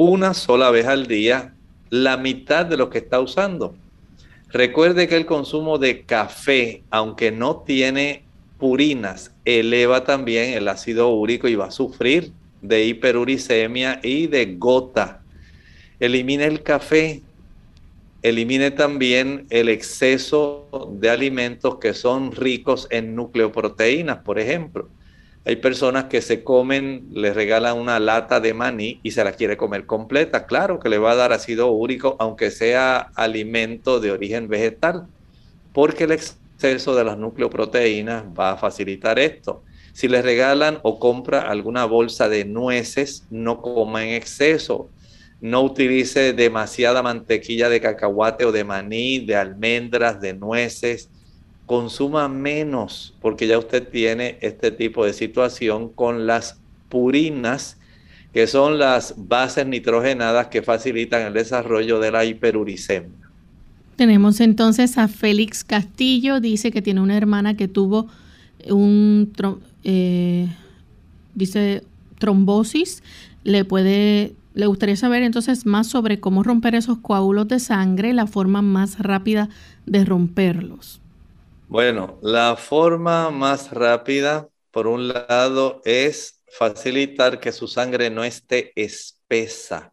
una 0.01 0.33
sola 0.33 0.71
vez 0.71 0.87
al 0.87 1.07
día, 1.07 1.53
la 1.91 2.17
mitad 2.17 2.65
de 2.65 2.79
lo 2.79 2.89
que 2.89 2.97
está 2.97 3.21
usando. 3.21 3.75
Recuerde 4.49 5.07
que 5.09 5.17
el 5.19 5.27
consumo 5.27 5.77
de 5.77 6.05
café, 6.05 6.83
aunque 6.89 7.31
no 7.31 7.57
tiene 7.57 8.23
purinas 8.59 9.31
eleva 9.45 10.05
también 10.05 10.55
el 10.55 10.69
ácido 10.69 11.11
úrico 11.11 11.49
y 11.49 11.55
va 11.55 11.67
a 11.67 11.71
sufrir 11.71 12.33
de 12.63 12.87
hiperuricemia 12.87 14.01
y 14.03 14.27
de 14.27 14.57
gota. 14.57 15.21
Elimine 15.99 16.47
el 16.47 16.63
café, 16.63 17.21
elimine 18.23 18.71
también 18.71 19.45
el 19.51 19.69
exceso 19.69 20.67
de 20.99 21.11
alimentos 21.11 21.77
que 21.77 21.93
son 21.93 22.33
ricos 22.33 22.89
en 22.91 23.15
nucleoproteínas, 23.15 24.21
por 24.21 24.39
ejemplo. 24.39 24.89
Hay 25.47 25.57
personas 25.57 26.05
que 26.05 26.21
se 26.21 26.45
comen, 26.45 27.09
les 27.13 27.35
regalan 27.35 27.79
una 27.79 27.99
lata 27.99 28.41
de 28.41 28.53
maní 28.53 29.01
y 29.03 29.13
se 29.13 29.25
la 29.25 29.33
quiere 29.33 29.57
comer 29.57 29.87
completa. 29.87 30.47
Claro 30.47 30.79
que 30.79 30.91
le 30.91 30.99
va 30.99 31.13
a 31.13 31.17
dar 31.17 31.33
ácido 31.33 31.71
úrico, 31.71 32.17
aunque 32.19 32.51
sea 32.51 33.11
alimento 33.15 34.01
de 34.01 34.11
origen 34.11 34.49
vegetal, 34.49 35.07
porque 35.73 36.05
el 36.05 36.13
exceso 36.13 36.95
de 36.95 37.05
las 37.05 37.17
nucleoproteínas 37.17 38.25
va 38.39 38.53
a 38.53 38.57
facilitar 38.59 39.19
esto. 39.19 39.63
Si 39.95 40.09
le 40.09 40.21
regalan 40.21 40.79
o 40.83 40.99
compra 40.99 41.41
alguna 41.41 41.87
bolsa 41.87 42.29
de 42.29 42.45
nueces, 42.45 43.27
no 43.31 43.63
coma 43.63 44.05
en 44.05 44.11
exceso. 44.11 44.91
No 45.41 45.63
utilice 45.63 46.35
demasiada 46.35 47.03
mantequilla 47.03 47.71
de 47.71 47.81
cacahuate 47.81 48.45
o 48.45 48.53
de 48.53 48.65
maní, 48.65 49.21
de 49.21 49.37
almendras, 49.37 50.21
de 50.21 50.35
nueces. 50.35 51.09
Consuma 51.71 52.27
menos 52.27 53.15
porque 53.21 53.47
ya 53.47 53.57
usted 53.57 53.87
tiene 53.87 54.39
este 54.41 54.73
tipo 54.73 55.05
de 55.05 55.13
situación 55.13 55.89
con 55.89 56.27
las 56.27 56.59
purinas, 56.89 57.79
que 58.33 58.49
son 58.49 58.81
las 58.81 59.15
bases 59.17 59.69
nitrogenadas 59.69 60.49
que 60.49 60.63
facilitan 60.63 61.23
el 61.23 61.33
desarrollo 61.33 62.01
de 62.01 62.11
la 62.11 62.25
hiperuricemia. 62.25 63.31
Tenemos 63.95 64.41
entonces 64.41 64.99
a 64.99 65.07
Félix 65.07 65.63
Castillo, 65.63 66.41
dice 66.41 66.73
que 66.73 66.83
tiene 66.83 67.03
una 67.03 67.17
hermana 67.17 67.57
que 67.57 67.69
tuvo 67.69 68.09
un, 68.69 69.33
eh, 69.85 70.49
dice, 71.37 71.85
trombosis. 72.19 73.05
Le 73.45 73.65
puede, 73.65 74.35
le 74.55 74.67
gustaría 74.67 74.97
saber 74.97 75.23
entonces 75.23 75.67
más 75.67 75.87
sobre 75.87 76.19
cómo 76.19 76.43
romper 76.43 76.75
esos 76.75 76.99
coágulos 76.99 77.47
de 77.47 77.61
sangre, 77.61 78.13
la 78.13 78.27
forma 78.27 78.61
más 78.61 78.99
rápida 78.99 79.49
de 79.87 80.05
romperlos. 80.05 81.01
Bueno, 81.71 82.19
la 82.21 82.57
forma 82.57 83.31
más 83.31 83.71
rápida, 83.71 84.49
por 84.73 84.89
un 84.89 85.07
lado, 85.07 85.81
es 85.85 86.43
facilitar 86.49 87.39
que 87.39 87.53
su 87.53 87.69
sangre 87.69 88.11
no 88.11 88.25
esté 88.25 88.73
espesa. 88.75 89.93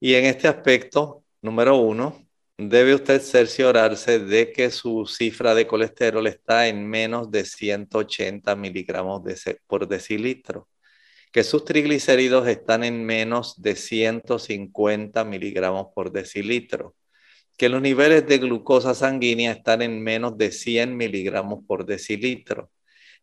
Y 0.00 0.14
en 0.14 0.24
este 0.24 0.48
aspecto, 0.48 1.22
número 1.42 1.76
uno, 1.76 2.26
debe 2.56 2.94
usted 2.94 3.20
cerciorarse 3.20 4.20
de 4.20 4.52
que 4.52 4.70
su 4.70 5.04
cifra 5.06 5.54
de 5.54 5.66
colesterol 5.66 6.26
está 6.26 6.66
en 6.68 6.88
menos 6.88 7.30
de 7.30 7.44
180 7.44 8.56
miligramos 8.56 9.22
por 9.66 9.86
decilitro, 9.86 10.66
que 11.30 11.44
sus 11.44 11.66
triglicéridos 11.66 12.48
están 12.48 12.84
en 12.84 13.04
menos 13.04 13.60
de 13.60 13.76
150 13.76 15.24
miligramos 15.24 15.88
por 15.94 16.10
decilitro, 16.10 16.94
que 17.56 17.68
los 17.68 17.82
niveles 17.82 18.26
de 18.26 18.38
glucosa 18.38 18.94
sanguínea 18.94 19.52
están 19.52 19.82
en 19.82 20.02
menos 20.02 20.36
de 20.36 20.52
100 20.52 20.96
miligramos 20.96 21.60
por 21.66 21.84
decilitro, 21.86 22.70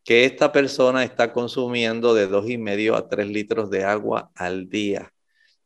que 0.03 0.25
esta 0.25 0.51
persona 0.51 1.03
está 1.03 1.33
consumiendo 1.33 2.13
de 2.13 2.29
2,5 2.29 2.95
a 2.95 3.07
3 3.09 3.27
litros 3.27 3.69
de 3.69 3.83
agua 3.83 4.31
al 4.35 4.69
día, 4.69 5.11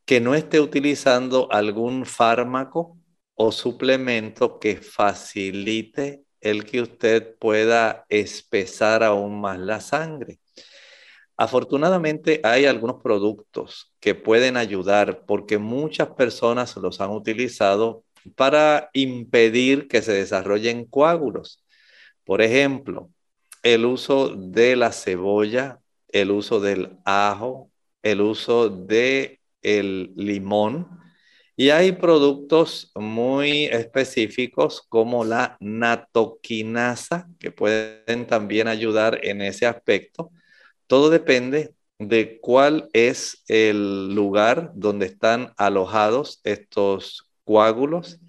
que 0.06 0.20
no 0.20 0.36
esté 0.36 0.60
utilizando 0.60 1.52
algún 1.52 2.06
fármaco 2.06 2.98
o 3.36 3.52
suplemento 3.52 4.60
que 4.60 4.78
facilite 4.78 6.24
el 6.42 6.66
que 6.66 6.82
usted 6.82 7.36
pueda 7.40 8.06
espesar 8.10 9.04
aún 9.04 9.40
más 9.40 9.60
la 9.60 9.80
sangre. 9.80 10.40
Afortunadamente 11.38 12.42
hay 12.44 12.66
algunos 12.66 13.02
productos 13.02 13.94
que 14.00 14.14
pueden 14.14 14.56
ayudar 14.56 15.26
porque 15.26 15.58
muchas 15.58 16.10
personas 16.10 16.76
los 16.78 17.02
han 17.02 17.10
utilizado 17.10 18.04
para 18.36 18.90
impedir 18.94 19.88
que 19.88 20.02
se 20.02 20.14
desarrollen 20.14 20.86
coágulos. 20.86 21.64
Por 22.26 22.42
ejemplo, 22.42 23.12
el 23.64 23.86
uso 23.86 24.30
de 24.30 24.76
la 24.76 24.92
cebolla, 24.92 25.80
el 26.10 26.32
uso 26.32 26.60
del 26.60 26.98
ajo, 27.06 27.72
el 28.02 28.22
uso 28.22 28.70
de 28.70 29.42
el 29.62 30.14
limón 30.16 30.88
y 31.56 31.70
hay 31.70 31.92
productos 31.92 32.92
muy 32.96 33.66
específicos 33.66 34.82
como 34.90 35.24
la 35.24 35.58
natoquinasa 35.60 37.30
que 37.40 37.52
pueden 37.52 38.26
también 38.28 38.68
ayudar 38.68 39.20
en 39.24 39.42
ese 39.42 39.68
aspecto. 39.68 40.32
Todo 40.88 41.10
depende 41.12 41.76
de 42.00 42.40
cuál 42.42 42.90
es 42.94 43.44
el 43.48 44.14
lugar 44.16 44.72
donde 44.74 45.06
están 45.06 45.54
alojados 45.58 46.42
estos 46.44 47.30
coágulos. 47.44 48.20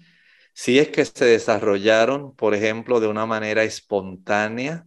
Si 0.53 0.79
es 0.79 0.89
que 0.89 1.05
se 1.05 1.25
desarrollaron, 1.25 2.35
por 2.35 2.53
ejemplo, 2.55 2.99
de 2.99 3.07
una 3.07 3.25
manera 3.25 3.63
espontánea, 3.63 4.85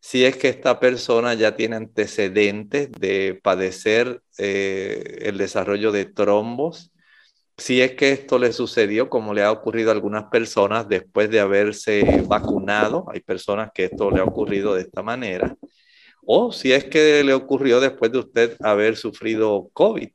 si 0.00 0.24
es 0.24 0.36
que 0.36 0.48
esta 0.48 0.78
persona 0.78 1.34
ya 1.34 1.56
tiene 1.56 1.76
antecedentes 1.76 2.92
de 2.92 3.40
padecer 3.42 4.22
eh, 4.38 5.18
el 5.22 5.38
desarrollo 5.38 5.90
de 5.92 6.04
trombos, 6.04 6.92
si 7.58 7.80
es 7.80 7.92
que 7.94 8.12
esto 8.12 8.38
le 8.38 8.52
sucedió, 8.52 9.08
como 9.08 9.32
le 9.34 9.42
ha 9.42 9.50
ocurrido 9.50 9.90
a 9.90 9.94
algunas 9.94 10.24
personas 10.24 10.88
después 10.88 11.30
de 11.30 11.40
haberse 11.40 12.22
vacunado, 12.28 13.06
hay 13.12 13.20
personas 13.20 13.70
que 13.74 13.84
esto 13.86 14.10
le 14.10 14.20
ha 14.20 14.24
ocurrido 14.24 14.74
de 14.74 14.82
esta 14.82 15.02
manera, 15.02 15.56
o 16.24 16.52
si 16.52 16.72
es 16.72 16.84
que 16.84 17.24
le 17.24 17.34
ocurrió 17.34 17.80
después 17.80 18.12
de 18.12 18.18
usted 18.18 18.56
haber 18.60 18.96
sufrido 18.96 19.70
COVID. 19.72 20.10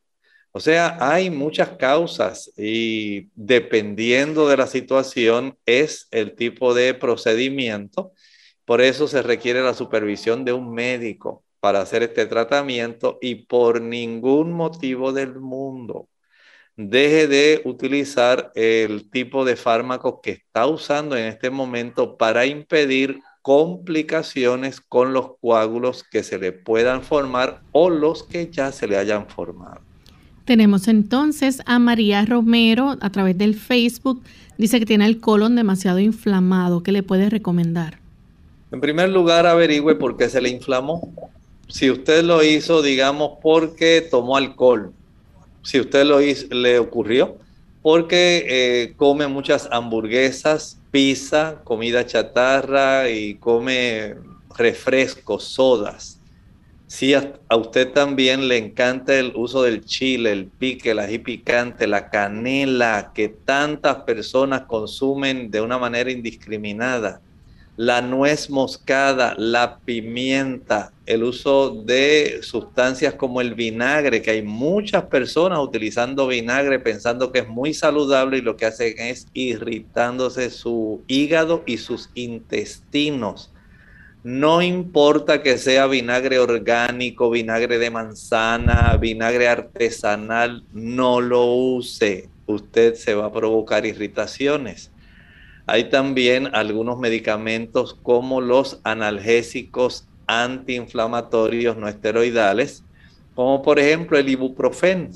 O 0.53 0.59
sea, 0.59 0.97
hay 0.99 1.29
muchas 1.29 1.69
causas 1.77 2.51
y 2.57 3.29
dependiendo 3.35 4.49
de 4.49 4.57
la 4.57 4.67
situación 4.67 5.57
es 5.65 6.07
el 6.11 6.35
tipo 6.35 6.73
de 6.73 6.93
procedimiento. 6.93 8.13
Por 8.65 8.81
eso 8.81 9.07
se 9.07 9.21
requiere 9.21 9.61
la 9.61 9.73
supervisión 9.73 10.45
de 10.45 10.53
un 10.53 10.73
médico 10.73 11.43
para 11.59 11.81
hacer 11.81 12.03
este 12.03 12.25
tratamiento 12.25 13.17
y 13.21 13.35
por 13.45 13.81
ningún 13.81 14.51
motivo 14.51 15.13
del 15.13 15.39
mundo 15.39 16.09
deje 16.75 17.27
de 17.27 17.61
utilizar 17.65 18.51
el 18.55 19.09
tipo 19.09 19.45
de 19.45 19.55
fármaco 19.55 20.21
que 20.21 20.31
está 20.31 20.65
usando 20.67 21.15
en 21.15 21.25
este 21.25 21.49
momento 21.49 22.17
para 22.17 22.45
impedir 22.45 23.19
complicaciones 23.41 24.81
con 24.81 25.13
los 25.13 25.37
coágulos 25.39 26.03
que 26.03 26.23
se 26.23 26.37
le 26.37 26.51
puedan 26.51 27.03
formar 27.03 27.61
o 27.71 27.89
los 27.89 28.23
que 28.23 28.49
ya 28.51 28.71
se 28.71 28.87
le 28.87 28.97
hayan 28.97 29.27
formado. 29.27 29.90
Tenemos 30.51 30.89
entonces 30.89 31.61
a 31.65 31.79
María 31.79 32.25
Romero 32.25 32.97
a 32.99 33.09
través 33.09 33.37
del 33.37 33.55
Facebook. 33.55 34.21
Dice 34.57 34.79
que 34.79 34.85
tiene 34.85 35.05
el 35.05 35.21
colon 35.21 35.55
demasiado 35.55 35.97
inflamado. 35.99 36.83
¿Qué 36.83 36.91
le 36.91 37.03
puede 37.03 37.29
recomendar? 37.29 37.99
En 38.69 38.81
primer 38.81 39.07
lugar, 39.07 39.47
averigüe 39.47 39.95
por 39.95 40.17
qué 40.17 40.27
se 40.27 40.41
le 40.41 40.49
inflamó. 40.49 41.09
Si 41.69 41.89
usted 41.89 42.25
lo 42.25 42.43
hizo, 42.43 42.81
digamos, 42.81 43.37
porque 43.41 44.05
tomó 44.11 44.35
alcohol, 44.35 44.91
si 45.61 45.79
usted 45.79 46.03
lo 46.03 46.21
hizo, 46.21 46.53
le 46.53 46.79
ocurrió, 46.79 47.37
porque 47.81 48.45
eh, 48.49 48.93
come 48.97 49.27
muchas 49.27 49.69
hamburguesas, 49.71 50.81
pizza, 50.91 51.61
comida 51.63 52.05
chatarra 52.05 53.09
y 53.09 53.35
come 53.35 54.15
refrescos, 54.57 55.45
sodas. 55.45 56.19
Si 56.91 57.13
a, 57.13 57.33
usted 57.55 57.93
también 57.93 58.49
le 58.49 58.57
encanta 58.57 59.17
el 59.17 59.31
uso 59.37 59.63
del 59.63 59.85
chile, 59.85 60.33
el 60.33 60.47
pique, 60.47 60.91
el 60.91 60.99
ají 60.99 61.19
picante, 61.19 61.87
la 61.87 62.09
canela, 62.09 63.13
que 63.15 63.29
tantas 63.29 64.03
personas 64.03 64.63
consumen 64.63 65.49
de 65.51 65.61
una 65.61 65.77
manera 65.77 66.11
indiscriminada, 66.11 67.21
la 67.77 68.01
nuez 68.01 68.49
moscada, 68.49 69.35
la 69.37 69.79
pimienta, 69.79 70.91
el 71.05 71.23
uso 71.23 71.69
de 71.69 72.41
sustancias 72.43 73.13
como 73.13 73.39
el 73.39 73.55
vinagre, 73.55 74.21
que 74.21 74.31
hay 74.31 74.41
muchas 74.41 75.05
personas 75.05 75.59
utilizando 75.59 76.27
vinagre 76.27 76.77
pensando 76.77 77.31
que 77.31 77.39
es 77.39 77.47
muy 77.47 77.73
saludable 77.73 78.39
y 78.39 78.41
lo 78.41 78.57
que 78.57 78.65
hacen 78.65 78.95
es 78.97 79.27
irritándose 79.31 80.49
su 80.49 81.01
hígado 81.07 81.63
y 81.65 81.77
sus 81.77 82.09
intestinos. 82.15 83.50
No 84.23 84.61
importa 84.61 85.41
que 85.41 85.57
sea 85.57 85.87
vinagre 85.87 86.37
orgánico, 86.37 87.31
vinagre 87.31 87.79
de 87.79 87.89
manzana, 87.89 88.95
vinagre 88.97 89.47
artesanal, 89.47 90.63
no 90.73 91.21
lo 91.21 91.45
use. 91.45 92.29
Usted 92.45 92.93
se 92.93 93.15
va 93.15 93.25
a 93.25 93.33
provocar 93.33 93.83
irritaciones. 93.85 94.91
Hay 95.65 95.85
también 95.85 96.49
algunos 96.53 96.99
medicamentos 96.99 97.95
como 98.03 98.41
los 98.41 98.79
analgésicos 98.83 100.07
antiinflamatorios 100.27 101.77
no 101.77 101.87
esteroidales, 101.87 102.83
como 103.33 103.63
por 103.63 103.79
ejemplo 103.79 104.19
el 104.19 104.29
ibuprofeno. 104.29 105.09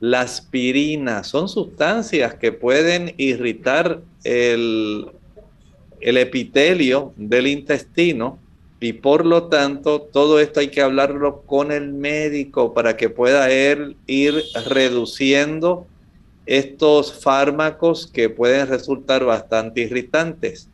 La 0.00 0.20
aspirina 0.20 1.24
son 1.24 1.48
sustancias 1.48 2.34
que 2.34 2.52
pueden 2.52 3.14
irritar 3.16 4.00
el, 4.24 5.06
el 6.02 6.18
epitelio 6.18 7.12
del 7.16 7.46
intestino 7.46 8.38
y 8.80 8.94
por 8.94 9.24
lo 9.24 9.44
tanto 9.44 10.00
todo 10.00 10.40
esto 10.40 10.60
hay 10.60 10.68
que 10.68 10.82
hablarlo 10.82 11.42
con 11.42 11.70
el 11.72 11.92
médico 11.92 12.74
para 12.74 12.96
que 12.96 13.08
pueda 13.08 13.50
él 13.50 13.96
ir 14.06 14.42
reduciendo 14.66 15.86
estos 16.46 17.22
fármacos 17.22 18.06
que 18.06 18.28
pueden 18.28 18.66
resultar 18.66 19.24
bastante 19.24 19.82
irritantes 19.82 20.68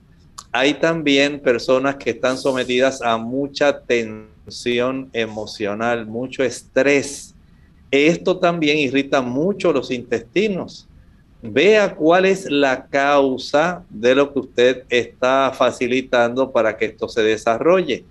hay 0.53 0.75
también 0.75 1.41
personas 1.41 1.97
que 1.97 2.11
están 2.11 2.39
sometidas 2.39 3.03
a 3.03 3.19
mucha 3.19 3.81
tensión 3.81 5.11
emocional, 5.13 6.07
mucho 6.07 6.43
estrés. 6.43 7.35
Esto 7.91 8.39
también 8.39 8.79
irrita 8.79 9.21
mucho 9.21 9.73
los 9.73 9.91
intestinos. 9.91 10.88
Vea 11.41 11.95
cuál 11.95 12.25
es 12.25 12.51
la 12.51 12.87
causa 12.87 13.85
de 13.91 14.15
lo 14.15 14.33
que 14.33 14.39
usted 14.41 14.85
está 14.89 15.53
facilitando 15.57 16.51
para 16.51 16.77
que 16.77 16.87
esto 16.87 17.09
se 17.09 17.23
desarrolle. 17.23 18.05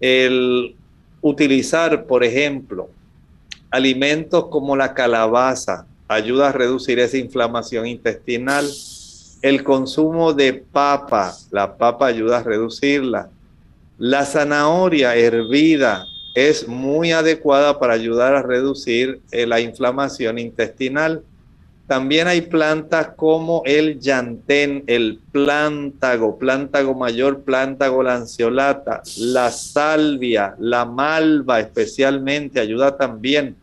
El 0.00 0.74
utilizar, 1.20 2.06
por 2.06 2.24
ejemplo, 2.24 2.88
alimentos 3.70 4.46
como 4.46 4.76
la 4.76 4.94
calabaza 4.94 5.86
ayuda 6.08 6.48
a 6.48 6.52
reducir 6.52 6.98
esa 6.98 7.18
inflamación 7.18 7.86
intestinal 7.86 8.66
el 9.44 9.62
consumo 9.62 10.32
de 10.32 10.54
papa, 10.54 11.36
la 11.50 11.76
papa 11.76 12.06
ayuda 12.06 12.38
a 12.38 12.42
reducirla. 12.42 13.28
La 13.98 14.24
zanahoria 14.24 15.14
hervida 15.16 16.06
es 16.34 16.66
muy 16.66 17.12
adecuada 17.12 17.78
para 17.78 17.92
ayudar 17.92 18.34
a 18.34 18.40
reducir 18.40 19.20
eh, 19.32 19.46
la 19.46 19.60
inflamación 19.60 20.38
intestinal. 20.38 21.22
También 21.86 22.28
hay 22.28 22.40
plantas 22.42 23.08
como 23.16 23.62
el 23.66 24.00
llantén, 24.00 24.84
el 24.86 25.20
plántago, 25.32 26.38
plántago 26.38 26.94
mayor, 26.94 27.42
plántago 27.42 28.02
lanceolata, 28.02 29.02
la 29.18 29.50
salvia, 29.50 30.54
la 30.58 30.86
malva 30.86 31.60
especialmente 31.60 32.58
ayuda 32.58 32.96
también 32.96 33.56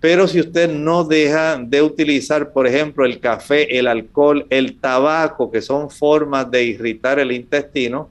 pero 0.00 0.28
si 0.28 0.38
usted 0.38 0.72
no 0.72 1.04
deja 1.04 1.58
de 1.58 1.82
utilizar, 1.82 2.52
por 2.52 2.66
ejemplo, 2.66 3.04
el 3.04 3.18
café, 3.18 3.78
el 3.78 3.88
alcohol, 3.88 4.46
el 4.48 4.76
tabaco, 4.76 5.50
que 5.50 5.60
son 5.60 5.90
formas 5.90 6.48
de 6.50 6.64
irritar 6.64 7.18
el 7.18 7.32
intestino, 7.32 8.08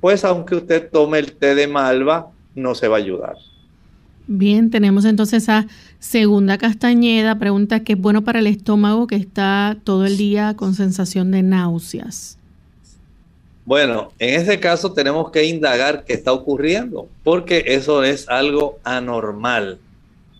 pues 0.00 0.24
aunque 0.24 0.56
usted 0.56 0.90
tome 0.90 1.18
el 1.18 1.32
té 1.32 1.54
de 1.54 1.66
malva, 1.66 2.30
no 2.54 2.74
se 2.74 2.86
va 2.86 2.96
a 2.96 3.00
ayudar. 3.00 3.36
Bien, 4.26 4.70
tenemos 4.70 5.04
entonces 5.06 5.48
a 5.48 5.66
Segunda 6.02 6.58
Castañeda, 6.58 7.38
pregunta 7.38 7.84
qué 7.84 7.92
es 7.92 7.98
bueno 7.98 8.24
para 8.24 8.40
el 8.40 8.48
estómago 8.48 9.06
que 9.06 9.14
está 9.14 9.78
todo 9.84 10.04
el 10.04 10.16
día 10.16 10.56
con 10.56 10.74
sensación 10.74 11.30
de 11.30 11.44
náuseas. 11.44 12.38
Bueno, 13.64 14.10
en 14.18 14.40
ese 14.40 14.58
caso 14.58 14.92
tenemos 14.92 15.30
que 15.30 15.44
indagar 15.44 16.04
qué 16.04 16.14
está 16.14 16.32
ocurriendo, 16.32 17.06
porque 17.22 17.62
eso 17.68 18.02
es 18.02 18.28
algo 18.28 18.80
anormal. 18.82 19.78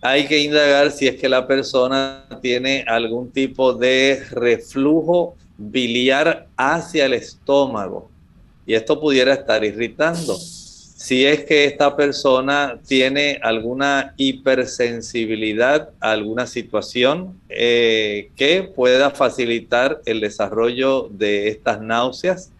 Hay 0.01 0.27
que 0.27 0.41
indagar 0.41 0.91
si 0.91 1.07
es 1.07 1.15
que 1.15 1.29
la 1.29 1.47
persona 1.47 2.25
tiene 2.41 2.83
algún 2.85 3.31
tipo 3.31 3.71
de 3.73 4.21
reflujo 4.31 5.37
biliar 5.57 6.45
hacia 6.57 7.05
el 7.05 7.13
estómago 7.13 8.09
y 8.65 8.73
esto 8.73 8.99
pudiera 8.99 9.33
estar 9.33 9.63
irritando. 9.63 10.37
Si 11.03 11.25
es 11.25 11.43
que 11.43 11.65
esta 11.65 11.97
persona 11.97 12.79
tiene 12.87 13.37
alguna 13.43 14.13
hipersensibilidad 14.15 15.89
a 15.99 16.11
alguna 16.11 16.47
situación 16.47 17.41
eh, 17.49 18.29
que 18.37 18.63
pueda 18.63 19.09
facilitar 19.09 19.99
el 20.05 20.21
desarrollo 20.21 21.09
de 21.11 21.49
estas 21.49 21.81
náuseas, 21.81 22.51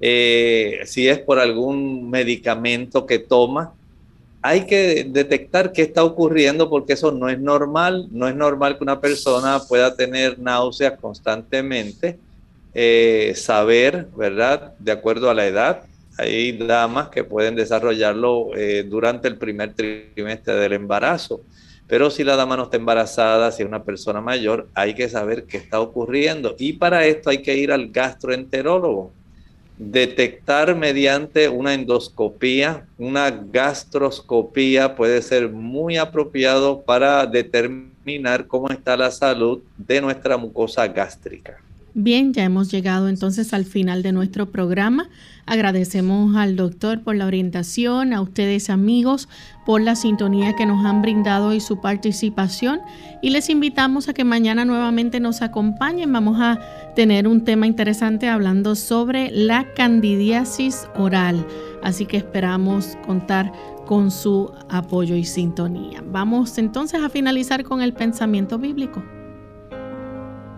eh, 0.00 0.80
si 0.86 1.08
es 1.08 1.18
por 1.18 1.38
algún 1.38 2.08
medicamento 2.08 3.04
que 3.04 3.18
toma, 3.18 3.74
hay 4.40 4.64
que 4.64 5.04
detectar 5.06 5.70
qué 5.70 5.82
está 5.82 6.04
ocurriendo 6.04 6.70
porque 6.70 6.94
eso 6.94 7.12
no 7.12 7.28
es 7.28 7.38
normal. 7.38 8.08
No 8.12 8.28
es 8.28 8.34
normal 8.34 8.78
que 8.78 8.84
una 8.84 8.98
persona 8.98 9.60
pueda 9.60 9.94
tener 9.94 10.38
náuseas 10.38 10.98
constantemente 10.98 12.18
eh, 12.72 13.34
saber, 13.36 14.06
¿verdad? 14.16 14.72
De 14.78 14.90
acuerdo 14.90 15.28
a 15.28 15.34
la 15.34 15.46
edad. 15.46 15.82
Hay 16.16 16.52
damas 16.56 17.08
que 17.08 17.24
pueden 17.24 17.56
desarrollarlo 17.56 18.50
eh, 18.56 18.84
durante 18.88 19.26
el 19.28 19.36
primer 19.36 19.74
trimestre 19.74 20.54
del 20.54 20.74
embarazo. 20.74 21.42
Pero 21.86 22.10
si 22.10 22.24
la 22.24 22.36
dama 22.36 22.56
no 22.56 22.64
está 22.64 22.76
embarazada, 22.76 23.52
si 23.52 23.62
es 23.62 23.68
una 23.68 23.84
persona 23.84 24.20
mayor, 24.20 24.68
hay 24.74 24.94
que 24.94 25.08
saber 25.08 25.44
qué 25.44 25.58
está 25.58 25.80
ocurriendo. 25.80 26.54
Y 26.58 26.74
para 26.74 27.04
esto 27.04 27.30
hay 27.30 27.42
que 27.42 27.56
ir 27.56 27.72
al 27.72 27.90
gastroenterólogo. 27.90 29.12
Detectar 29.76 30.74
mediante 30.76 31.48
una 31.48 31.74
endoscopía, 31.74 32.86
una 32.96 33.30
gastroscopía 33.30 34.94
puede 34.94 35.20
ser 35.20 35.50
muy 35.50 35.96
apropiado 35.96 36.82
para 36.82 37.26
determinar 37.26 38.46
cómo 38.46 38.70
está 38.70 38.96
la 38.96 39.10
salud 39.10 39.62
de 39.76 40.00
nuestra 40.00 40.36
mucosa 40.36 40.86
gástrica. 40.86 41.58
Bien, 41.96 42.32
ya 42.32 42.42
hemos 42.42 42.72
llegado 42.72 43.08
entonces 43.08 43.54
al 43.54 43.64
final 43.64 44.02
de 44.02 44.10
nuestro 44.10 44.50
programa. 44.50 45.08
Agradecemos 45.46 46.34
al 46.34 46.56
doctor 46.56 47.02
por 47.02 47.14
la 47.14 47.24
orientación, 47.24 48.12
a 48.12 48.20
ustedes 48.20 48.68
amigos 48.68 49.28
por 49.64 49.80
la 49.80 49.94
sintonía 49.94 50.56
que 50.56 50.66
nos 50.66 50.84
han 50.84 51.02
brindado 51.02 51.54
y 51.54 51.60
su 51.60 51.80
participación. 51.80 52.80
Y 53.22 53.30
les 53.30 53.48
invitamos 53.48 54.08
a 54.08 54.12
que 54.12 54.24
mañana 54.24 54.64
nuevamente 54.64 55.20
nos 55.20 55.40
acompañen. 55.40 56.12
Vamos 56.12 56.40
a 56.40 56.58
tener 56.96 57.28
un 57.28 57.44
tema 57.44 57.68
interesante 57.68 58.28
hablando 58.28 58.74
sobre 58.74 59.30
la 59.30 59.72
candidiasis 59.74 60.88
oral. 60.96 61.46
Así 61.84 62.06
que 62.06 62.16
esperamos 62.16 62.98
contar 63.06 63.52
con 63.86 64.10
su 64.10 64.50
apoyo 64.68 65.14
y 65.14 65.24
sintonía. 65.24 66.02
Vamos 66.04 66.58
entonces 66.58 67.00
a 67.00 67.08
finalizar 67.08 67.62
con 67.62 67.82
el 67.82 67.92
pensamiento 67.92 68.58
bíblico. 68.58 69.04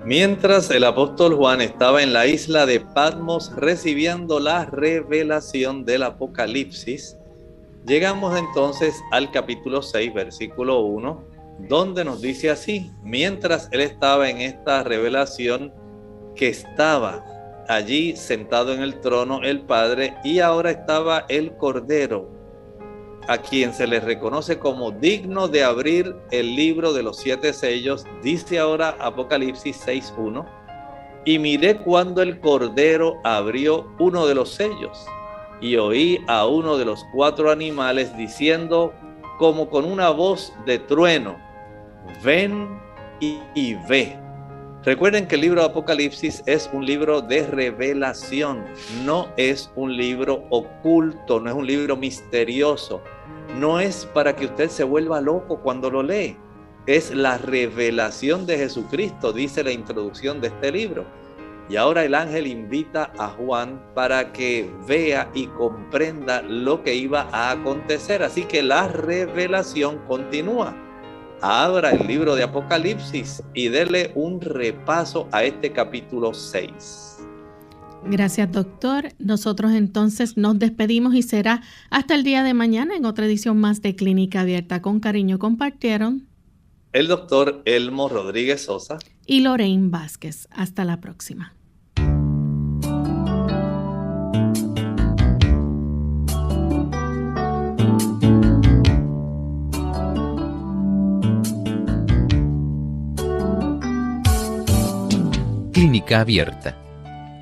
Mientras 0.07 0.71
el 0.71 0.85
apóstol 0.85 1.35
Juan 1.35 1.61
estaba 1.61 2.01
en 2.01 2.13
la 2.13 2.29
isla 2.29 2.65
de 2.65 2.79
Patmos 2.79 3.53
recibiendo 3.57 4.39
la 4.39 4.65
revelación 4.65 5.85
del 5.85 6.05
Apocalipsis, 6.05 7.17
llegamos 7.85 8.39
entonces 8.39 8.95
al 9.11 9.33
capítulo 9.33 9.83
6, 9.83 10.15
versículo 10.15 10.79
1, 10.83 11.25
donde 11.69 12.05
nos 12.05 12.23
dice 12.23 12.51
así, 12.51 12.93
mientras 13.03 13.69
él 13.73 13.81
estaba 13.81 14.31
en 14.31 14.43
esta 14.43 14.85
revelación, 14.85 15.75
que 16.37 16.51
estaba 16.51 17.25
allí 17.67 18.15
sentado 18.15 18.73
en 18.75 18.83
el 18.83 19.01
trono 19.01 19.43
el 19.43 19.63
Padre 19.63 20.15
y 20.23 20.39
ahora 20.39 20.71
estaba 20.71 21.27
el 21.29 21.57
Cordero 21.57 22.31
a 23.29 23.39
quien 23.39 23.73
se 23.73 23.87
le 23.87 24.01
reconoce 24.01 24.59
como 24.59 24.93
digno 24.93 25.49
de 25.49 25.65
abrir 25.65 26.15
el 26.31 26.55
libro 26.55 26.93
de 26.93 27.03
los 27.03 27.19
siete 27.19 27.53
sellos, 27.53 28.05
dice 28.23 28.59
ahora 28.59 28.97
Apocalipsis 29.01 29.85
6.1, 29.87 30.47
y 31.25 31.39
miré 31.39 31.77
cuando 31.79 32.23
el 32.23 32.39
Cordero 32.39 33.17
abrió 33.25 33.87
uno 33.99 34.27
de 34.27 34.35
los 34.35 34.51
sellos, 34.51 35.07
y 35.61 35.77
oí 35.77 36.21
a 36.29 36.47
uno 36.47 36.77
de 36.77 36.85
los 36.85 37.05
cuatro 37.13 37.51
animales 37.51 38.17
diciendo 38.17 38.93
como 39.39 39.69
con 39.69 39.85
una 39.85 40.11
voz 40.11 40.53
de 40.65 40.79
trueno, 40.79 41.37
ven 42.23 42.79
y, 43.21 43.39
y 43.55 43.75
ve. 43.89 44.17
Recuerden 44.85 45.27
que 45.27 45.35
el 45.35 45.41
libro 45.41 45.63
de 45.63 45.67
Apocalipsis 45.67 46.45
es 46.47 46.71
un 46.73 46.87
libro 46.87 47.21
de 47.21 47.45
revelación, 47.45 48.65
no 49.05 49.29
es 49.37 49.69
un 49.75 49.97
libro 49.97 50.45
oculto, 50.51 51.41
no 51.41 51.51
es 51.51 51.57
un 51.57 51.67
libro 51.67 51.97
misterioso 51.97 53.03
no 53.59 53.81
es 53.81 54.07
para 54.13 54.37
que 54.37 54.47
usted 54.47 54.69
se 54.69 54.85
vuelva 54.85 55.21
loco 55.21 55.61
cuando 55.61 55.91
lo 55.91 56.03
lee. 56.03 56.37
Es 56.87 57.15
la 57.15 57.39
revelación 57.39 58.47
de 58.47 58.59
Jesucristo, 58.59 59.33
dice 59.33 59.65
la 59.65 59.73
introducción 59.73 60.41
de 60.41 60.49
este 60.49 60.71
libro. 60.71 61.05
Y 61.69 61.77
ahora 61.77 62.05
el 62.05 62.15
ángel 62.15 62.47
invita 62.47 63.11
a 63.19 63.29
Juan 63.29 63.83
para 63.95 64.33
que 64.33 64.71
vea 64.87 65.29
y 65.35 65.49
comprenda 65.49 66.43
lo 66.43 66.83
que 66.85 66.95
iba 66.95 67.29
a 67.33 67.51
acontecer. 67.51 68.23
Así 68.23 68.45
que 68.45 68.63
la 68.63 68.87
revelación 68.87 69.99
continúa. 70.07 70.77
Abra 71.41 71.91
el 71.91 72.07
libro 72.07 72.37
de 72.37 72.45
Apocalipsis 72.45 73.43
y 73.53 73.69
dele 73.69 74.13
un 74.15 74.41
repaso 74.41 75.29
a 75.33 75.43
este 75.43 75.73
capítulo 75.73 76.33
6. 76.33 77.16
Gracias, 78.05 78.53
doctor. 78.53 79.09
Nosotros 79.19 79.73
entonces 79.73 80.37
nos 80.37 80.59
despedimos 80.59 81.15
y 81.15 81.23
será 81.23 81.63
hasta 81.91 82.15
el 82.15 82.23
día 82.23 82.43
de 82.43 82.55
mañana 82.55 82.97
en 82.97 83.05
otra 83.05 83.27
edición 83.27 83.59
más 83.59 83.83
de 83.83 83.97
Clínica 83.97 84.43
Abierta. 84.43 84.81
Con 84.83 85.01
cariño 85.01 85.39
compartieron 85.39 86.29
el 86.93 87.09
doctor 87.09 87.63
Elmo 87.65 88.09
Rodríguez 88.09 88.65
Sosa 88.65 88.99
y 89.27 89.41
Lorraine 89.41 89.91
Vázquez. 89.91 90.49
Hasta 90.51 90.85
la 90.85 91.01
próxima. 91.01 91.53
Clínica 105.73 106.21
Abierta 106.21 106.86